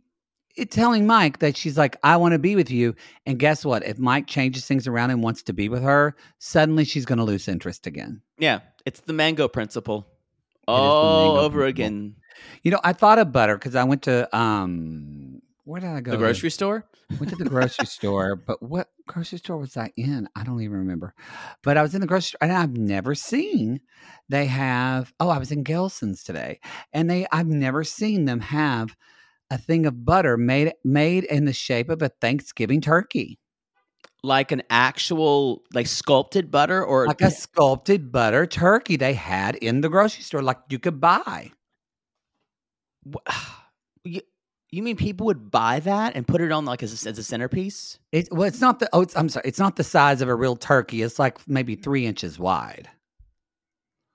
telling 0.70 1.06
Mike 1.06 1.38
that 1.38 1.56
she's 1.56 1.78
like, 1.78 1.96
I 2.02 2.16
want 2.16 2.32
to 2.32 2.38
be 2.38 2.56
with 2.56 2.70
you. 2.70 2.94
And 3.26 3.38
guess 3.38 3.64
what? 3.64 3.84
If 3.84 3.98
Mike 3.98 4.26
changes 4.26 4.66
things 4.66 4.86
around 4.86 5.10
and 5.10 5.22
wants 5.22 5.42
to 5.44 5.52
be 5.52 5.68
with 5.68 5.82
her, 5.82 6.14
suddenly 6.38 6.84
she's 6.84 7.04
going 7.04 7.18
to 7.18 7.24
lose 7.24 7.48
interest 7.48 7.86
again. 7.86 8.22
Yeah, 8.38 8.60
it's 8.84 9.00
the 9.00 9.12
mango 9.12 9.48
principle 9.48 10.06
all 10.68 11.02
mango 11.02 11.40
over 11.40 11.60
principle. 11.60 11.68
again. 11.68 12.16
You 12.62 12.70
know, 12.70 12.80
I 12.82 12.92
thought 12.92 13.18
of 13.18 13.32
butter 13.32 13.56
because 13.56 13.74
I 13.74 13.84
went 13.84 14.02
to 14.02 14.34
um 14.36 15.40
where 15.64 15.80
did 15.80 15.90
I 15.90 16.00
go? 16.00 16.12
The 16.12 16.16
grocery 16.16 16.50
store. 16.50 16.84
went 17.20 17.28
to 17.30 17.36
the 17.36 17.48
grocery 17.48 17.86
store, 17.86 18.34
but 18.34 18.60
what 18.62 18.88
grocery 19.06 19.38
store 19.38 19.58
was 19.58 19.76
I 19.76 19.92
in? 19.96 20.28
I 20.34 20.42
don't 20.42 20.60
even 20.60 20.78
remember. 20.78 21.14
But 21.62 21.76
I 21.76 21.82
was 21.82 21.94
in 21.94 22.00
the 22.00 22.06
grocery 22.06 22.30
store 22.30 22.38
and 22.42 22.52
I've 22.52 22.76
never 22.76 23.14
seen 23.14 23.80
they 24.28 24.46
have 24.46 25.12
oh, 25.20 25.28
I 25.28 25.38
was 25.38 25.52
in 25.52 25.64
Gelson's 25.64 26.24
today. 26.24 26.60
And 26.92 27.08
they 27.08 27.26
I've 27.30 27.46
never 27.46 27.84
seen 27.84 28.24
them 28.24 28.40
have 28.40 28.96
a 29.52 29.58
thing 29.58 29.84
of 29.84 30.04
butter 30.04 30.38
made 30.38 30.72
made 30.82 31.24
in 31.24 31.44
the 31.44 31.52
shape 31.52 31.90
of 31.90 32.00
a 32.00 32.08
Thanksgiving 32.08 32.80
turkey. 32.80 33.38
Like 34.24 34.50
an 34.50 34.62
actual, 34.70 35.62
like 35.74 35.86
sculpted 35.86 36.50
butter, 36.50 36.82
or 36.82 37.06
Like 37.06 37.20
a 37.20 37.30
sculpted 37.30 38.10
butter 38.10 38.46
turkey 38.46 38.96
they 38.96 39.12
had 39.14 39.56
in 39.56 39.82
the 39.82 39.90
grocery 39.90 40.22
store, 40.22 40.42
like 40.42 40.58
you 40.70 40.78
could 40.78 41.00
buy. 41.00 41.50
you, 44.04 44.20
you 44.70 44.82
mean 44.82 44.96
people 44.96 45.26
would 45.26 45.50
buy 45.50 45.80
that 45.80 46.16
and 46.16 46.26
put 46.26 46.40
it 46.40 46.50
on 46.50 46.64
like 46.64 46.82
as 46.82 47.04
a, 47.04 47.10
as 47.10 47.18
a 47.18 47.22
centerpiece? 47.22 47.98
It, 48.10 48.28
well, 48.32 48.48
it's 48.48 48.60
not 48.60 48.78
the. 48.78 48.88
Oh, 48.92 49.02
it's, 49.02 49.14
I'm 49.16 49.28
sorry. 49.28 49.46
It's 49.46 49.58
not 49.58 49.76
the 49.76 49.84
size 49.84 50.22
of 50.22 50.28
a 50.28 50.34
real 50.34 50.56
turkey. 50.56 51.02
It's 51.02 51.18
like 51.18 51.46
maybe 51.46 51.74
three 51.74 52.06
inches 52.06 52.38
wide. 52.38 52.88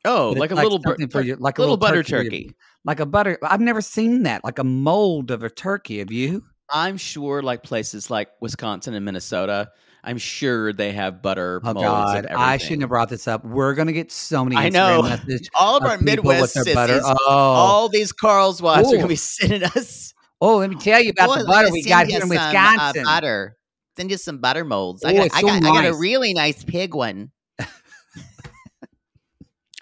Oh, 0.06 0.32
But 0.34 0.39
like 0.39 0.52
a 0.52 0.56
little 0.56 0.80
bur- 0.80 0.98
for 1.12 1.22
your- 1.22 1.38
like 1.38 1.58
a 1.58 1.62
little, 1.62 1.74
little 1.76 1.78
butter 1.88 2.04
turkey 2.04 2.30
turkey. 2.30 2.56
Like 2.86 3.00
a 3.00 3.06
butter. 3.06 3.38
I've 3.43 3.60
never 3.62 3.82
seen 3.82 4.24
that. 4.24 4.43
Like 4.43 4.60
a 4.60 4.64
mold 4.64 5.32
of 5.32 5.43
a 5.43 5.50
turkey. 5.50 6.00
Have 6.00 6.12
you? 6.12 6.43
I'm 6.70 6.98
sure, 6.98 7.41
like 7.41 7.64
places 7.64 8.10
like 8.10 8.30
Wisconsin 8.41 8.93
and 8.93 9.04
Minnesota, 9.06 9.70
I'm 10.04 10.18
sure 10.18 10.72
they 10.74 10.91
have 10.93 11.22
butter 11.22 11.62
Oh. 11.64 11.74
God, 11.74 12.28
I 12.28 12.58
shouldn't 12.58 12.82
have 12.82 12.89
brought 12.89 13.10
this 13.10 13.28
up. 13.28 13.43
We're 13.43 13.74
gonna 13.74 13.91
get 13.93 14.12
so 14.12 14.43
many. 14.45 14.56
I 14.56 14.70
Instagram 14.70 15.28
know. 15.28 15.38
All 15.56 15.78
of 15.78 15.84
of 15.84 15.89
our 15.89 15.98
Midwest 15.98 16.54
sissies, 16.54 16.74
butter. 16.74 17.00
Oh, 17.04 17.26
all 17.30 17.89
these 17.89 18.12
Carl's 18.14 18.62
wives 18.62 18.91
are 18.91 18.95
gonna 18.98 19.08
be 19.08 19.16
sending 19.16 19.64
us 19.64 20.14
oh, 20.39 20.58
let 20.58 20.70
me 20.70 20.76
tell 20.76 21.02
you 21.02 21.10
about 21.12 21.28
Boy, 21.28 21.38
the 21.39 21.45
butter 21.45 21.72
we 21.72 21.84
got 21.84 22.06
here 22.08 22.18
in 22.22 22.28
some, 22.28 22.32
uh, 22.38 22.52
Wisconsin. 22.52 23.04
butter. 23.04 23.58
Send 23.98 24.12
you 24.12 24.18
some 24.18 24.38
butter 24.38 24.64
molds. 24.64 25.04
I 25.04 25.12
Oh, 25.12 25.18
got, 25.18 25.30
I, 25.34 25.41
so 25.41 25.48
got, 25.48 25.64
I 25.64 25.82
got 25.82 25.86
a 25.86 25.95
really 25.95 26.34
nice 26.34 26.64
pig 26.64 26.93
one. 26.93 27.32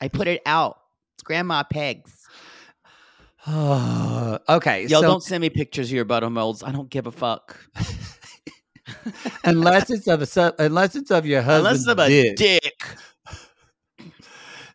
I 0.02 0.08
put 0.08 0.28
it 0.28 0.42
out. 0.46 0.78
It's 1.16 1.24
Grandma 1.24 1.64
Peg's. 1.64 2.28
Okay, 4.50 4.84
Yo, 4.88 5.02
so 5.02 5.08
don't 5.08 5.24
send 5.24 5.42
me 5.42 5.50
pictures 5.50 5.90
of 5.90 5.96
your 5.96 6.06
butter 6.06 6.30
molds. 6.30 6.64
I 6.64 6.72
don't 6.72 6.90
give 6.90 7.06
a 7.08 7.12
fuck. 7.12 7.58
unless 9.44 9.90
it's 9.90 10.08
of 10.08 10.22
a 10.22 10.54
unless 10.60 10.96
it's 10.96 11.12
of 11.12 11.26
your 11.26 11.42
husband's 11.42 11.88
Unless 11.88 12.00
I'm 12.00 12.00
a 12.00 12.10
dick. 12.10 12.36
dick. 12.38 12.98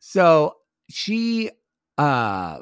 So 0.00 0.56
she, 0.88 1.50
uh, 1.98 2.60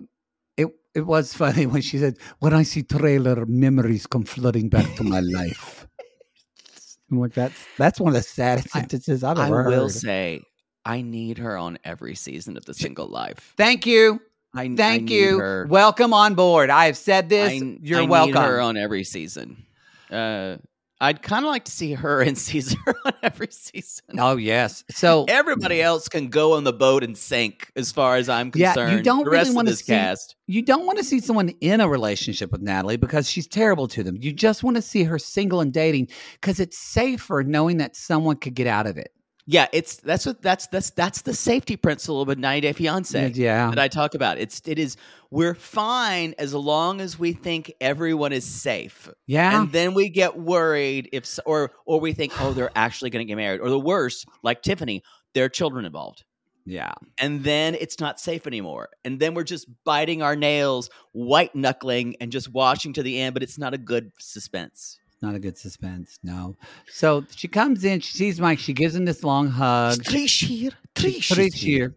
it 0.56 0.68
it 0.94 1.02
was 1.02 1.34
funny 1.34 1.66
when 1.66 1.82
she 1.82 1.98
said, 1.98 2.16
"When 2.40 2.52
I 2.54 2.62
see 2.62 2.82
trailer, 2.82 3.44
memories 3.46 4.06
come 4.06 4.24
flooding 4.24 4.68
back 4.68 4.94
to 4.96 5.04
my 5.04 5.20
life." 5.20 5.86
I'm 7.10 7.20
like, 7.20 7.32
that's 7.34 7.58
that's 7.78 8.00
one 8.00 8.08
of 8.10 8.14
the 8.14 8.22
saddest 8.22 8.70
sentences 8.70 9.24
I've 9.24 9.38
ever 9.38 9.64
I 9.64 9.66
will 9.68 9.84
heard. 9.84 9.92
say, 9.92 10.42
I 10.88 11.02
need 11.02 11.36
her 11.36 11.58
on 11.58 11.78
every 11.84 12.14
season 12.14 12.56
of 12.56 12.64
The 12.64 12.72
Single 12.72 13.08
Life. 13.08 13.52
Thank 13.58 13.84
you, 13.84 14.20
I, 14.54 14.62
I 14.62 14.74
thank 14.74 15.02
need 15.02 15.10
you. 15.10 15.38
Her. 15.38 15.66
Welcome 15.68 16.14
on 16.14 16.34
board. 16.34 16.70
I 16.70 16.86
have 16.86 16.96
said 16.96 17.28
this. 17.28 17.50
I, 17.62 17.76
You're 17.82 18.00
I 18.00 18.04
welcome. 18.06 18.32
Need 18.34 18.40
her 18.40 18.60
on 18.62 18.78
every 18.78 19.04
season. 19.04 19.66
Uh, 20.10 20.56
I'd 20.98 21.20
kind 21.22 21.44
of 21.44 21.50
like 21.50 21.66
to 21.66 21.70
see 21.70 21.92
her 21.92 22.22
and 22.22 22.38
Caesar 22.46 22.78
on 23.04 23.12
every 23.22 23.48
season. 23.50 24.18
oh 24.18 24.38
yes. 24.38 24.82
So 24.90 25.26
Everybody 25.28 25.82
else 25.82 26.08
can 26.08 26.28
go 26.28 26.54
on 26.54 26.64
the 26.64 26.72
boat 26.72 27.04
and 27.04 27.16
sink, 27.18 27.70
as 27.76 27.92
far 27.92 28.16
as 28.16 28.30
I'm 28.30 28.50
concerned. 28.50 28.90
Yeah, 28.92 28.96
you 28.96 29.02
don't 29.02 29.24
the 29.24 29.30
really 29.30 29.54
wanna 29.54 29.74
see- 29.74 29.84
cast. 29.92 30.36
you 30.46 30.62
don't 30.62 30.86
want 30.86 30.96
to 30.96 31.04
see 31.04 31.20
someone 31.20 31.50
in 31.60 31.82
a 31.82 31.88
relationship 31.88 32.50
with 32.50 32.62
Natalie 32.62 32.96
because 32.96 33.30
she's 33.30 33.46
terrible 33.46 33.86
to 33.88 34.02
them. 34.02 34.16
You 34.18 34.32
just 34.32 34.64
want 34.64 34.76
to 34.76 34.82
see 34.82 35.04
her 35.04 35.18
single 35.18 35.60
and 35.60 35.70
dating 35.70 36.08
because 36.40 36.58
it's 36.58 36.78
safer 36.78 37.44
knowing 37.44 37.76
that 37.76 37.94
someone 37.94 38.36
could 38.36 38.54
get 38.54 38.66
out 38.66 38.86
of 38.86 38.96
it. 38.96 39.12
Yeah, 39.50 39.66
it's 39.72 39.96
that's 39.96 40.26
what 40.26 40.42
that's 40.42 40.66
that's 40.66 40.90
that's 40.90 41.22
the 41.22 41.32
safety 41.32 41.78
principle 41.78 42.20
of 42.20 42.28
a 42.28 42.36
90 42.36 42.60
Day 42.60 42.74
Fiance 42.74 43.30
mm, 43.30 43.34
yeah. 43.34 43.70
that 43.70 43.78
I 43.78 43.88
talk 43.88 44.14
about. 44.14 44.36
It's 44.36 44.60
it 44.66 44.78
is 44.78 44.98
we're 45.30 45.54
fine 45.54 46.34
as 46.38 46.52
long 46.52 47.00
as 47.00 47.18
we 47.18 47.32
think 47.32 47.72
everyone 47.80 48.34
is 48.34 48.44
safe. 48.44 49.08
Yeah. 49.26 49.58
And 49.58 49.72
then 49.72 49.94
we 49.94 50.10
get 50.10 50.38
worried 50.38 51.08
if 51.12 51.38
or 51.46 51.72
or 51.86 51.98
we 51.98 52.12
think 52.12 52.38
oh 52.42 52.52
they're 52.52 52.70
actually 52.76 53.08
going 53.08 53.26
to 53.26 53.30
get 53.30 53.36
married 53.36 53.62
or 53.62 53.70
the 53.70 53.80
worst 53.80 54.26
like 54.42 54.60
Tiffany 54.60 55.02
there 55.32 55.46
are 55.46 55.48
children 55.48 55.86
involved. 55.86 56.24
yeah. 56.66 56.92
and 57.16 57.42
then 57.42 57.74
it's 57.74 57.98
not 58.00 58.20
safe 58.20 58.46
anymore. 58.46 58.90
And 59.02 59.18
then 59.18 59.32
we're 59.32 59.44
just 59.44 59.66
biting 59.82 60.20
our 60.20 60.36
nails, 60.36 60.90
white 61.12 61.54
knuckling, 61.54 62.16
and 62.20 62.30
just 62.30 62.52
watching 62.52 62.92
to 62.92 63.02
the 63.02 63.18
end, 63.18 63.32
but 63.32 63.42
it's 63.42 63.56
not 63.56 63.72
a 63.72 63.78
good 63.78 64.12
suspense. 64.18 64.98
Not 65.20 65.34
a 65.34 65.38
good 65.38 65.58
suspense. 65.58 66.18
No. 66.22 66.56
So 66.88 67.24
she 67.34 67.48
comes 67.48 67.84
in, 67.84 68.00
she 68.00 68.16
sees 68.16 68.40
Mike, 68.40 68.58
she 68.58 68.72
gives 68.72 68.94
him 68.94 69.04
this 69.04 69.24
long 69.24 69.48
hug. 69.48 69.98
Trish 69.98 70.46
here. 70.46 70.70
Trish, 70.94 71.32
Trish 71.32 71.54
here. 71.54 71.96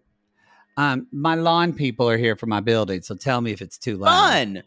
Um, 0.77 1.07
my 1.11 1.35
lawn 1.35 1.73
people 1.73 2.09
are 2.09 2.17
here 2.17 2.35
for 2.35 2.47
my 2.47 2.61
building, 2.61 3.01
so 3.01 3.15
tell 3.15 3.41
me 3.41 3.51
if 3.51 3.61
it's 3.61 3.77
too 3.77 3.97
loud. 3.97 4.31
Fun. 4.31 4.63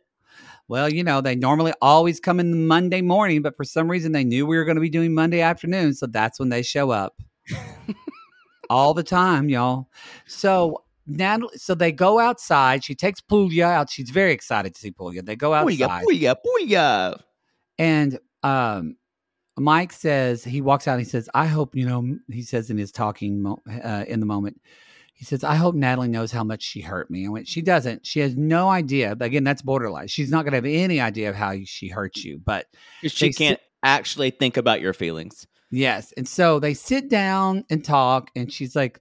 Well, 0.68 0.88
you 0.88 1.02
know, 1.02 1.20
they 1.20 1.34
normally 1.34 1.72
always 1.82 2.20
come 2.20 2.40
in 2.40 2.66
Monday 2.66 3.02
morning, 3.02 3.42
but 3.42 3.56
for 3.56 3.64
some 3.64 3.90
reason 3.90 4.12
they 4.12 4.24
knew 4.24 4.46
we 4.46 4.56
were 4.56 4.64
going 4.64 4.76
to 4.76 4.80
be 4.80 4.90
doing 4.90 5.14
Monday 5.14 5.40
afternoon, 5.40 5.94
so 5.94 6.06
that's 6.06 6.38
when 6.38 6.48
they 6.48 6.62
show 6.62 6.90
up. 6.90 7.16
All 8.70 8.94
the 8.94 9.02
time, 9.02 9.48
y'all. 9.48 9.88
So 10.26 10.84
Natalie, 11.06 11.58
so 11.58 11.74
they 11.74 11.92
go 11.92 12.18
outside. 12.18 12.82
She 12.82 12.94
takes 12.94 13.20
Puglia 13.20 13.66
out. 13.66 13.90
She's 13.90 14.10
very 14.10 14.32
excited 14.32 14.74
to 14.74 14.80
see 14.80 14.90
Puglia. 14.90 15.22
They 15.22 15.36
go 15.36 15.52
outside. 15.52 16.04
booyah, 16.04 16.36
booyah. 16.46 17.20
And 17.78 18.18
um, 18.44 18.96
Mike 19.56 19.92
says 19.92 20.42
he 20.44 20.60
walks 20.60 20.86
out. 20.88 20.92
And 20.94 21.00
he 21.02 21.08
says, 21.08 21.28
"I 21.34 21.46
hope 21.46 21.74
you 21.76 21.86
know." 21.86 22.16
He 22.28 22.42
says 22.42 22.70
in 22.70 22.78
his 22.78 22.92
talking 22.92 23.44
uh, 23.84 24.04
in 24.08 24.20
the 24.20 24.26
moment, 24.26 24.60
he 25.14 25.24
says, 25.24 25.44
"I 25.44 25.54
hope 25.54 25.74
Natalie 25.74 26.08
knows 26.08 26.32
how 26.32 26.42
much 26.44 26.62
she 26.62 26.80
hurt 26.80 27.10
me." 27.10 27.26
I 27.26 27.28
went, 27.30 27.46
"She 27.48 27.62
doesn't. 27.62 28.04
She 28.06 28.20
has 28.20 28.36
no 28.36 28.68
idea." 28.68 29.16
Again, 29.20 29.44
that's 29.44 29.62
borderline. 29.62 30.08
She's 30.08 30.30
not 30.30 30.42
going 30.44 30.52
to 30.52 30.56
have 30.56 30.64
any 30.66 31.00
idea 31.00 31.30
of 31.30 31.36
how 31.36 31.54
she 31.64 31.88
hurt 31.88 32.16
you. 32.16 32.40
But 32.44 32.66
She 33.04 33.32
can't 33.32 33.60
actually 33.84 34.30
think 34.30 34.56
about 34.56 34.80
your 34.80 34.92
feelings. 34.92 35.46
yes, 35.70 36.12
and 36.16 36.26
so 36.28 36.58
they 36.58 36.74
sit 36.74 37.08
down 37.08 37.64
and 37.70 37.84
talk, 37.84 38.30
and 38.34 38.52
she's 38.52 38.74
like, 38.74 39.00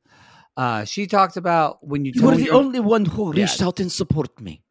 uh, 0.56 0.84
she 0.86 1.08
talks 1.08 1.36
about 1.36 1.86
when 1.88 2.06
you 2.06 2.12
You 2.14 2.24
were 2.26 2.36
the 2.36 2.44
your- 2.44 2.56
only 2.56 2.80
one 2.80 3.06
who 3.06 3.34
Yeah. 3.36 3.42
reached 3.44 3.62
out 3.62 3.80
and 3.80 3.92
supported 3.92 4.40
me. 4.40 4.62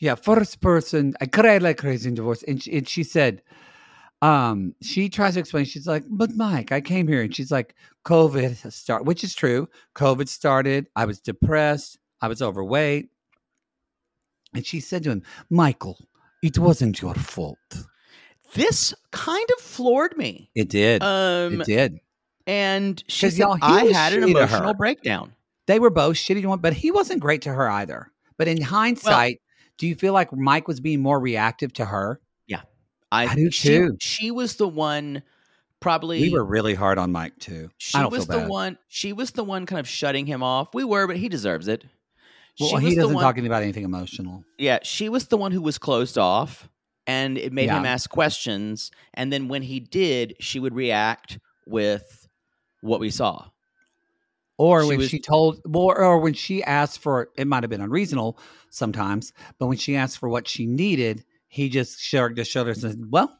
Yeah, 0.00 0.14
first 0.14 0.60
person. 0.60 1.14
I 1.20 1.26
cried 1.26 1.62
like 1.62 1.78
crazy 1.78 2.08
in 2.08 2.14
divorce. 2.14 2.42
And 2.42 2.62
she, 2.62 2.78
and 2.78 2.88
she 2.88 3.02
said, 3.04 3.42
um, 4.22 4.74
she 4.82 5.08
tries 5.08 5.34
to 5.34 5.40
explain. 5.40 5.66
She's 5.66 5.86
like, 5.86 6.04
but 6.08 6.34
Mike, 6.34 6.72
I 6.72 6.80
came 6.80 7.06
here. 7.06 7.22
And 7.22 7.34
she's 7.34 7.50
like, 7.50 7.74
COVID 8.06 8.60
has 8.62 8.74
started, 8.74 9.06
which 9.06 9.22
is 9.24 9.34
true. 9.34 9.68
COVID 9.94 10.28
started. 10.28 10.86
I 10.96 11.04
was 11.04 11.20
depressed. 11.20 11.98
I 12.20 12.28
was 12.28 12.40
overweight. 12.42 13.10
And 14.54 14.66
she 14.66 14.80
said 14.80 15.04
to 15.04 15.10
him, 15.10 15.22
Michael, 15.48 15.98
it 16.42 16.58
wasn't 16.58 17.00
your 17.00 17.14
fault. 17.14 17.58
This 18.54 18.92
kind 19.12 19.46
of 19.56 19.62
floored 19.62 20.16
me. 20.16 20.50
It 20.54 20.68
did. 20.70 21.02
Um, 21.02 21.60
it 21.60 21.66
did. 21.66 21.98
and 22.46 23.02
she 23.06 23.30
said 23.30 23.38
y'all, 23.38 23.58
I 23.62 23.84
had 23.86 24.12
an 24.12 24.24
emotional 24.24 24.74
breakdown. 24.74 25.34
They 25.66 25.78
were 25.78 25.90
both 25.90 26.16
shitty 26.16 26.42
to 26.42 26.48
one, 26.48 26.58
but 26.58 26.72
he 26.72 26.90
wasn't 26.90 27.20
great 27.20 27.42
to 27.42 27.52
her 27.52 27.70
either. 27.70 28.10
But 28.38 28.48
in 28.48 28.60
hindsight, 28.60 29.40
do 29.80 29.88
you 29.88 29.96
feel 29.96 30.12
like 30.12 30.32
Mike 30.32 30.68
was 30.68 30.78
being 30.78 31.00
more 31.00 31.18
reactive 31.18 31.72
to 31.72 31.84
her? 31.84 32.20
I, 33.12 33.26
I 33.26 33.34
do 33.34 33.50
she, 33.50 33.68
too. 33.68 33.96
She 34.00 34.30
was 34.30 34.56
the 34.56 34.68
one, 34.68 35.22
probably. 35.80 36.20
We 36.20 36.30
were 36.30 36.44
really 36.44 36.74
hard 36.74 36.98
on 36.98 37.10
Mike 37.10 37.38
too. 37.38 37.70
She 37.78 37.98
was 38.04 38.26
the 38.26 38.46
one. 38.46 38.78
She 38.88 39.12
was 39.12 39.32
the 39.32 39.42
one, 39.42 39.66
kind 39.66 39.80
of 39.80 39.88
shutting 39.88 40.26
him 40.26 40.42
off. 40.42 40.74
We 40.74 40.84
were, 40.84 41.06
but 41.06 41.16
he 41.16 41.28
deserves 41.28 41.66
it. 41.66 41.84
Well, 42.58 42.78
she 42.78 42.90
he 42.90 42.94
doesn't 42.94 43.14
one, 43.14 43.24
talk 43.24 43.38
about 43.38 43.62
anything 43.62 43.84
emotional. 43.84 44.44
Yeah, 44.58 44.78
she 44.82 45.08
was 45.08 45.26
the 45.26 45.36
one 45.36 45.50
who 45.50 45.62
was 45.62 45.78
closed 45.78 46.18
off, 46.18 46.68
and 47.06 47.36
it 47.38 47.52
made 47.52 47.70
him 47.70 47.84
ask 47.84 48.08
questions. 48.10 48.90
And 49.14 49.32
then 49.32 49.48
when 49.48 49.62
he 49.62 49.80
did, 49.80 50.36
she 50.38 50.60
would 50.60 50.74
react 50.74 51.38
with 51.66 52.28
what 52.80 53.00
we 53.00 53.10
saw. 53.10 53.46
Or 54.60 54.82
She 54.82 54.88
when 54.88 54.98
was- 54.98 55.08
she 55.08 55.18
told, 55.18 55.60
or, 55.72 55.98
or 56.04 56.18
when 56.20 56.34
she 56.34 56.62
asked 56.64 56.98
for, 56.98 57.30
it 57.36 57.46
might 57.46 57.62
have 57.62 57.70
been 57.70 57.80
unreasonable 57.80 58.38
sometimes, 58.68 59.32
but 59.58 59.68
when 59.68 59.78
she 59.78 59.96
asked 59.96 60.18
for 60.18 60.28
what 60.28 60.46
she 60.46 60.66
needed, 60.66 61.24
he 61.48 61.70
just 61.70 61.98
shrugged 61.98 62.36
his 62.36 62.46
shoulders 62.46 62.84
and 62.84 62.92
said, 62.92 63.10
"Well, 63.10 63.38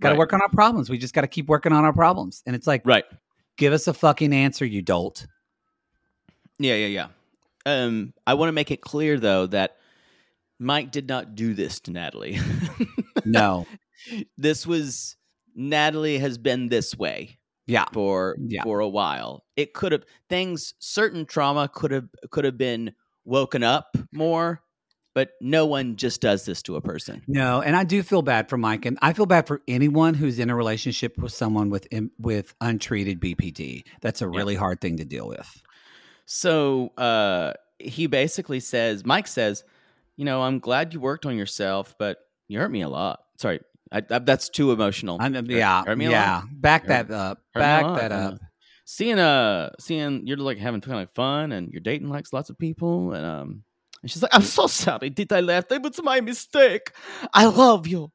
Got 0.00 0.08
to 0.10 0.12
Right. 0.14 0.18
work 0.18 0.32
on 0.32 0.40
our 0.42 0.48
problems. 0.48 0.90
We 0.90 0.98
just 0.98 1.12
got 1.14 1.20
to 1.22 1.26
keep 1.28 1.46
working 1.48 1.72
on 1.72 1.84
our 1.84 1.92
problems. 1.92 2.42
And 2.46 2.54
it's 2.56 2.66
like, 2.68 2.82
Right. 2.84 3.04
give 3.56 3.72
us 3.72 3.86
a 3.88 3.94
fucking 3.94 4.32
answer, 4.32 4.64
you 4.64 4.80
dolt. 4.82 5.26
Yeah, 6.58 6.74
yeah, 6.74 6.86
yeah. 6.86 7.06
Um, 7.66 8.12
I 8.26 8.34
want 8.34 8.48
to 8.48 8.52
make 8.52 8.70
it 8.70 8.80
clear 8.80 9.18
though 9.18 9.46
that 9.46 9.76
Mike 10.58 10.90
did 10.92 11.08
not 11.08 11.34
do 11.36 11.54
this 11.54 11.80
to 11.80 11.90
Natalie. 11.92 12.38
No. 13.24 13.66
this 14.38 14.66
was 14.66 15.16
Natalie 15.54 16.18
has 16.18 16.36
been 16.38 16.68
this 16.68 16.96
way 16.96 17.38
Yeah. 17.68 17.84
for 17.92 18.36
Yeah. 18.40 18.64
for 18.64 18.80
a 18.80 18.88
while. 18.88 19.44
It 19.56 19.74
could 19.74 19.92
have 19.92 20.04
things 20.28 20.74
certain 20.80 21.26
trauma 21.26 21.68
could 21.68 21.92
have 21.92 22.08
could 22.30 22.44
have 22.44 22.58
been 22.58 22.94
woken 23.24 23.62
up 23.62 23.96
more, 24.12 24.62
but 25.14 25.32
no 25.40 25.66
one 25.66 25.96
just 25.96 26.20
does 26.20 26.44
this 26.44 26.62
to 26.62 26.76
a 26.76 26.80
person. 26.80 27.22
No, 27.28 27.60
and 27.60 27.76
I 27.76 27.84
do 27.84 28.02
feel 28.02 28.22
bad 28.22 28.48
for 28.48 28.56
Mike, 28.56 28.86
and 28.86 28.98
I 29.02 29.12
feel 29.12 29.26
bad 29.26 29.46
for 29.46 29.60
anyone 29.68 30.14
who's 30.14 30.38
in 30.38 30.48
a 30.50 30.56
relationship 30.56 31.18
with 31.18 31.32
someone 31.32 31.70
with 31.70 31.86
with 32.18 32.54
untreated 32.60 33.20
BPD. 33.20 33.84
That's 34.00 34.22
a 34.22 34.28
really 34.28 34.54
hard 34.54 34.80
thing 34.80 34.96
to 34.96 35.04
deal 35.04 35.28
with. 35.28 35.62
So 36.24 36.92
uh, 36.98 37.54
he 37.78 38.06
basically 38.06 38.60
says, 38.60 39.04
Mike 39.04 39.26
says, 39.26 39.64
you 40.16 40.24
know, 40.24 40.42
I'm 40.42 40.58
glad 40.58 40.92
you 40.92 41.00
worked 41.00 41.26
on 41.26 41.36
yourself, 41.36 41.94
but 41.98 42.18
you 42.48 42.58
hurt 42.58 42.70
me 42.70 42.82
a 42.82 42.88
lot. 42.88 43.20
Sorry, 43.38 43.60
I, 43.92 44.02
I, 44.10 44.18
that's 44.18 44.48
too 44.48 44.72
emotional. 44.72 45.18
I, 45.20 45.30
Hurt- 45.30 45.50
yeah, 45.50 45.84
hurt 45.84 45.98
me 45.98 46.06
a 46.06 46.10
yeah. 46.10 46.42
Back 46.52 46.86
that 46.86 47.10
up. 47.10 47.40
Hurt 47.54 47.60
me 47.60 47.64
a 47.64 47.94
Back 47.94 48.00
that 48.00 48.12
up. 48.12 48.40
Seeing 48.84 49.18
uh, 49.18 49.70
seeing 49.78 50.26
you're 50.26 50.38
like 50.38 50.58
having 50.58 50.80
kind 50.80 51.02
of 51.02 51.10
fun, 51.12 51.52
and 51.52 51.70
you're 51.70 51.80
dating 51.80 52.08
like 52.08 52.26
lots 52.32 52.50
of 52.50 52.58
people, 52.58 53.12
and 53.12 53.24
um, 53.24 53.62
and 54.02 54.10
she's 54.10 54.22
like, 54.22 54.34
I'm 54.34 54.42
so 54.42 54.66
sorry, 54.66 55.10
did 55.10 55.32
I 55.32 55.40
left? 55.40 55.72
It 55.72 55.82
was 55.82 56.00
my 56.02 56.20
mistake. 56.20 56.92
I 57.34 57.46
love 57.46 57.86
you. 57.86 58.12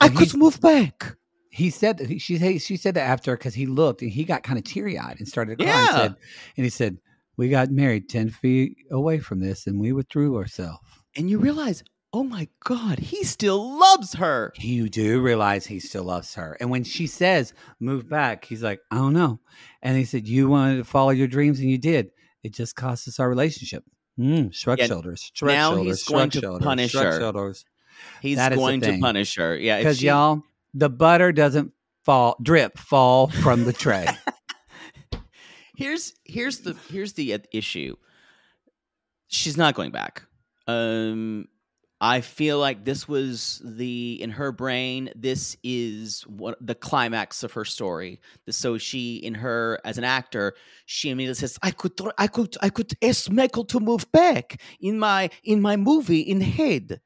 I 0.00 0.08
could 0.08 0.34
move 0.34 0.60
back. 0.60 1.16
He 1.50 1.70
said 1.70 2.20
she 2.20 2.58
she 2.58 2.76
said 2.76 2.94
that 2.94 3.08
after 3.08 3.36
because 3.36 3.54
he 3.54 3.66
looked 3.66 4.02
and 4.02 4.10
he 4.10 4.24
got 4.24 4.42
kind 4.42 4.58
of 4.58 4.64
teary 4.64 4.98
eyed 4.98 5.18
and 5.18 5.26
started 5.26 5.58
crying. 5.58 5.70
Yeah. 5.70 5.86
And, 5.86 5.96
said, 5.96 6.14
and 6.56 6.64
he 6.64 6.70
said, 6.70 6.98
"We 7.36 7.48
got 7.48 7.70
married 7.70 8.08
ten 8.08 8.30
feet 8.30 8.76
away 8.90 9.18
from 9.18 9.40
this, 9.40 9.66
and 9.66 9.80
we 9.80 9.92
withdrew 9.92 10.36
ourselves." 10.36 10.78
And 11.16 11.28
you 11.30 11.38
realize, 11.38 11.82
oh 12.18 12.24
my 12.24 12.48
god, 12.64 12.98
he 12.98 13.22
still 13.22 13.78
loves 13.78 14.14
her. 14.14 14.52
You 14.56 14.88
do 14.88 15.20
realize 15.20 15.64
he 15.66 15.78
still 15.78 16.02
loves 16.02 16.34
her. 16.34 16.56
And 16.58 16.68
when 16.68 16.82
she 16.82 17.06
says, 17.06 17.52
move 17.78 18.08
back, 18.08 18.44
he's 18.44 18.60
like, 18.62 18.80
I 18.90 18.96
don't 18.96 19.12
know. 19.12 19.38
And 19.82 19.96
he 19.96 20.04
said, 20.04 20.26
You 20.26 20.48
wanted 20.48 20.78
to 20.78 20.84
follow 20.84 21.10
your 21.10 21.28
dreams 21.28 21.60
and 21.60 21.70
you 21.70 21.78
did. 21.78 22.10
It 22.42 22.54
just 22.54 22.74
cost 22.74 23.06
us 23.06 23.20
our 23.20 23.28
relationship. 23.28 23.84
Mm, 24.18 24.52
shrug 24.52 24.80
Yeah, 24.80 24.86
shoulders. 24.86 25.30
Shrug 25.32 25.52
now 25.54 25.70
shoulders. 25.74 25.98
he's 26.00 26.08
going 26.08 26.30
to 26.30 26.40
shoulders, 26.40 26.64
punish 26.64 26.90
shrug 26.90 27.04
her. 27.04 27.20
shoulders. 27.20 27.64
He's 28.20 28.36
That 28.36 28.52
going 28.54 28.80
to 28.80 28.98
punish 28.98 29.36
her. 29.36 29.56
Yeah, 29.56 29.78
Because 29.78 29.98
she- 30.00 30.06
y'all, 30.06 30.42
the 30.74 30.90
butter 30.90 31.30
doesn't 31.30 31.72
fall, 32.04 32.36
drip, 32.42 32.78
fall 32.78 33.28
from 33.28 33.64
the 33.64 33.72
tray. 33.72 34.08
here's 35.76 36.14
here's 36.24 36.58
the 36.60 36.74
here's 36.90 37.12
the 37.12 37.34
uh, 37.34 37.38
issue. 37.52 37.94
She's 39.28 39.56
not 39.56 39.74
going 39.74 39.92
back. 39.92 40.22
Um, 40.66 41.46
I 42.00 42.20
feel 42.20 42.58
like 42.58 42.84
this 42.84 43.08
was 43.08 43.60
the 43.64 44.22
in 44.22 44.30
her 44.30 44.52
brain. 44.52 45.10
This 45.16 45.56
is 45.64 46.22
what 46.22 46.56
the 46.60 46.74
climax 46.76 47.42
of 47.42 47.52
her 47.54 47.64
story. 47.64 48.20
So 48.48 48.78
she, 48.78 49.16
in 49.16 49.34
her 49.34 49.80
as 49.84 49.98
an 49.98 50.04
actor, 50.04 50.54
she 50.86 51.10
immediately 51.10 51.34
says, 51.40 51.58
"I 51.62 51.72
could, 51.72 51.92
I 52.16 52.28
could, 52.28 52.56
I 52.62 52.68
could 52.70 52.92
ask 53.02 53.30
Michael 53.30 53.64
to 53.66 53.80
move 53.80 54.10
back 54.12 54.60
in 54.80 54.98
my 54.98 55.30
in 55.42 55.60
my 55.60 55.76
movie 55.76 56.20
in 56.20 56.40
head." 56.40 57.00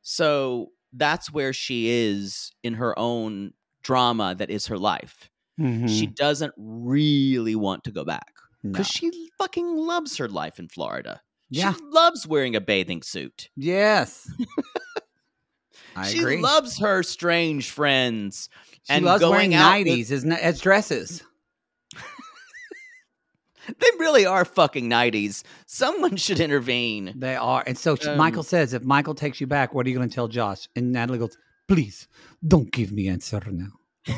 So 0.00 0.72
that's 0.92 1.32
where 1.32 1.52
she 1.52 1.88
is 1.90 2.52
in 2.62 2.74
her 2.74 2.98
own 2.98 3.52
drama 3.82 4.34
that 4.34 4.50
is 4.50 4.66
her 4.68 4.78
life 4.78 5.30
mm-hmm. 5.60 5.86
she 5.86 6.06
doesn't 6.06 6.52
really 6.56 7.54
want 7.54 7.84
to 7.84 7.90
go 7.90 8.04
back 8.04 8.32
No. 8.62 8.72
because 8.72 8.88
she 8.88 9.30
fucking 9.38 9.76
loves 9.76 10.16
her 10.16 10.28
life 10.28 10.58
in 10.58 10.68
Florida. 10.68 11.20
Yeah. 11.52 11.74
She 11.74 11.80
loves 11.84 12.26
wearing 12.26 12.56
a 12.56 12.60
bathing 12.60 13.02
suit. 13.02 13.50
Yes. 13.56 14.30
I 15.96 16.08
she 16.08 16.18
agree. 16.20 16.40
loves 16.40 16.78
her 16.78 17.02
strange 17.02 17.70
friends. 17.70 18.48
she 18.84 18.94
and 18.94 19.04
loves 19.04 19.20
going 19.20 19.32
wearing 19.32 19.54
out 19.54 19.78
with- 19.78 19.86
90s 19.88 20.10
as, 20.10 20.24
as 20.24 20.60
dresses. 20.60 21.22
They 23.78 23.86
really 24.00 24.26
are 24.26 24.44
fucking 24.44 24.90
90s. 24.90 25.44
Someone 25.66 26.16
should 26.16 26.40
intervene. 26.40 27.12
They 27.14 27.36
are. 27.36 27.62
And 27.64 27.78
so 27.78 27.96
Um, 28.08 28.18
Michael 28.18 28.42
says, 28.42 28.72
if 28.74 28.82
Michael 28.82 29.14
takes 29.14 29.40
you 29.40 29.46
back, 29.46 29.72
what 29.72 29.86
are 29.86 29.88
you 29.88 29.96
going 29.96 30.08
to 30.08 30.14
tell 30.14 30.26
Josh? 30.26 30.68
And 30.74 30.90
Natalie 30.90 31.20
goes, 31.20 31.38
please 31.68 32.08
don't 32.46 32.72
give 32.72 32.90
me 32.90 33.06
answer 33.08 33.40
now. 33.50 33.68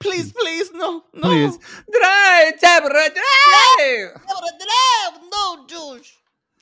Please, 0.00 0.32
please, 0.32 0.72
no, 0.72 1.04
no. 1.14 1.20
Please. 1.22 1.58
Drive, 1.92 2.58
Deborah, 2.60 3.08
drive! 3.10 4.20
No, 5.30 5.66
Josh. 5.68 6.16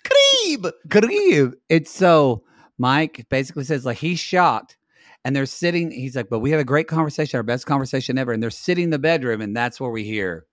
Creeb. 0.08 0.72
Grieve. 0.88 1.54
It's 1.68 1.90
so, 1.90 2.42
Mike 2.78 3.26
basically 3.28 3.64
says, 3.64 3.84
like, 3.86 3.98
he's 3.98 4.18
shocked. 4.20 4.76
And 5.24 5.34
they're 5.36 5.46
sitting, 5.46 5.90
he's 5.90 6.16
like, 6.16 6.28
but 6.30 6.38
we 6.38 6.50
had 6.50 6.60
a 6.60 6.64
great 6.64 6.86
conversation, 6.88 7.36
our 7.36 7.42
best 7.42 7.66
conversation 7.66 8.16
ever. 8.18 8.32
And 8.32 8.42
they're 8.42 8.50
sitting 8.50 8.84
in 8.84 8.90
the 8.90 8.98
bedroom, 8.98 9.40
and 9.40 9.54
that's 9.54 9.80
where 9.80 9.90
we 9.90 10.04
hear, 10.04 10.46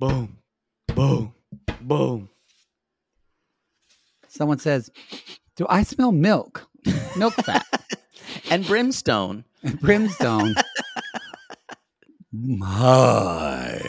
Boom, 0.00 0.38
boom, 0.88 1.34
boom. 1.82 2.30
someone 4.28 4.58
says, 4.58 4.90
do 5.56 5.66
I 5.68 5.82
smell 5.82 6.10
milk? 6.10 6.66
Milk 7.16 7.34
fat. 7.44 7.66
And 8.50 8.66
brimstone. 8.66 9.44
and 9.62 9.78
brimstone. 9.80 10.54
My 12.32 13.80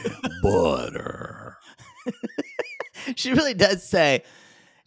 butter. 0.43 1.57
she 3.15 3.31
really 3.33 3.53
does 3.53 3.87
say, 3.87 4.23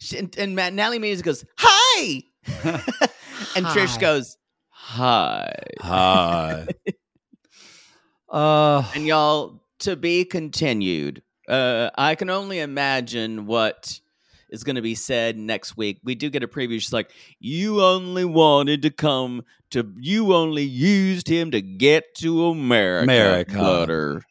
she, 0.05 0.17
and, 0.17 0.35
and 0.37 0.55
Matt 0.55 0.73
Natalie 0.73 0.99
Means 0.99 1.21
goes, 1.21 1.45
"Hi," 1.57 2.23
and 3.55 3.65
Trish 3.65 3.99
goes, 3.99 4.37
"Hi," 4.69 5.53
Hi. 5.81 6.67
uh, 8.29 8.83
and 8.93 9.05
y'all 9.05 9.63
to 9.79 9.95
be 9.95 10.25
continued. 10.25 11.23
Uh, 11.47 11.89
I 11.97 12.15
can 12.15 12.29
only 12.29 12.59
imagine 12.59 13.45
what 13.45 13.99
is 14.49 14.63
going 14.63 14.75
to 14.75 14.81
be 14.81 14.95
said 14.95 15.37
next 15.37 15.75
week. 15.75 15.99
We 16.03 16.15
do 16.15 16.29
get 16.29 16.43
a 16.43 16.47
preview. 16.47 16.79
She's 16.79 16.93
like, 16.93 17.11
"You 17.39 17.81
only 17.81 18.25
wanted 18.25 18.83
to 18.83 18.91
come 18.91 19.43
to. 19.71 19.91
You 19.99 20.33
only 20.33 20.63
used 20.63 21.27
him 21.27 21.51
to 21.51 21.61
get 21.61 22.15
to 22.19 22.47
America, 22.47 23.03
America. 23.03 23.57
butter." 23.57 24.21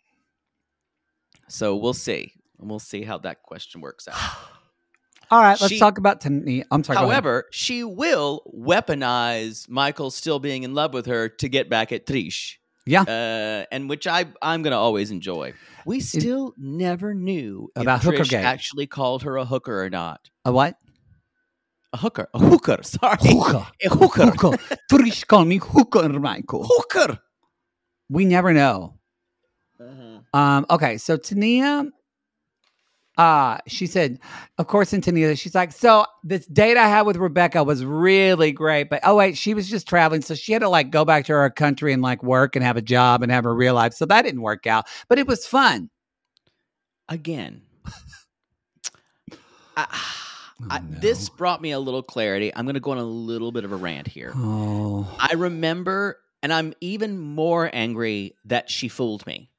So 1.49 1.77
we'll 1.77 1.95
see. 1.95 2.33
And 2.59 2.71
We'll 2.71 2.79
see 2.79 3.03
how 3.03 3.19
that 3.19 3.43
question 3.43 3.81
works 3.81 4.09
out. 4.09 4.17
all 5.35 5.41
right, 5.43 5.61
let's 5.61 5.73
She- 5.73 5.79
talk 5.81 5.99
about 5.99 6.21
Tania. 6.21 6.65
I'm 6.71 6.85
sorry. 6.85 6.97
However, 6.99 7.47
she 7.51 7.83
will 7.83 8.43
weaponize 8.57 9.69
Michael 9.69 10.11
still 10.11 10.39
being 10.39 10.63
in 10.63 10.75
love 10.75 10.95
with 10.95 11.07
her 11.07 11.29
to 11.29 11.49
get 11.49 11.69
back 11.69 11.91
at 11.93 12.07
Trish. 12.07 12.57
Yeah. 12.87 13.03
Uh, 13.03 13.65
and 13.73 13.89
which 13.89 14.07
I 14.07 14.27
I'm 14.43 14.63
gonna 14.63 14.79
always 14.79 15.11
enjoy. 15.11 15.55
We 15.87 16.01
still 16.01 16.55
never 16.57 17.15
knew 17.15 17.71
About 17.77 17.99
if 17.99 18.05
hooker 18.05 18.19
Trish 18.25 18.33
actually 18.35 18.87
called 18.87 19.23
her 19.25 19.37
a 19.37 19.45
hooker 19.45 19.83
or 19.83 19.91
not. 19.91 20.31
a 20.45 20.53
what? 20.53 20.77
A 21.93 21.97
hooker, 21.97 22.29
a 22.35 22.39
hooker. 22.39 22.79
Sorry, 22.83 23.17
Hookah. 23.21 23.73
a 23.85 23.89
hooker, 23.89 24.27
Hookah. 24.27 24.59
Trish 24.93 25.27
call 25.27 25.45
me 25.45 25.57
Hookah 25.59 26.09
Michael. 26.11 26.65
hooker. 26.69 27.19
We 28.11 28.25
never 28.25 28.53
know. 28.53 28.95
Um, 30.33 30.67
okay, 30.71 30.99
so 30.99 31.17
Tania, 31.17 31.87
uh, 33.17 33.59
she 33.67 33.87
said, 33.87 34.19
of 34.59 34.67
course, 34.67 34.93
in 34.93 35.01
Tania, 35.01 35.37
she's 35.37 35.55
like, 35.55 35.73
so 35.73 36.05
this 36.25 36.47
date 36.47 36.77
I 36.77 36.89
had 36.89 37.03
with 37.03 37.17
Rebecca 37.17 37.63
was 37.63 37.85
really 37.85 38.51
great, 38.51 38.91
but 38.91 39.01
oh 39.05 39.17
wait, 39.17 39.37
she 39.37 39.55
was 39.55 39.71
just 39.71 39.87
traveling, 39.87 40.23
so 40.23 40.35
she 40.35 40.53
had 40.53 40.63
to 40.63 40.69
like 40.69 40.91
go 40.91 41.05
back 41.05 41.25
to 41.27 41.33
her 41.33 41.51
country 41.51 41.93
and 41.93 42.03
like 42.03 42.23
work 42.25 42.57
and 42.57 42.65
have 42.65 42.77
a 42.77 42.83
job 42.83 43.23
and 43.23 43.31
have 43.31 43.47
a 43.47 43.53
real 43.53 43.75
life, 43.75 43.95
so 43.95 44.05
that 44.07 44.23
didn't 44.23 44.43
work 44.43 44.67
out, 44.67 44.87
but 45.09 45.19
it 45.19 45.29
was 45.29 45.47
fun. 45.47 45.91
Again, 47.09 47.63
I, 49.77 49.87
I, 50.71 50.81
no. 50.81 50.99
this 51.01 51.29
brought 51.29 51.63
me 51.63 51.71
a 51.71 51.79
little 51.79 52.03
clarity. 52.03 52.53
I'm 52.55 52.67
gonna 52.67 52.81
go 52.81 52.91
on 52.91 52.99
a 52.99 53.05
little 53.05 53.53
bit 53.53 53.65
of 53.65 53.71
a 53.71 53.77
rant 53.77 54.09
here. 54.09 54.33
Oh, 54.35 55.09
I 55.21 55.35
remember, 55.35 56.19
and 56.43 56.53
I'm 56.53 56.75
even 56.81 57.19
more 57.19 57.71
angry 57.73 58.35
that 58.47 58.71
she 58.71 58.89
fooled 58.89 59.25
me. 59.25 59.51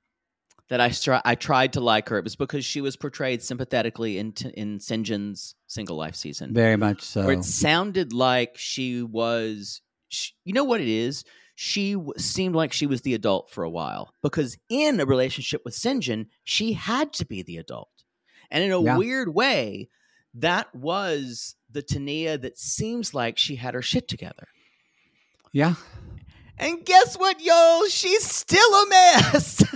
That 0.70 0.82
I 0.82 0.90
stri- 0.90 1.22
I 1.24 1.36
tried 1.36 1.74
to 1.74 1.80
like 1.80 2.10
her. 2.10 2.18
It 2.18 2.24
was 2.24 2.36
because 2.36 2.66
she 2.66 2.82
was 2.82 2.96
portrayed 2.96 3.44
sympathetically 3.44 4.18
in 4.18 4.32
t- 4.32 4.50
in 4.56 4.80
Syngin's 4.80 5.54
single 5.68 5.96
life 5.96 6.16
season, 6.16 6.54
very 6.56 6.76
much 6.76 7.02
so. 7.04 7.22
where 7.26 7.34
it 7.34 7.44
sounded 7.46 8.12
like 8.14 8.58
she 8.58 9.04
was. 9.04 9.82
She, 10.10 10.34
you 10.44 10.54
know 10.54 10.64
what 10.64 10.82
it 10.82 10.88
is? 10.88 11.24
She 11.54 11.94
w- 11.94 12.14
seemed 12.18 12.56
like 12.56 12.74
she 12.74 12.88
was 12.88 13.02
the 13.02 13.14
adult 13.14 13.52
for 13.52 13.64
a 13.64 13.70
while 13.70 14.12
because 14.24 14.58
in 14.70 15.00
a 15.00 15.06
relationship 15.06 15.62
with 15.64 15.76
Syngin, 15.76 16.28
she 16.44 16.74
had 16.74 17.14
to 17.14 17.26
be 17.28 17.44
the 17.44 17.58
adult, 17.58 17.90
and 18.50 18.64
in 18.64 18.72
a 18.72 18.82
Yeah. 18.82 18.98
weird 18.98 19.36
way, 19.36 19.90
that 20.34 20.74
was 20.74 21.56
the 21.72 21.84
Tania 21.84 22.40
that 22.40 22.58
seems 22.58 23.14
like 23.14 23.38
she 23.38 23.56
had 23.56 23.74
her 23.76 23.82
shit 23.84 24.08
together. 24.08 24.48
Yeah, 25.54 25.76
And 26.58 26.84
guess 26.86 27.16
what, 27.18 27.40
y'all? 27.40 27.86
She's 27.88 28.26
still 28.26 28.74
a 28.84 28.90
mess. 28.90 29.64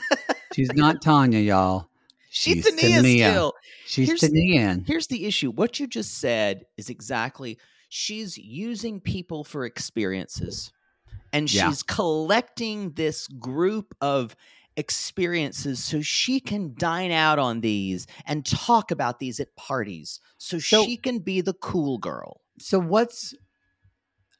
She's 0.54 0.72
not 0.74 1.02
Tanya, 1.02 1.40
y'all. 1.40 1.90
She's, 2.32 2.64
She's 2.64 2.66
Tania 2.76 3.02
Tania. 3.02 3.32
still. 3.32 3.54
She's 3.88 4.08
Here's- 4.08 4.22
Tania. 4.22 4.80
Here's 4.86 5.08
the 5.08 5.26
issue. 5.26 5.52
What 5.52 5.80
you 5.80 5.88
just 5.88 6.20
said 6.20 6.66
is 6.78 6.90
exactly 6.90 7.58
she's 7.90 8.38
using 8.38 9.00
people 9.02 9.44
for 9.44 9.66
experiences. 9.66 10.72
And 11.34 11.52
Yeah. 11.52 11.70
she's 11.70 11.84
collecting 11.84 12.92
this 12.94 13.28
group 13.28 13.96
of 14.02 14.36
experiences 14.78 15.84
so 15.84 16.02
she 16.02 16.40
can 16.40 16.74
dine 16.78 17.12
out 17.12 17.38
on 17.40 17.62
these 17.62 18.08
and 18.26 18.46
talk 18.46 18.92
about 18.92 19.20
these 19.20 19.40
at 19.40 19.56
parties 19.56 20.20
so, 20.38 20.58
So- 20.60 20.84
she 20.86 20.98
can 20.98 21.20
be 21.20 21.42
the 21.42 21.54
cool 21.54 21.98
girl. 21.98 22.42
So 22.60 22.80
what's 22.80 23.34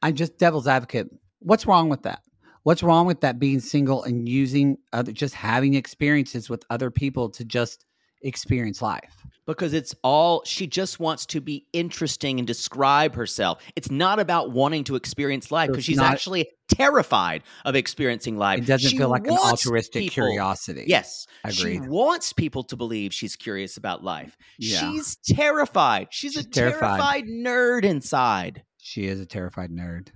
I'm 0.02 0.14
just 0.14 0.38
devil's 0.38 0.66
advocate. 0.66 1.08
What's 1.40 1.66
wrong 1.66 1.88
with 1.88 2.02
that? 2.02 2.22
What's 2.62 2.82
wrong 2.82 3.06
with 3.06 3.20
that 3.22 3.38
being 3.38 3.60
single 3.60 4.02
and 4.02 4.28
using 4.28 4.76
other 4.92 5.12
just 5.12 5.34
having 5.34 5.74
experiences 5.74 6.50
with 6.50 6.64
other 6.70 6.90
people 6.90 7.30
to 7.30 7.44
just 7.44 7.84
experience 8.22 8.82
life? 8.82 9.16
because 9.46 9.72
it's 9.72 9.96
all 10.04 10.42
she 10.44 10.64
just 10.64 11.00
wants 11.00 11.26
to 11.26 11.40
be 11.40 11.66
interesting 11.72 12.38
and 12.38 12.46
describe 12.46 13.16
herself. 13.16 13.60
It's 13.74 13.90
not 13.90 14.20
about 14.20 14.52
wanting 14.52 14.84
to 14.84 14.94
experience 14.94 15.50
life 15.50 15.70
because 15.70 15.84
she's 15.84 15.96
not- 15.96 16.12
actually 16.12 16.48
terrified 16.68 17.42
of 17.64 17.74
experiencing 17.74 18.36
life. 18.36 18.60
It 18.60 18.66
doesn't 18.66 18.90
She 18.90 18.96
feel 18.98 19.08
like 19.08 19.26
an 19.26 19.32
altruistic 19.36 20.02
people- 20.02 20.12
curiosity. 20.12 20.84
Yes, 20.86 21.26
Agreed. 21.42 21.56
she 21.82 21.88
wants 21.88 22.32
people 22.32 22.62
to 22.64 22.76
believe 22.76 23.12
she's 23.12 23.34
curious 23.34 23.76
about 23.76 24.04
life. 24.04 24.36
Yeah. 24.56 24.92
She's 24.92 25.16
terrified. 25.16 26.08
She's, 26.10 26.36
a 26.36 26.44
terrified. 26.44 27.24
terrified 27.24 27.24
nerd 27.24 27.84
inside, 27.84 28.62
She 28.78 29.06
is 29.06 29.18
a 29.18 29.26
terrified 29.26 29.70
nerd. 29.70 30.08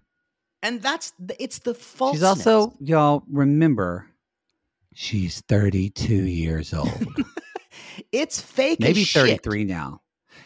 And 0.65 0.83
that's 0.83 1.13
the, 1.21 1.41
it's 1.41 1.61
the 1.61 1.75
false. 1.75 2.15
She's 2.17 2.23
also, 2.25 2.75
y'all 2.81 3.23
remember, 3.31 4.09
she's 4.95 5.41
32 5.43 6.13
years 6.15 6.75
old. 6.75 7.07
it's 8.13 8.41
fake. 8.41 8.81
Maybe 8.81 9.05
33 9.05 9.65
now. 9.65 10.01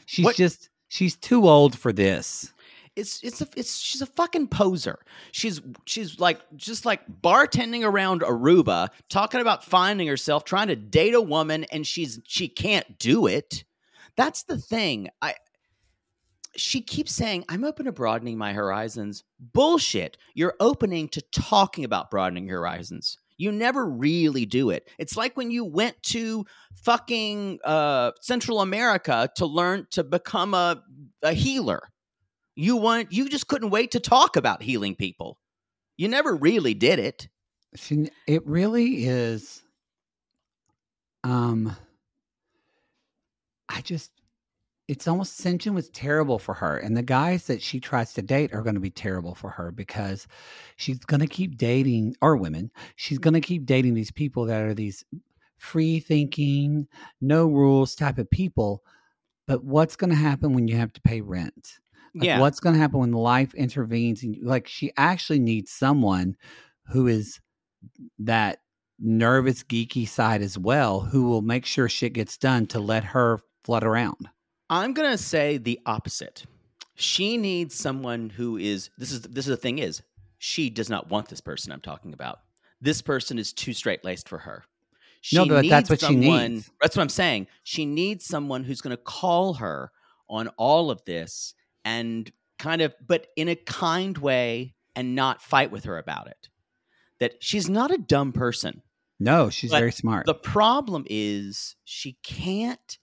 She's 0.04 0.24
What- 0.26 0.36
just, 0.36 0.68
she's 0.88 1.16
too 1.16 1.48
old 1.48 1.78
for 1.78 1.92
this. 1.92 2.52
it's 2.96 3.22
it's 3.22 3.40
a, 3.40 3.48
it's 3.56 3.78
she's 3.78 4.02
a 4.02 4.06
fucking 4.06 4.48
poser. 4.48 4.98
She's 5.32 5.60
she's 5.86 6.18
like 6.18 6.40
just 6.56 6.84
like 6.84 7.00
bartending 7.22 7.84
around 7.84 8.22
Aruba, 8.22 8.88
talking 9.08 9.40
about 9.40 9.62
finding 9.64 10.08
herself, 10.08 10.44
trying 10.44 10.68
to 10.68 10.76
date 10.76 11.14
a 11.14 11.20
woman, 11.22 11.64
and 11.70 11.86
she's 11.86 12.18
she 12.26 12.48
can't 12.48 12.98
do 12.98 13.26
it. 13.28 13.64
That's 14.16 14.42
the 14.44 14.58
thing. 14.58 15.10
I 15.22 15.34
she 16.58 16.80
keeps 16.80 17.14
saying, 17.14 17.44
I'm 17.48 17.64
open 17.64 17.86
to 17.86 17.92
broadening 17.92 18.36
my 18.36 18.52
horizons. 18.52 19.24
Bullshit. 19.38 20.18
You're 20.34 20.54
opening 20.60 21.08
to 21.10 21.22
talking 21.32 21.84
about 21.84 22.10
broadening 22.10 22.46
your 22.46 22.58
horizons. 22.58 23.16
You 23.36 23.52
never 23.52 23.86
really 23.86 24.44
do 24.46 24.70
it. 24.70 24.88
It's 24.98 25.16
like 25.16 25.36
when 25.36 25.50
you 25.50 25.64
went 25.64 26.02
to 26.04 26.44
fucking 26.82 27.60
uh, 27.64 28.10
Central 28.20 28.60
America 28.60 29.30
to 29.36 29.46
learn 29.46 29.86
to 29.92 30.02
become 30.02 30.54
a, 30.54 30.82
a 31.22 31.32
healer. 31.32 31.82
You 32.56 32.76
want 32.76 33.12
you 33.12 33.28
just 33.28 33.46
couldn't 33.46 33.70
wait 33.70 33.92
to 33.92 34.00
talk 34.00 34.34
about 34.34 34.62
healing 34.62 34.96
people. 34.96 35.38
You 35.96 36.08
never 36.08 36.34
really 36.34 36.74
did 36.74 36.98
it. 36.98 37.28
It 38.26 38.46
really 38.46 39.04
is. 39.04 39.62
Um, 41.22 41.76
I 43.68 43.80
just, 43.82 44.10
it's 44.88 45.06
almost 45.06 45.38
Syngin 45.38 45.74
was 45.74 45.90
terrible 45.90 46.38
for 46.38 46.54
her, 46.54 46.78
and 46.78 46.96
the 46.96 47.02
guys 47.02 47.46
that 47.46 47.60
she 47.60 47.78
tries 47.78 48.14
to 48.14 48.22
date 48.22 48.54
are 48.54 48.62
going 48.62 48.74
to 48.74 48.80
be 48.80 48.90
terrible 48.90 49.34
for 49.34 49.50
her 49.50 49.70
because 49.70 50.26
she's 50.76 50.98
going 50.98 51.20
to 51.20 51.26
keep 51.26 51.58
dating, 51.58 52.16
or 52.22 52.36
women, 52.36 52.70
she's 52.96 53.18
going 53.18 53.34
to 53.34 53.40
keep 53.40 53.66
dating 53.66 53.92
these 53.92 54.10
people 54.10 54.46
that 54.46 54.62
are 54.62 54.74
these 54.74 55.04
free 55.58 56.00
thinking, 56.00 56.88
no 57.20 57.46
rules 57.46 57.94
type 57.94 58.16
of 58.16 58.30
people. 58.30 58.82
But 59.46 59.62
what's 59.62 59.96
going 59.96 60.10
to 60.10 60.16
happen 60.16 60.54
when 60.54 60.68
you 60.68 60.76
have 60.76 60.92
to 60.94 61.00
pay 61.02 61.20
rent? 61.20 61.78
Like, 62.14 62.24
yeah. 62.24 62.40
what's 62.40 62.60
going 62.60 62.74
to 62.74 62.80
happen 62.80 63.00
when 63.00 63.12
life 63.12 63.54
intervenes? 63.54 64.22
And 64.22 64.36
like, 64.42 64.66
she 64.66 64.92
actually 64.96 65.38
needs 65.38 65.70
someone 65.70 66.36
who 66.86 67.06
is 67.06 67.40
that 68.20 68.60
nervous, 68.98 69.62
geeky 69.62 70.08
side 70.08 70.40
as 70.40 70.56
well, 70.58 71.00
who 71.00 71.24
will 71.28 71.42
make 71.42 71.66
sure 71.66 71.88
shit 71.88 72.14
gets 72.14 72.38
done 72.38 72.66
to 72.68 72.80
let 72.80 73.04
her 73.04 73.40
flood 73.64 73.84
around. 73.84 74.28
I'm 74.70 74.92
gonna 74.92 75.18
say 75.18 75.58
the 75.58 75.80
opposite. 75.86 76.44
She 76.94 77.36
needs 77.36 77.74
someone 77.74 78.30
who 78.30 78.56
is 78.56 78.90
this 78.98 79.12
is 79.12 79.22
this 79.22 79.46
is 79.46 79.50
the 79.50 79.56
thing 79.56 79.78
is 79.78 80.02
she 80.38 80.70
does 80.70 80.88
not 80.88 81.10
want 81.10 81.28
this 81.28 81.40
person 81.40 81.72
I'm 81.72 81.80
talking 81.80 82.12
about. 82.12 82.40
This 82.80 83.02
person 83.02 83.38
is 83.38 83.52
too 83.52 83.72
straight 83.72 84.04
laced 84.04 84.28
for 84.28 84.38
her. 84.38 84.64
She 85.20 85.36
No, 85.36 85.46
but 85.46 85.68
that's 85.68 85.90
what 85.90 86.00
she 86.00 86.14
needs. 86.14 86.70
That's 86.80 86.96
what 86.96 87.02
I'm 87.02 87.08
saying. 87.08 87.48
She 87.64 87.86
needs 87.86 88.24
someone 88.24 88.64
who's 88.64 88.80
going 88.80 88.96
to 88.96 89.02
call 89.02 89.54
her 89.54 89.90
on 90.28 90.48
all 90.56 90.90
of 90.90 91.04
this 91.04 91.54
and 91.84 92.30
kind 92.58 92.82
of, 92.82 92.94
but 93.04 93.26
in 93.36 93.48
a 93.48 93.56
kind 93.56 94.16
way, 94.16 94.74
and 94.94 95.14
not 95.14 95.42
fight 95.42 95.70
with 95.70 95.84
her 95.84 95.98
about 95.98 96.28
it. 96.28 96.48
That 97.20 97.42
she's 97.42 97.68
not 97.68 97.90
a 97.90 97.98
dumb 97.98 98.32
person. 98.32 98.82
No, 99.20 99.50
she's 99.50 99.70
very 99.70 99.92
smart. 99.92 100.26
The 100.26 100.34
problem 100.34 101.04
is 101.08 101.76
she 101.84 102.16
can't. 102.22 102.98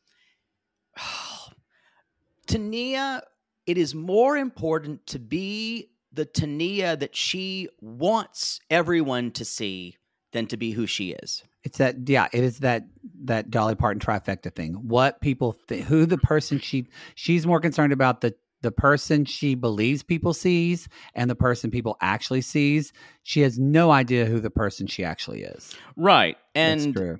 Tania, 2.47 3.23
it 3.65 3.77
is 3.77 3.95
more 3.95 4.37
important 4.37 5.05
to 5.07 5.19
be 5.19 5.89
the 6.11 6.25
Tania 6.25 6.95
that 6.95 7.15
she 7.15 7.69
wants 7.81 8.59
everyone 8.69 9.31
to 9.31 9.45
see 9.45 9.97
than 10.31 10.47
to 10.47 10.57
be 10.57 10.71
who 10.71 10.85
she 10.85 11.11
is. 11.11 11.43
it's 11.63 11.77
that 11.77 11.95
yeah, 12.07 12.27
it 12.33 12.43
is 12.43 12.59
that 12.59 12.85
that 13.23 13.49
Dolly 13.49 13.75
Parton 13.75 13.99
trifecta 13.99 14.53
thing. 14.53 14.73
What 14.73 15.21
people 15.21 15.57
th- 15.67 15.83
who 15.85 16.05
the 16.05 16.17
person 16.17 16.59
she 16.59 16.87
she's 17.15 17.45
more 17.47 17.59
concerned 17.59 17.93
about 17.93 18.21
the 18.21 18.35
the 18.61 18.71
person 18.71 19.25
she 19.25 19.53
believes 19.55 20.01
people 20.03 20.33
sees 20.33 20.87
and 21.13 21.29
the 21.29 21.35
person 21.35 21.69
people 21.69 21.97
actually 22.01 22.41
sees. 22.41 22.93
She 23.23 23.41
has 23.41 23.59
no 23.59 23.91
idea 23.91 24.25
who 24.25 24.39
the 24.39 24.49
person 24.49 24.87
she 24.87 25.03
actually 25.03 25.43
is. 25.43 25.75
Right. 25.95 26.37
That's 26.55 26.85
And 26.85 26.95
true. 26.95 27.19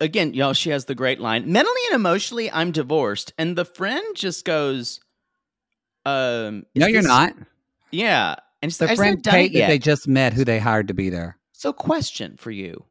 Again, 0.00 0.34
y'all, 0.34 0.52
she 0.52 0.70
has 0.70 0.84
the 0.86 0.94
great 0.94 1.20
line 1.20 1.50
mentally 1.50 1.80
and 1.90 1.94
emotionally, 1.96 2.50
I'm 2.50 2.72
divorced. 2.72 3.32
And 3.38 3.56
the 3.56 3.64
friend 3.64 4.04
just 4.14 4.44
goes, 4.44 5.00
um, 6.04 6.64
No, 6.74 6.86
you're 6.86 7.02
this- 7.02 7.08
not. 7.08 7.34
Yeah. 7.90 8.36
And 8.60 8.72
The 8.72 8.86
friend 8.86 8.98
haven't 8.98 9.22
done 9.24 9.34
it 9.34 9.38
Kate 9.38 9.52
that 9.60 9.68
they 9.68 9.78
just 9.78 10.08
met, 10.08 10.32
who 10.32 10.44
they 10.44 10.58
hired 10.58 10.88
to 10.88 10.94
be 10.94 11.10
there. 11.10 11.38
So, 11.52 11.72
question 11.72 12.36
for 12.36 12.50
you: 12.50 12.84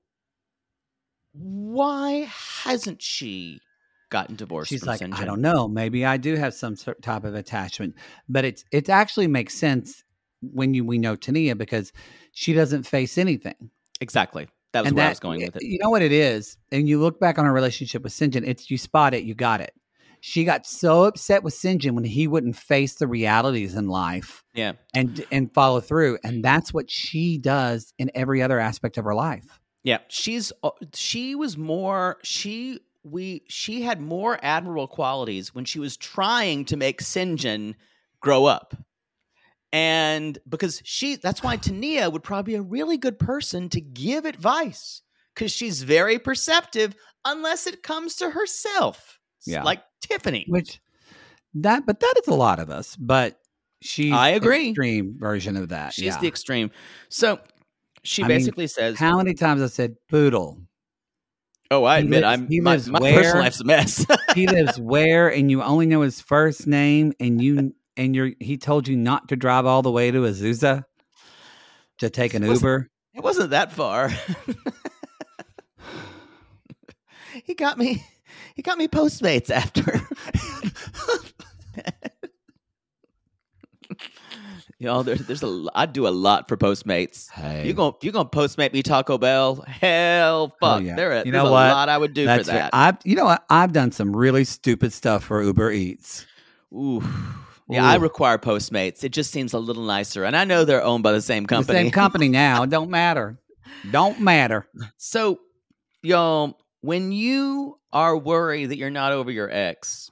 Why 1.33 2.29
hasn't 2.63 3.01
she 3.01 3.59
gotten 4.09 4.35
divorced? 4.37 4.69
She's 4.69 4.85
like, 4.85 4.99
St. 4.99 5.13
I 5.17 5.25
don't 5.25 5.41
know. 5.41 5.67
Maybe 5.67 6.05
I 6.05 6.17
do 6.17 6.35
have 6.35 6.53
some 6.53 6.75
sort 6.75 7.01
type 7.01 7.25
of 7.25 7.35
attachment, 7.35 7.95
but 8.29 8.45
it's 8.45 8.63
it 8.71 8.89
actually 8.89 9.27
makes 9.27 9.53
sense 9.55 10.03
when 10.41 10.73
you 10.73 10.85
we 10.85 10.97
know 10.97 11.15
Tania 11.15 11.55
because 11.55 11.91
she 12.31 12.53
doesn't 12.53 12.83
face 12.83 13.17
anything. 13.17 13.69
Exactly. 13.99 14.47
That 14.73 14.81
was 14.81 14.87
and 14.89 14.95
where 14.95 15.03
that, 15.03 15.07
I 15.07 15.11
was 15.11 15.19
going 15.19 15.41
with 15.41 15.55
it. 15.55 15.63
You 15.63 15.79
know 15.79 15.89
what 15.89 16.01
it 16.01 16.11
is, 16.11 16.57
and 16.71 16.87
you 16.87 16.99
look 16.99 17.19
back 17.19 17.39
on 17.39 17.45
her 17.45 17.53
relationship 17.53 18.03
with 18.03 18.13
Syngin. 18.13 18.47
It's 18.47 18.69
you 18.69 18.77
spot 18.77 19.13
it, 19.13 19.23
you 19.23 19.33
got 19.33 19.61
it. 19.61 19.73
She 20.19 20.43
got 20.43 20.65
so 20.65 21.03
upset 21.05 21.43
with 21.43 21.53
Syngin 21.53 21.91
when 21.91 22.03
he 22.03 22.27
wouldn't 22.27 22.55
face 22.57 22.95
the 22.95 23.07
realities 23.07 23.75
in 23.75 23.87
life 23.87 24.43
Yeah. 24.55 24.73
and 24.93 25.23
and 25.31 25.53
follow 25.53 25.79
through, 25.79 26.17
and 26.23 26.43
that's 26.43 26.73
what 26.73 26.89
she 26.89 27.37
does 27.37 27.93
in 27.97 28.11
every 28.15 28.41
other 28.41 28.59
aspect 28.59 28.97
of 28.97 29.05
her 29.05 29.15
life. 29.15 29.59
Yeah. 29.83 29.99
She's 30.09 30.51
uh, 30.63 30.71
she 30.93 31.35
was 31.35 31.57
more 31.57 32.17
she 32.23 32.79
we 33.03 33.43
she 33.47 33.83
had 33.83 34.01
more 34.01 34.37
admirable 34.41 34.87
qualities 34.87 35.55
when 35.55 35.63
she 35.65 35.79
was 35.79 35.95
trying 35.95 36.65
to 36.65 36.75
make 36.77 37.01
Syngin 37.01 37.75
grow 38.19 38.45
up. 38.45 38.75
And 39.73 40.37
because 40.47 40.81
she 40.85 41.17
that's 41.17 41.43
why 41.43 41.57
Tania 41.57 42.09
would 42.09 42.23
probably 42.23 42.53
be 42.53 42.57
a 42.57 42.61
really 42.61 42.97
good 42.97 43.19
person 43.19 43.69
to 43.69 43.81
give 43.81 44.25
advice 44.25 45.01
because 45.35 45.51
she's 45.51 45.83
very 45.83 46.19
perceptive 46.19 46.95
unless 47.25 47.67
it 47.67 47.83
comes 47.83 48.15
to 48.15 48.29
herself. 48.29 49.19
Yeah. 49.45 49.63
Like 49.63 49.83
Tiffany. 50.01 50.45
Which 50.47 50.79
that, 51.53 51.85
but 51.85 51.99
that 51.99 52.13
is 52.21 52.27
a 52.27 52.33
lot 52.33 52.59
of 52.59 52.69
us. 52.69 52.95
But 52.95 53.39
she's 53.81 54.13
I 54.13 54.29
agree. 54.29 54.63
the 54.63 54.69
extreme 54.69 55.13
version 55.17 55.57
of 55.57 55.69
that. 55.69 55.93
She's 55.93 56.05
yeah. 56.05 56.19
the 56.19 56.27
extreme. 56.27 56.71
So 57.09 57.39
she 58.03 58.23
I 58.23 58.27
mean, 58.27 58.37
basically 58.37 58.67
says, 58.67 58.97
How 58.97 59.17
many 59.17 59.33
times 59.33 59.61
I 59.61 59.67
said 59.67 59.95
poodle? 60.09 60.61
"Oh, 61.69 61.83
I 61.83 61.99
he 61.99 62.03
admit, 62.05 62.23
lives- 62.23 62.41
I'm 62.41 62.47
he 62.47 62.59
my, 62.61 62.71
lives 62.71 62.89
my 62.89 62.99
where? 62.99 63.15
personal 63.15 63.43
life's 63.43 63.59
a 63.59 63.65
mess." 63.65 64.05
He 64.35 64.47
lives 64.47 64.79
where, 64.79 65.29
and 65.29 65.49
you 65.49 65.61
only 65.63 65.87
know 65.87 66.01
his 66.01 66.21
first 66.21 66.67
name, 66.67 67.13
and 67.19 67.41
you 67.41 67.73
and 67.97 68.15
you're. 68.15 68.31
He 68.39 68.57
told 68.57 68.87
you 68.87 68.95
not 68.95 69.27
to 69.29 69.35
drive 69.35 69.65
all 69.65 69.81
the 69.81 69.91
way 69.91 70.11
to 70.11 70.19
Azusa 70.19 70.83
to 71.99 72.09
take 72.09 72.33
an 72.33 72.47
Was- 72.47 72.61
Uber. 72.61 72.89
it 73.15 73.23
wasn't 73.23 73.49
that 73.51 73.71
far. 73.71 74.09
he 77.43 77.53
got 77.53 77.77
me. 77.77 78.03
He 78.55 78.61
got 78.61 78.77
me 78.77 78.87
Postmates 78.87 79.49
after. 79.49 80.01
You 84.79 84.85
know, 84.85 85.01
there, 85.01 85.15
there's 85.15 85.41
a. 85.41 85.65
I'd 85.73 85.91
do 85.91 86.07
a 86.07 86.09
lot 86.09 86.47
for 86.47 86.55
Postmates. 86.55 87.31
Hey, 87.31 87.65
You 87.65 87.73
gonna 87.73 87.95
you 88.03 88.11
gonna 88.11 88.29
Postmate 88.29 88.73
me 88.73 88.83
Taco 88.83 89.17
Bell? 89.17 89.63
Hell, 89.67 90.53
oh, 90.53 90.55
fuck. 90.61 90.83
yeah. 90.83 90.95
There, 90.95 91.17
You 91.25 91.31
there's 91.31 91.33
know 91.33 91.47
a 91.47 91.51
what? 91.51 91.71
lot 91.71 91.89
I 91.89 91.97
would 91.97 92.13
do 92.13 92.25
That's 92.25 92.47
for 92.47 92.53
that. 92.53 92.69
I've 92.73 92.97
you 93.03 93.15
know 93.15 93.25
what? 93.25 93.43
I've 93.49 93.73
done 93.73 93.91
some 93.91 94.15
really 94.15 94.43
stupid 94.43 94.93
stuff 94.93 95.23
for 95.23 95.41
Uber 95.41 95.71
Eats. 95.71 96.27
Ooh. 96.71 97.03
Yeah, 97.69 97.85
I 97.85 97.95
require 97.95 98.37
Postmates. 98.37 99.03
It 99.03 99.09
just 99.09 99.31
seems 99.31 99.53
a 99.53 99.59
little 99.59 99.83
nicer, 99.83 100.23
and 100.23 100.37
I 100.37 100.45
know 100.45 100.63
they're 100.63 100.83
owned 100.83 101.03
by 101.03 101.11
the 101.11 101.21
same 101.21 101.43
The 101.43 101.47
company. 101.47 101.79
same 101.79 101.91
company 101.91 102.29
now. 102.29 102.65
Don't 102.65 102.89
matter. 102.89 103.39
Don't 103.91 104.21
matter. 104.21 104.67
So, 104.97 105.39
y'all, 106.01 106.57
when 106.81 107.11
you 107.11 107.77
are 107.91 108.17
worried 108.17 108.67
that 108.67 108.77
you're 108.77 108.89
not 108.89 109.11
over 109.11 109.29
your 109.31 109.49
ex, 109.51 110.09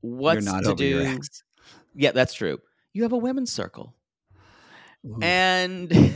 what's 0.00 0.46
to 0.46 0.74
do? 0.74 1.18
Yeah, 1.94 2.12
that's 2.12 2.32
true. 2.32 2.58
You 2.94 3.02
have 3.02 3.12
a 3.12 3.18
women's 3.18 3.52
circle, 3.52 3.94
Ooh. 5.06 5.18
and 5.20 5.92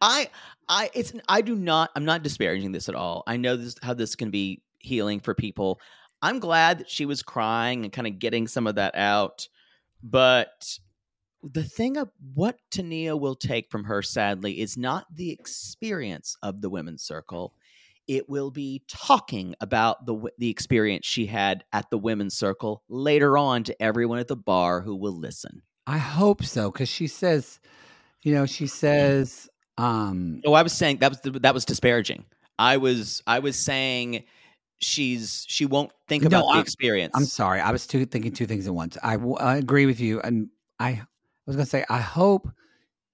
I, 0.00 0.28
I, 0.68 0.90
it's 0.94 1.12
I 1.28 1.40
do 1.40 1.54
not. 1.54 1.90
I'm 1.94 2.04
not 2.04 2.22
disparaging 2.24 2.72
this 2.72 2.88
at 2.88 2.94
all. 2.96 3.22
I 3.26 3.36
know 3.36 3.56
this 3.56 3.76
how 3.82 3.94
this 3.94 4.16
can 4.16 4.30
be 4.30 4.62
healing 4.80 5.20
for 5.20 5.34
people. 5.34 5.80
I'm 6.20 6.40
glad 6.40 6.78
that 6.80 6.90
she 6.90 7.06
was 7.06 7.22
crying 7.22 7.84
and 7.84 7.92
kind 7.92 8.06
of 8.08 8.18
getting 8.18 8.48
some 8.48 8.66
of 8.66 8.74
that 8.74 8.96
out, 8.96 9.46
but 10.02 10.78
the 11.42 11.64
thing 11.64 11.96
of 11.96 12.10
what 12.34 12.58
Tania 12.70 13.16
will 13.16 13.36
take 13.36 13.70
from 13.70 13.84
her, 13.84 14.02
sadly, 14.02 14.60
is 14.60 14.76
not 14.76 15.06
the 15.14 15.30
experience 15.30 16.36
of 16.42 16.60
the 16.60 16.70
women's 16.70 17.02
circle. 17.02 17.54
It 18.06 18.28
will 18.28 18.50
be 18.50 18.82
talking 18.88 19.54
about 19.60 20.06
the 20.06 20.30
the 20.38 20.48
experience 20.48 21.06
she 21.06 21.26
had 21.26 21.64
at 21.72 21.90
the 21.90 21.98
women's 21.98 22.34
circle 22.34 22.82
later 22.88 23.36
on 23.36 23.64
to 23.64 23.82
everyone 23.82 24.18
at 24.18 24.28
the 24.28 24.36
bar 24.36 24.80
who 24.80 24.96
will 24.96 25.16
listen. 25.16 25.62
I 25.86 25.98
hope 25.98 26.42
so 26.44 26.70
because 26.70 26.88
she 26.88 27.06
says, 27.06 27.60
you 28.22 28.34
know, 28.34 28.46
she 28.46 28.66
says, 28.66 29.48
um, 29.76 30.40
Oh, 30.44 30.54
I 30.54 30.62
was 30.62 30.72
saying 30.72 30.98
that 30.98 31.10
was 31.10 31.20
the, 31.20 31.30
that 31.40 31.54
was 31.54 31.64
disparaging. 31.64 32.24
I 32.58 32.78
was 32.78 33.22
I 33.26 33.38
was 33.38 33.58
saying 33.58 34.24
she's 34.80 35.44
she 35.48 35.66
won't 35.66 35.90
think 36.08 36.22
No, 36.22 36.28
about 36.28 36.42
the 36.42 36.52
I'm- 36.54 36.60
experience. 36.60 37.12
I'm 37.14 37.24
sorry, 37.24 37.60
I 37.60 37.70
was 37.70 37.86
two, 37.86 38.04
thinking 38.06 38.32
two 38.32 38.46
things 38.46 38.66
at 38.66 38.74
once. 38.74 38.96
I, 39.02 39.12
I, 39.14 39.16
w- 39.16 39.36
I 39.36 39.56
agree 39.56 39.86
with 39.86 40.00
you, 40.00 40.20
and 40.20 40.48
I, 40.78 40.88
I 40.90 41.06
was 41.46 41.56
gonna 41.56 41.66
say, 41.66 41.84
I 41.88 41.98
hope, 42.00 42.48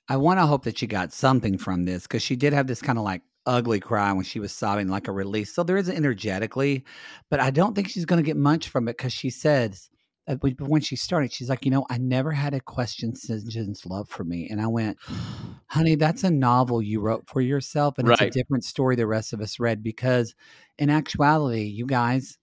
I 0.08 0.16
want 0.16 0.38
to 0.40 0.46
hope 0.46 0.64
that 0.64 0.78
she 0.78 0.86
got 0.86 1.12
something 1.12 1.56
from 1.58 1.84
this 1.84 2.02
because 2.02 2.22
she 2.22 2.36
did 2.36 2.52
have 2.52 2.66
this 2.66 2.82
kind 2.82 2.98
of 2.98 3.04
like 3.04 3.22
ugly 3.46 3.80
cry 3.80 4.12
when 4.12 4.24
she 4.24 4.40
was 4.40 4.52
sobbing, 4.52 4.88
like 4.88 5.08
a 5.08 5.12
release. 5.12 5.54
So 5.54 5.62
there 5.62 5.76
is 5.76 5.88
energetically, 5.88 6.84
but 7.30 7.40
I 7.40 7.50
don't 7.50 7.74
think 7.74 7.88
she's 7.88 8.04
gonna 8.04 8.22
get 8.22 8.36
much 8.36 8.68
from 8.68 8.88
it 8.88 8.96
because 8.96 9.12
she 9.12 9.30
says. 9.30 9.88
Uh, 10.26 10.36
when- 10.36 10.56
When 10.58 10.80
she 10.80 10.96
started, 10.96 11.32
she's 11.32 11.48
like, 11.50 11.64
you 11.64 11.70
know, 11.70 11.84
I 11.90 11.98
never 11.98 12.32
had 12.32 12.54
a 12.54 12.60
question 12.60 13.12
Syngin's 13.12 13.84
love 13.84 14.08
for 14.08 14.24
me, 14.24 14.48
and 14.50 14.60
I 14.60 14.66
went, 14.68 14.96
honey, 15.68 15.94
that's 15.96 16.24
a 16.24 16.30
novel 16.30 16.80
you 16.82 17.00
wrote 17.00 17.28
for 17.28 17.40
yourself, 17.40 17.98
and 17.98 18.08
it's 18.08 18.20
a 18.28 18.30
different 18.30 18.64
story 18.64 18.96
the 18.96 19.06
rest 19.06 19.32
of 19.32 19.40
us 19.40 19.60
read 19.60 19.82
because, 19.82 20.34
in 20.78 20.88
actuality, 20.90 21.64
you 21.64 21.84
guys, 21.86 22.38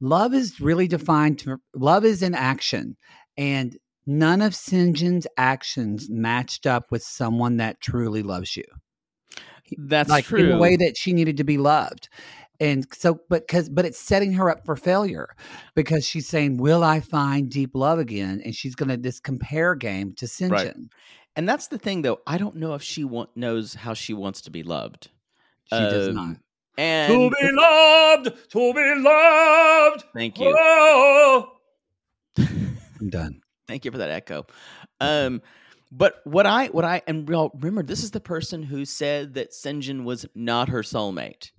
love 0.00 0.34
is 0.34 0.60
really 0.60 0.86
defined. 0.88 1.38
To, 1.40 1.58
love 1.74 2.04
is 2.04 2.22
in 2.22 2.34
action, 2.34 2.96
and 3.38 3.76
none 4.06 4.42
of 4.42 4.52
Syngin's 4.52 5.26
actions 5.38 6.10
matched 6.10 6.66
up 6.66 6.90
with 6.90 7.02
someone 7.02 7.56
that 7.56 7.80
truly 7.80 8.22
loves 8.22 8.54
you, 8.54 8.64
That's 9.78 10.10
like 10.10 10.26
true. 10.26 10.40
in 10.40 10.52
a 10.52 10.58
way 10.58 10.76
that 10.76 10.98
she 10.98 11.14
needed 11.14 11.38
to 11.38 11.44
be 11.44 11.56
loved. 11.56 12.10
And 12.60 12.86
so, 12.94 13.20
but 13.28 13.46
because, 13.46 13.68
but 13.68 13.84
it's 13.84 13.98
setting 13.98 14.32
her 14.34 14.48
up 14.48 14.64
for 14.64 14.76
failure 14.76 15.34
because 15.74 16.06
she's 16.06 16.28
saying, 16.28 16.58
"Will 16.58 16.84
I 16.84 17.00
find 17.00 17.50
deep 17.50 17.70
love 17.74 17.98
again?" 17.98 18.40
And 18.44 18.54
she's 18.54 18.74
going 18.74 18.90
to 18.90 18.96
this 18.96 19.18
compare 19.20 19.74
game 19.74 20.12
to 20.14 20.26
Syngin. 20.26 20.50
Right. 20.50 20.74
and 21.36 21.48
that's 21.48 21.66
the 21.68 21.78
thing, 21.78 22.02
though. 22.02 22.20
I 22.26 22.38
don't 22.38 22.56
know 22.56 22.74
if 22.74 22.82
she 22.82 23.02
want, 23.04 23.36
knows 23.36 23.74
how 23.74 23.92
she 23.94 24.14
wants 24.14 24.40
to 24.42 24.50
be 24.50 24.62
loved. 24.62 25.08
She 25.72 25.78
does 25.78 26.08
Um, 26.08 26.14
not. 26.14 26.36
And 26.78 27.12
to 27.12 27.30
be 27.30 27.50
loved, 27.52 28.50
to 28.50 28.72
be 28.74 28.94
loved. 29.02 30.04
thank 30.14 30.38
you. 30.38 30.54
Oh. 30.56 31.52
I'm 32.38 33.10
done. 33.10 33.40
Thank 33.66 33.84
you 33.84 33.90
for 33.90 33.98
that 33.98 34.10
echo. 34.10 34.46
Um, 35.00 35.42
but 35.90 36.20
what 36.24 36.46
I 36.46 36.66
what 36.68 36.84
I 36.84 37.02
and 37.06 37.28
y'all 37.28 37.50
remember, 37.54 37.82
this 37.82 38.02
is 38.02 38.10
the 38.10 38.20
person 38.20 38.62
who 38.62 38.84
said 38.84 39.34
that 39.34 39.52
Syngin 39.52 40.04
was 40.04 40.26
not 40.34 40.68
her 40.68 40.82
soulmate. 40.82 41.50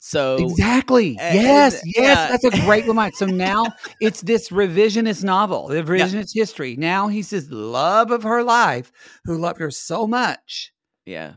So 0.00 0.36
Exactly. 0.36 1.16
and- 1.20 1.34
yes. 1.42 1.82
and, 1.82 1.92
yes. 1.96 2.18
uh, 2.18 2.28
That's 2.36 2.44
a 2.44 2.64
great 2.64 2.86
reminder. 2.88 3.16
So 3.16 3.26
now 3.26 3.64
it's 4.00 4.20
this 4.22 4.50
revisionist 4.50 5.24
novel, 5.24 5.68
the 5.68 5.82
revisionist 5.82 6.30
history. 6.34 6.76
Now 6.76 7.08
he 7.08 7.22
says, 7.22 7.50
love 7.50 8.10
of 8.10 8.22
her 8.22 8.42
life, 8.42 8.92
who 9.24 9.36
loved 9.38 9.58
her 9.60 9.70
so 9.70 10.06
much. 10.06 10.72
yeah, 11.04 11.32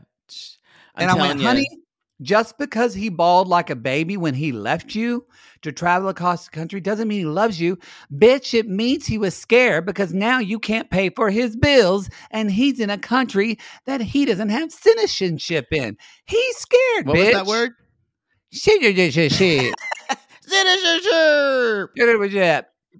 I'm 0.94 1.08
and 1.08 1.10
I 1.10 1.14
went, 1.16 1.40
you, 1.40 1.46
honey, 1.46 1.68
just 2.20 2.56
because 2.58 2.94
he 2.94 3.08
bawled 3.08 3.48
like 3.48 3.68
a 3.70 3.74
baby 3.76 4.16
when 4.16 4.34
he 4.34 4.52
left 4.52 4.94
you 4.94 5.26
to 5.62 5.72
travel 5.72 6.08
across 6.08 6.44
the 6.44 6.50
country 6.50 6.80
doesn't 6.80 7.08
mean 7.08 7.18
he 7.20 7.24
loves 7.24 7.60
you. 7.60 7.78
Bitch, 8.14 8.54
it 8.54 8.68
means 8.68 9.06
he 9.06 9.18
was 9.18 9.34
scared 9.36 9.86
because 9.86 10.12
now 10.12 10.38
you 10.38 10.58
can't 10.60 10.90
pay 10.90 11.08
for 11.10 11.30
his 11.30 11.56
bills 11.56 12.08
and 12.30 12.50
he's 12.52 12.78
in 12.78 12.90
a 12.90 12.98
country 12.98 13.58
that 13.86 14.00
he 14.00 14.24
doesn't 14.24 14.50
have 14.50 14.70
citizenship 14.70 15.66
in. 15.72 15.96
He's 16.26 16.56
scared, 16.58 17.06
what 17.06 17.16
bitch. 17.16 17.24
was 17.24 17.32
that 17.34 17.46
word? 17.46 17.72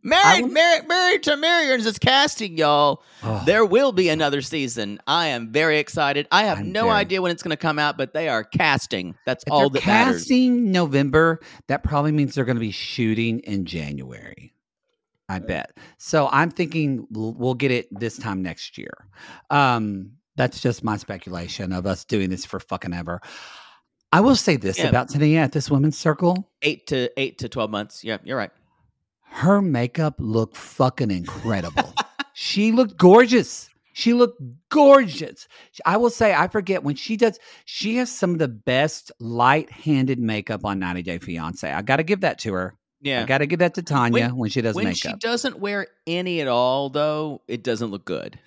Married, 0.02 0.42
would- 0.44 0.52
married, 0.52 0.88
married 0.88 1.22
to 1.24 1.36
Marion 1.36 1.80
is 1.80 1.98
casting, 1.98 2.56
y'all. 2.56 3.02
Oh, 3.22 3.42
There 3.46 3.64
will 3.64 3.92
be 3.92 4.08
another 4.08 4.40
season. 4.42 4.98
I 5.06 5.28
am 5.28 5.52
very 5.52 5.78
excited. 5.78 6.26
I 6.32 6.44
have 6.44 6.58
I'm 6.58 6.72
no 6.72 6.84
very- 6.84 6.94
idea 6.94 7.22
when 7.22 7.30
it's 7.30 7.42
going 7.42 7.50
to 7.50 7.56
come 7.56 7.78
out, 7.78 7.96
but 7.96 8.12
they 8.14 8.28
are 8.28 8.42
casting. 8.42 9.14
That's 9.26 9.44
if 9.46 9.52
all 9.52 9.68
that 9.70 9.86
matters. 9.86 10.22
casting 10.22 10.72
November, 10.72 11.38
that 11.68 11.84
probably 11.84 12.10
means 12.12 12.34
they're 12.34 12.44
going 12.46 12.56
to 12.56 12.60
be 12.60 12.72
shooting 12.72 13.40
in 13.40 13.64
January. 13.64 14.54
I 15.28 15.38
bet. 15.38 15.76
So 15.98 16.28
I'm 16.32 16.50
thinking 16.50 17.06
we'll 17.10 17.32
we'll 17.34 17.54
get 17.54 17.70
it 17.70 17.86
this 17.92 18.18
time 18.18 18.42
next 18.42 18.76
year. 18.76 18.92
Um, 19.50 20.12
that's 20.36 20.60
just 20.60 20.82
my 20.82 20.96
speculation 20.96 21.72
of 21.72 21.86
us 21.86 22.04
doing 22.04 22.28
this 22.28 22.44
for 22.44 22.58
fucking 22.58 22.92
ever. 22.92 23.20
I 24.12 24.20
will 24.20 24.36
say 24.36 24.56
this 24.56 24.78
Yeah. 24.78 24.88
about 24.88 25.08
Tania 25.08 25.40
at 25.40 25.52
this 25.52 25.70
women's 25.70 25.96
circle. 25.98 26.50
Eight 26.62 26.86
to 26.88 27.08
eight 27.18 27.38
to 27.38 27.48
twelve 27.48 27.70
months. 27.70 28.04
Yeah, 28.04 28.18
you're 28.24 28.36
right. 28.36 28.50
Her 29.22 29.62
makeup 29.62 30.16
looked 30.18 30.56
fucking 30.56 31.10
incredible. 31.10 31.94
she 32.34 32.72
looked 32.72 32.96
gorgeous. 32.98 33.70
She 33.94 34.12
looked 34.14 34.40
gorgeous. 34.70 35.48
I 35.84 35.96
will 35.98 36.10
say, 36.10 36.34
I 36.34 36.48
forget 36.48 36.82
when 36.82 36.94
she 36.96 37.16
does, 37.16 37.38
she 37.66 37.96
has 37.96 38.10
some 38.10 38.32
of 38.32 38.38
the 38.38 38.48
best 38.48 39.12
light 39.20 39.70
handed 39.70 40.18
makeup 40.18 40.64
on 40.64 40.78
90 40.78 41.02
Day 41.02 41.18
Fiance. 41.18 41.70
I 41.70 41.82
got 41.82 41.96
to 41.96 42.02
give 42.02 42.20
that 42.22 42.38
to 42.40 42.52
her. 42.54 42.74
Yeah. 43.02 43.22
I 43.22 43.24
got 43.26 43.38
to 43.38 43.46
give 43.46 43.58
that 43.58 43.74
to 43.74 43.82
Tania 43.82 44.30
when, 44.30 44.48
she 44.50 44.60
does 44.62 44.74
when 44.76 44.84
makeup. 44.86 44.96
she 44.96 45.12
doesn't 45.18 45.58
wear 45.58 45.88
any 46.06 46.40
at 46.40 46.48
all, 46.48 46.88
though, 46.88 47.42
it 47.48 47.62
doesn't 47.64 47.90
look 47.90 48.04
good. 48.06 48.38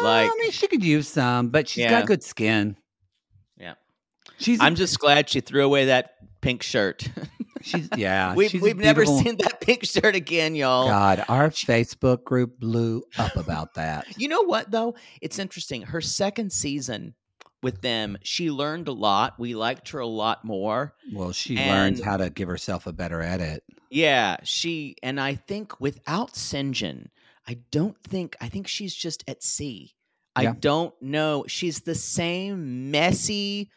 Uh, 0.00 0.04
like- 0.04 0.30
I 0.30 0.34
mean, 0.38 0.50
she 0.50 0.66
could 0.66 0.84
use 0.84 1.08
some, 1.08 1.48
but 1.48 1.68
she's 1.68 1.82
Yeah. 1.84 1.90
got 1.90 2.06
good 2.06 2.22
skin. 2.22 2.76
Yeah. 4.38 4.44
She's, 4.44 4.60
I'm 4.60 4.74
just 4.74 4.98
glad 4.98 5.28
she 5.30 5.40
threw 5.40 5.64
away 5.64 5.86
that 5.86 6.12
pink 6.40 6.62
shirt. 6.62 7.08
she's, 7.62 7.88
yeah. 7.96 8.34
we've 8.34 8.50
she's 8.50 8.62
we've 8.62 8.76
never 8.76 9.04
seen 9.04 9.36
that 9.38 9.60
pink 9.60 9.84
shirt 9.84 10.14
again, 10.14 10.54
y'all. 10.54 10.86
God, 10.88 11.24
our 11.28 11.50
Facebook 11.50 12.24
group 12.24 12.58
blew 12.58 13.02
up 13.18 13.36
about 13.36 13.74
that. 13.74 14.06
You 14.18 14.28
know 14.28 14.42
what 14.44 14.70
though? 14.70 14.94
It's 15.20 15.38
interesting. 15.38 15.82
Her 15.82 16.00
second 16.00 16.52
season 16.52 17.14
with 17.62 17.82
them, 17.82 18.16
she 18.22 18.50
learned 18.50 18.88
a 18.88 18.92
lot. 18.92 19.38
We 19.38 19.54
liked 19.54 19.90
her 19.90 19.98
a 19.98 20.06
lot 20.06 20.44
more. 20.44 20.94
Well, 21.12 21.32
she 21.32 21.56
And- 21.58 22.02
how 22.02 22.16
to 22.16 22.30
give 22.30 22.48
herself 22.48 22.86
a 22.86 22.92
better 22.92 23.20
edit. 23.20 23.62
Yeah, 23.90 24.36
she 24.42 24.96
and 25.02 25.20
I 25.20 25.36
think 25.36 25.80
without 25.80 26.32
Syngin, 26.34 27.06
I 27.46 27.58
don't 27.70 27.96
think 28.02 28.36
I 28.40 28.48
think 28.48 28.66
she's 28.68 28.94
just 28.94 29.22
at 29.28 29.42
sea. 29.42 29.94
I 30.34 30.46
don't 30.46 30.92
know. 31.00 31.44
She's 31.48 31.80
the 31.80 31.94
same 31.94 32.90
messy, 32.90 33.70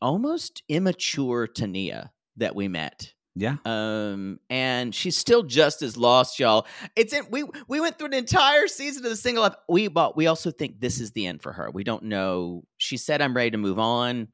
almost 0.00 0.62
immature 0.68 1.46
Tania 1.46 2.10
that 2.36 2.54
we 2.54 2.68
met. 2.68 3.12
Yeah. 3.36 3.56
Um, 3.64 4.40
and 4.50 4.94
she's 4.94 5.16
still 5.16 5.42
just 5.44 5.82
as 5.82 5.96
lost, 5.96 6.38
y'all. 6.40 6.66
It's 6.96 7.12
in, 7.12 7.24
we 7.30 7.44
we 7.68 7.80
went 7.80 7.96
through 7.96 8.08
an 8.08 8.14
entire 8.14 8.66
season 8.66 9.04
of 9.04 9.10
the 9.10 9.16
single 9.16 9.44
life. 9.44 9.54
We 9.68 9.88
but 9.88 10.16
we 10.16 10.26
also 10.26 10.50
think 10.50 10.80
this 10.80 11.00
is 11.00 11.12
the 11.12 11.26
end 11.26 11.40
for 11.40 11.52
her. 11.52 11.70
We 11.70 11.84
don't 11.84 12.04
know. 12.04 12.64
She 12.78 12.96
said, 12.96 13.22
"I'm 13.22 13.34
ready 13.34 13.52
to 13.52 13.56
move 13.58 13.78
on." 13.78 14.28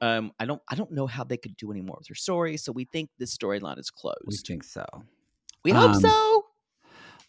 Um, 0.00 0.32
I 0.40 0.46
don't 0.46 0.62
I 0.68 0.76
don't 0.76 0.92
know 0.92 1.06
how 1.06 1.24
they 1.24 1.36
could 1.36 1.56
do 1.56 1.70
any 1.70 1.82
more 1.82 1.96
with 1.98 2.08
her 2.08 2.14
story. 2.14 2.56
So 2.56 2.72
we 2.72 2.84
think 2.86 3.10
this 3.18 3.36
storyline 3.36 3.78
is 3.78 3.90
closed. 3.90 4.16
We 4.26 4.36
think 4.36 4.64
so. 4.64 4.84
We 5.62 5.72
hope 5.72 5.90
Um, 5.96 6.00
so. 6.00 6.44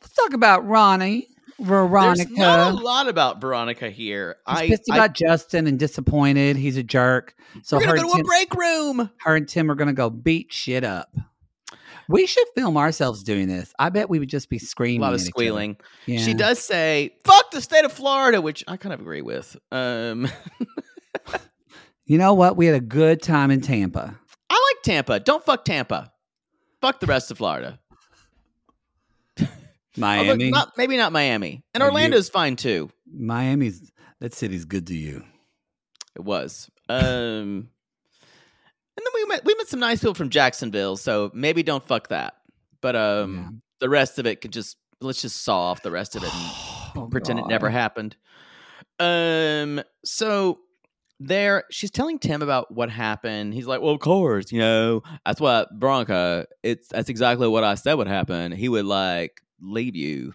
Let's 0.02 0.14
talk 0.14 0.34
about 0.34 0.66
Ronnie. 0.66 1.28
Veronica. 1.62 2.26
There's 2.26 2.38
not 2.38 2.74
a 2.74 2.76
lot 2.76 3.08
about 3.08 3.42
Veronica 3.42 3.90
here. 3.90 4.38
He's 4.48 4.58
I, 4.58 4.68
pissed 4.68 4.92
I 4.92 4.96
about 4.96 5.14
Justin 5.14 5.68
and 5.68 5.78
disappointed. 5.78 6.56
He's 6.56 6.78
a 6.78 6.84
jerk. 6.84 7.36
So 7.64 7.78
we're 7.78 7.86
gonna 7.86 8.02
go 8.02 8.14
to 8.14 8.20
a 8.22 8.24
break 8.24 8.54
room. 8.56 9.10
her 9.22 9.36
and 9.36 9.48
Tim 9.48 9.70
are 9.70 9.76
going 9.76 9.88
to 9.88 9.94
go 9.94 10.10
beat 10.10 10.52
shit 10.54 10.84
up. 10.84 11.16
We 12.08 12.26
should 12.26 12.48
film 12.56 12.76
ourselves 12.76 13.22
doing 13.22 13.48
this. 13.48 13.72
I 13.78 13.90
bet 13.90 14.10
we 14.10 14.18
would 14.18 14.30
just 14.30 14.50
be 14.50 14.58
screaming. 14.58 15.02
A 15.02 15.04
lot 15.04 15.14
of 15.14 15.20
at 15.20 15.26
each 15.26 15.28
other. 15.28 15.30
squealing. 15.30 15.78
Yeah. 16.08 16.20
She 16.20 16.34
does 16.34 16.58
say, 16.58 17.12
fuck 17.24 17.52
the 17.52 17.62
state 17.62 17.86
of 17.86 17.92
Florida, 17.94 18.42
which 18.42 18.64
I 18.68 18.78
kind 18.78 18.94
of 18.94 19.00
agree 19.00 19.22
with. 19.22 19.56
Um, 19.72 20.28
You 22.10 22.18
know 22.18 22.34
what? 22.34 22.58
We 22.58 22.66
had 22.66 22.74
a 22.74 22.80
good 22.80 23.22
time 23.22 23.52
in 23.52 23.62
Tampa. 23.62 24.20
I 24.50 24.54
like 24.74 24.82
Tampa. 24.84 25.20
Don't 25.20 25.46
fuck 25.46 25.64
Tampa. 25.64 26.12
Fuck 26.82 27.02
the 27.02 27.06
rest 27.06 27.30
of 27.30 27.38
Florida. 27.38 27.80
Although 30.02 30.24
Miami. 30.36 30.50
not, 30.52 30.78
maybe 30.78 30.98
not 30.98 31.12
Miami. 31.12 31.64
And 31.74 31.84
Are 31.84 31.88
you- 31.88 31.92
Orlando's 31.94 32.30
fine 32.30 32.56
too. 32.56 32.90
Miami's 33.12 33.92
that 34.22 34.34
city's 34.34 34.66
good 34.66 34.88
to 34.88 34.96
you. 34.96 35.24
It 36.16 36.22
was. 36.24 36.70
Um, 36.90 37.70
and 38.98 39.06
then 39.06 39.14
we 39.14 39.26
met 39.26 39.46
we 39.46 39.56
met 39.56 39.68
some 39.68 39.80
nice 39.80 40.00
people 40.00 40.14
from 40.16 40.30
Jacksonville, 40.30 40.98
so 40.98 41.32
maybe 41.34 41.64
don't 41.64 41.86
fuck 41.86 42.10
that. 42.10 42.34
But 42.82 42.96
um, 42.96 43.36
Yeah. 43.36 43.50
the 43.82 43.90
rest 43.90 44.20
of 44.20 44.26
it 44.26 44.42
could 44.42 44.52
just 44.54 44.78
let's 45.02 45.22
just 45.22 45.44
saw 45.44 45.72
off 45.72 45.82
the 45.84 45.92
rest 45.92 46.16
of 46.16 46.24
it 46.24 46.34
and 46.34 46.52
Oh, 46.96 47.08
pretend 47.10 47.40
it 47.40 47.48
never 47.48 47.70
happened. 47.70 48.16
Um, 49.00 49.82
so 50.04 50.60
there, 51.20 51.64
she's 51.70 51.92
telling 51.92 52.18
Tim 52.20 52.42
about 52.42 52.74
what 52.74 52.90
happened. 52.90 53.54
He's 53.54 53.68
like, 53.68 53.82
"Well, 53.82 53.94
of 53.94 54.00
course, 54.00 54.52
you 54.52 54.60
know, 54.60 55.04
that's 55.26 55.40
what 55.40 55.78
Bronca. 55.80 56.46
It's 56.64 56.88
that's 56.90 57.10
exactly 57.10 57.48
what 57.48 57.64
I 57.64 57.76
said 57.76 57.94
would 57.96 58.08
happen. 58.08 58.52
He 58.52 58.68
would 58.70 58.86
like 58.86 59.40
leave 59.62 59.96
you." 59.96 60.34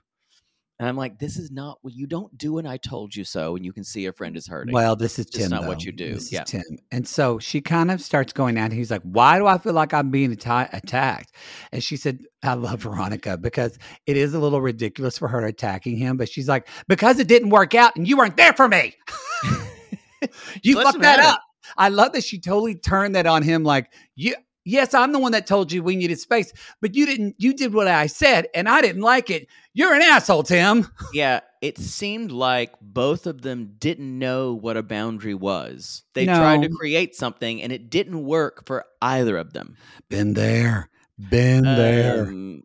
And 0.81 0.89
I'm 0.89 0.97
like, 0.97 1.21
"This 1.21 1.37
is 1.37 1.53
not 1.53 1.79
what 1.83 1.95
you 1.95 2.07
don't 2.09 2.37
do." 2.37 2.59
And 2.59 2.67
I 2.67 2.79
told 2.79 3.15
you 3.15 3.23
so. 3.23 3.55
And 3.55 3.65
you 3.65 3.73
can 3.73 3.85
see 3.85 4.07
a 4.07 4.13
friend 4.13 4.37
is 4.37 4.49
hurting. 4.49 4.75
Well, 4.75 4.97
this 4.97 5.21
is 5.21 5.27
It's 5.27 5.37
just 5.37 5.51
Tim. 5.51 5.51
not 5.61 5.69
what 5.69 5.85
you 5.85 5.93
do. 5.93 6.15
This 6.15 6.33
Yeah. 6.33 6.43
is 6.43 6.51
Tim. 6.51 6.63
And 6.91 7.07
so 7.07 7.39
she 7.39 7.61
kind 7.61 7.93
of 7.93 8.01
starts 8.01 8.33
going 8.33 8.59
out. 8.59 8.73
He's 8.73 8.91
like, 8.91 9.03
"Why 9.03 9.39
do 9.39 9.47
I 9.47 9.57
feel 9.59 9.73
like 9.73 9.95
I'm 9.95 10.11
being 10.11 10.33
atta- 10.33 10.71
attacked?" 10.73 11.33
And 11.71 11.83
she 11.83 11.97
said, 11.97 12.25
"I 12.43 12.55
love 12.55 12.81
Veronica 12.83 13.37
because 13.39 13.79
it 14.07 14.17
is 14.17 14.35
a 14.35 14.41
little 14.41 14.61
ridiculous 14.61 15.17
for 15.17 15.29
her 15.29 15.47
attacking 15.47 15.97
him, 15.97 16.17
but 16.17 16.29
she's 16.29 16.49
like, 16.49 16.67
because 16.89 17.21
it 17.21 17.29
didn't 17.29 17.51
work 17.51 17.77
out 17.77 17.95
and 17.95 18.09
you 18.09 18.17
weren't 18.17 18.37
there 18.37 18.53
for 18.53 18.67
me. 18.69 18.95
you 20.63 20.75
fucked 20.83 21.01
that 21.01 21.21
it. 21.21 21.25
up." 21.25 21.41
I 21.77 21.89
love 21.89 22.13
that 22.13 22.25
she 22.25 22.39
totally 22.41 22.75
turned 22.75 23.15
that 23.15 23.27
on 23.27 23.43
him. 23.43 23.63
Like, 23.65 23.93
you, 24.17 24.35
yes, 24.65 24.95
I'm 24.95 25.13
the 25.13 25.19
one 25.19 25.33
that 25.33 25.47
told 25.47 25.73
you 25.73 25.83
we 25.83 25.97
needed 25.97 26.19
space, 26.19 26.53
but 26.81 26.95
you 26.95 27.07
didn't. 27.07 27.37
You 27.39 27.55
did 27.55 27.75
what 27.75 27.89
I 27.89 28.07
said, 28.07 28.49
and 28.55 28.69
I 28.69 28.81
didn't 28.81 29.03
like 29.03 29.31
it. 29.31 29.49
You're 29.73 29.95
an 29.95 30.03
asshole, 30.03 30.45
Tim. 30.45 30.89
Yeah, 31.13 31.41
it 31.61 31.79
seemed 31.79 32.31
like 32.31 32.73
both 32.81 33.27
of 33.27 33.43
them 33.43 33.75
didn't 33.79 34.19
know 34.19 34.53
what 34.53 34.77
a 34.77 34.83
boundary 34.83 35.35
was. 35.35 36.03
They 36.13 36.27
tried 36.27 36.63
to 36.63 36.69
create 36.69 37.15
something 37.15 37.63
and 37.63 37.73
it 37.73 37.89
didn't 37.89 38.25
work 38.25 38.67
for 38.67 38.85
either 39.01 39.37
of 39.37 39.53
them. 39.53 39.77
Been 40.09 40.35
there. 40.35 40.91
Been 41.31 41.65
there. 41.65 42.27
Um, 42.27 42.63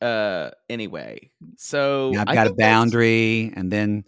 uh 0.00 0.50
anyway, 0.68 1.30
so 1.56 2.12
I've 2.16 2.28
I 2.28 2.34
got 2.34 2.46
a 2.46 2.54
boundary, 2.54 3.52
and 3.56 3.70
then 3.72 4.04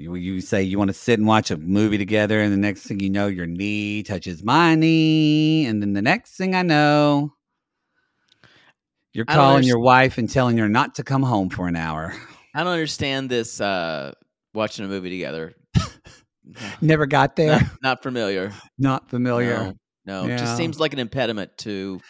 you 0.00 0.14
you 0.14 0.40
say 0.40 0.62
you 0.62 0.78
want 0.78 0.88
to 0.88 0.94
sit 0.94 1.18
and 1.18 1.28
watch 1.28 1.50
a 1.50 1.56
movie 1.56 1.98
together, 1.98 2.40
and 2.40 2.52
the 2.52 2.56
next 2.56 2.82
thing 2.82 3.00
you 3.00 3.10
know, 3.10 3.26
your 3.26 3.46
knee 3.46 4.02
touches 4.02 4.42
my 4.42 4.74
knee, 4.74 5.66
and 5.66 5.82
then 5.82 5.92
the 5.92 6.02
next 6.02 6.36
thing 6.36 6.54
I 6.54 6.62
know, 6.62 7.34
you're 9.12 9.24
calling 9.26 9.64
your 9.64 9.78
wife 9.78 10.18
and 10.18 10.28
telling 10.28 10.56
her 10.58 10.68
not 10.68 10.94
to 10.96 11.04
come 11.04 11.22
home 11.22 11.50
for 11.50 11.68
an 11.68 11.76
hour. 11.76 12.14
I 12.54 12.64
don't 12.64 12.72
understand 12.72 13.30
this 13.30 13.60
uh 13.60 14.12
watching 14.54 14.84
a 14.84 14.88
movie 14.88 15.10
together. 15.10 15.54
Never 16.80 17.06
got 17.06 17.36
there. 17.36 17.60
not, 17.60 17.62
not 17.82 18.02
familiar. 18.02 18.52
Not 18.78 19.08
familiar. 19.08 19.54
No, 19.56 19.74
no. 20.06 20.24
It 20.24 20.30
Yeah. 20.30 20.36
just 20.38 20.56
seems 20.56 20.80
like 20.80 20.92
an 20.92 20.98
impediment 20.98 21.56
to 21.58 22.00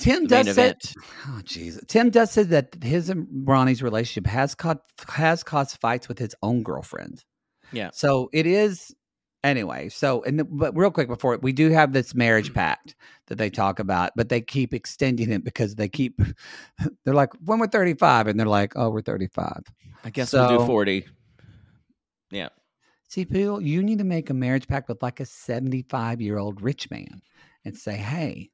Oh, 0.00 0.04
Tim 0.04 0.26
does 0.26 0.48
event. 0.48 0.94
oh 1.26 1.40
jeez. 1.44 1.84
Tim 1.86 2.10
does 2.10 2.30
say 2.30 2.42
that 2.44 2.76
his 2.82 3.10
and 3.10 3.26
Ronnie's 3.30 3.82
relationship 3.82 4.26
has 4.26 4.54
caused 4.54 4.80
has 5.08 5.42
caused 5.42 5.80
fights 5.80 6.08
with 6.08 6.18
his 6.18 6.34
own 6.42 6.62
girlfriend. 6.62 7.24
Yeah. 7.72 7.90
So 7.92 8.30
it 8.32 8.46
is 8.46 8.94
anyway. 9.44 9.88
So 9.88 10.22
and 10.24 10.40
the- 10.40 10.44
but 10.44 10.76
real 10.76 10.90
quick 10.90 11.08
before 11.08 11.38
we 11.42 11.52
do 11.52 11.70
have 11.70 11.92
this 11.92 12.14
marriage 12.14 12.50
mm. 12.50 12.54
pact 12.54 12.94
that 13.26 13.38
they 13.38 13.50
talk 13.50 13.78
about, 13.78 14.12
but 14.16 14.28
they 14.28 14.40
keep 14.40 14.74
extending 14.74 15.30
it 15.30 15.44
because 15.44 15.76
they 15.76 15.88
keep 15.88 16.20
they're 17.04 17.14
like 17.14 17.30
when 17.44 17.58
we're 17.58 17.66
35 17.66 18.26
and 18.26 18.38
they're 18.38 18.46
like, 18.46 18.72
"Oh, 18.76 18.90
we're 18.90 19.02
35." 19.02 19.62
I 20.04 20.10
guess 20.10 20.32
we'll 20.32 20.58
do 20.58 20.66
40. 20.66 21.06
Yeah. 22.30 22.48
See, 23.08 23.24
Bill, 23.24 23.60
you 23.60 23.82
need 23.82 23.98
to 23.98 24.04
make 24.04 24.30
a 24.30 24.34
marriage 24.34 24.68
pact 24.68 24.88
with 24.88 25.02
like 25.02 25.20
a 25.20 25.24
75-year-old 25.24 26.62
rich 26.62 26.90
man 26.90 27.20
and 27.64 27.76
say, 27.76 27.96
"Hey, 27.96 28.50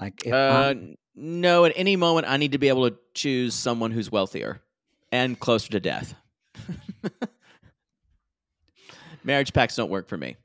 like 0.00 0.26
Uh, 0.26 0.74
no, 1.14 1.64
at 1.64 1.72
any 1.76 1.96
moment 1.96 2.26
I 2.28 2.36
need 2.36 2.52
to 2.52 2.58
be 2.58 2.68
able 2.68 2.90
to 2.90 2.96
choose 3.14 3.54
someone 3.54 3.90
who's 3.90 4.10
wealthier 4.10 4.60
and 5.12 5.38
closer 5.38 5.70
to 5.72 5.80
death. 5.80 6.14
Marriage 9.24 9.52
pacts 9.52 9.76
don't 9.76 9.90
work 9.90 10.08
for 10.08 10.16
me. 10.16 10.36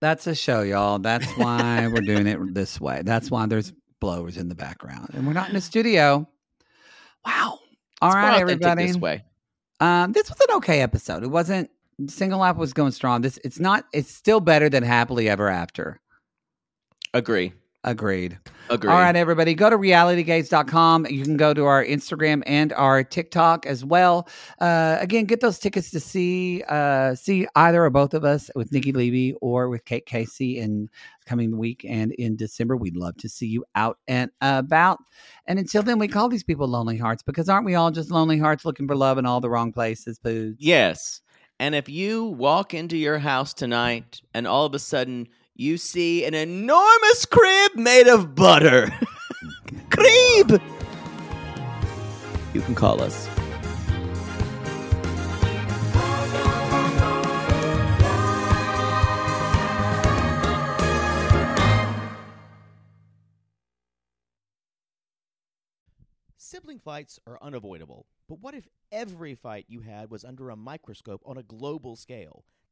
That's 0.00 0.26
a 0.26 0.34
show, 0.34 0.62
y'all. 0.62 0.98
That's 0.98 1.26
why 1.36 1.86
we're 1.88 2.00
doing 2.00 2.26
it 2.26 2.54
this 2.54 2.80
way. 2.80 3.02
That's 3.04 3.30
why 3.30 3.46
there's 3.46 3.72
blowers 4.00 4.36
in 4.36 4.48
the 4.48 4.54
background, 4.54 5.10
and 5.14 5.26
we're 5.26 5.32
not 5.32 5.48
in 5.48 5.54
the 5.54 5.60
studio. 5.60 6.28
Wow! 7.24 7.58
All 8.02 8.10
It's 8.10 8.14
right, 8.14 8.40
everybody. 8.40 8.86
This 8.86 8.96
way. 8.96 9.24
Um, 9.80 10.12
this 10.12 10.28
was 10.28 10.38
an 10.48 10.56
okay 10.56 10.80
episode. 10.80 11.22
It 11.22 11.30
wasn't 11.30 11.70
single 12.08 12.44
app 12.44 12.56
was 12.56 12.72
going 12.72 12.92
strong. 12.92 13.22
This 13.22 13.38
it's 13.44 13.58
not. 13.58 13.86
It's 13.92 14.12
still 14.12 14.40
better 14.40 14.68
than 14.68 14.82
happily 14.82 15.28
ever 15.28 15.48
after. 15.48 16.00
Agree. 17.14 17.52
Agreed. 17.86 18.36
Agree. 18.68 18.90
All 18.90 18.98
right, 18.98 19.14
everybody, 19.14 19.54
go 19.54 19.70
to 19.70 19.78
realitygates.com. 19.78 21.06
You 21.06 21.22
can 21.22 21.36
go 21.36 21.54
to 21.54 21.66
our 21.66 21.84
Instagram 21.84 22.42
and 22.44 22.72
our 22.72 23.04
TikTok 23.04 23.64
as 23.64 23.84
well. 23.84 24.28
Uh, 24.60 24.96
again, 25.00 25.24
get 25.24 25.40
those 25.40 25.60
tickets 25.60 25.92
to 25.92 26.00
see 26.00 26.64
uh, 26.68 27.14
see 27.14 27.46
either 27.54 27.84
or 27.84 27.90
both 27.90 28.12
of 28.12 28.24
us 28.24 28.50
with 28.56 28.72
Nikki 28.72 28.90
Levy 28.90 29.34
or 29.34 29.68
with 29.68 29.84
Kate 29.84 30.04
Casey 30.04 30.58
in 30.58 30.90
coming 31.26 31.56
week 31.56 31.86
and 31.88 32.10
in 32.14 32.34
December. 32.34 32.76
We'd 32.76 32.96
love 32.96 33.16
to 33.18 33.28
see 33.28 33.46
you 33.46 33.64
out 33.76 33.98
and 34.08 34.32
about. 34.40 34.98
And 35.46 35.60
until 35.60 35.84
then, 35.84 36.00
we 36.00 36.08
call 36.08 36.28
these 36.28 36.42
people 36.42 36.66
lonely 36.66 36.98
hearts 36.98 37.22
because 37.22 37.48
aren't 37.48 37.66
we 37.66 37.76
all 37.76 37.92
just 37.92 38.10
lonely 38.10 38.38
hearts 38.38 38.64
looking 38.64 38.88
for 38.88 38.96
love 38.96 39.16
in 39.16 39.26
all 39.26 39.40
the 39.40 39.50
wrong 39.50 39.72
places, 39.72 40.18
Pooh? 40.18 40.56
Yes. 40.58 41.20
And 41.60 41.76
if 41.76 41.88
you 41.88 42.24
walk 42.24 42.74
into 42.74 42.96
your 42.96 43.18
house 43.18 43.54
tonight 43.54 44.20
and 44.34 44.46
all 44.46 44.66
of 44.66 44.74
a 44.74 44.78
sudden 44.80 45.28
you 45.58 45.78
see 45.78 46.24
an 46.24 46.34
enormous 46.34 47.24
crib 47.24 47.76
made 47.76 48.06
of 48.06 48.34
butter, 48.34 48.92
crib, 49.90 50.60
you 52.52 52.60
can 52.60 52.74
call 52.74 53.00
us. 53.00 53.26
Sibling 66.36 66.78
fights 66.78 67.18
are 67.26 67.38
unavoidable, 67.42 68.06
but 68.28 68.40
what 68.40 68.54
if 68.54 68.68
every 68.92 69.34
fight 69.34 69.64
you 69.68 69.80
had 69.80 70.10
was 70.10 70.24
under 70.24 70.50
a 70.50 70.56
microscope 70.56 71.22
on 71.26 71.36
a 71.36 71.42
global 71.42 71.96
scale? 71.96 72.44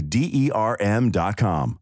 D 0.00 0.30
E 0.32 0.50
R 0.50 0.76
M.com. 0.80 1.81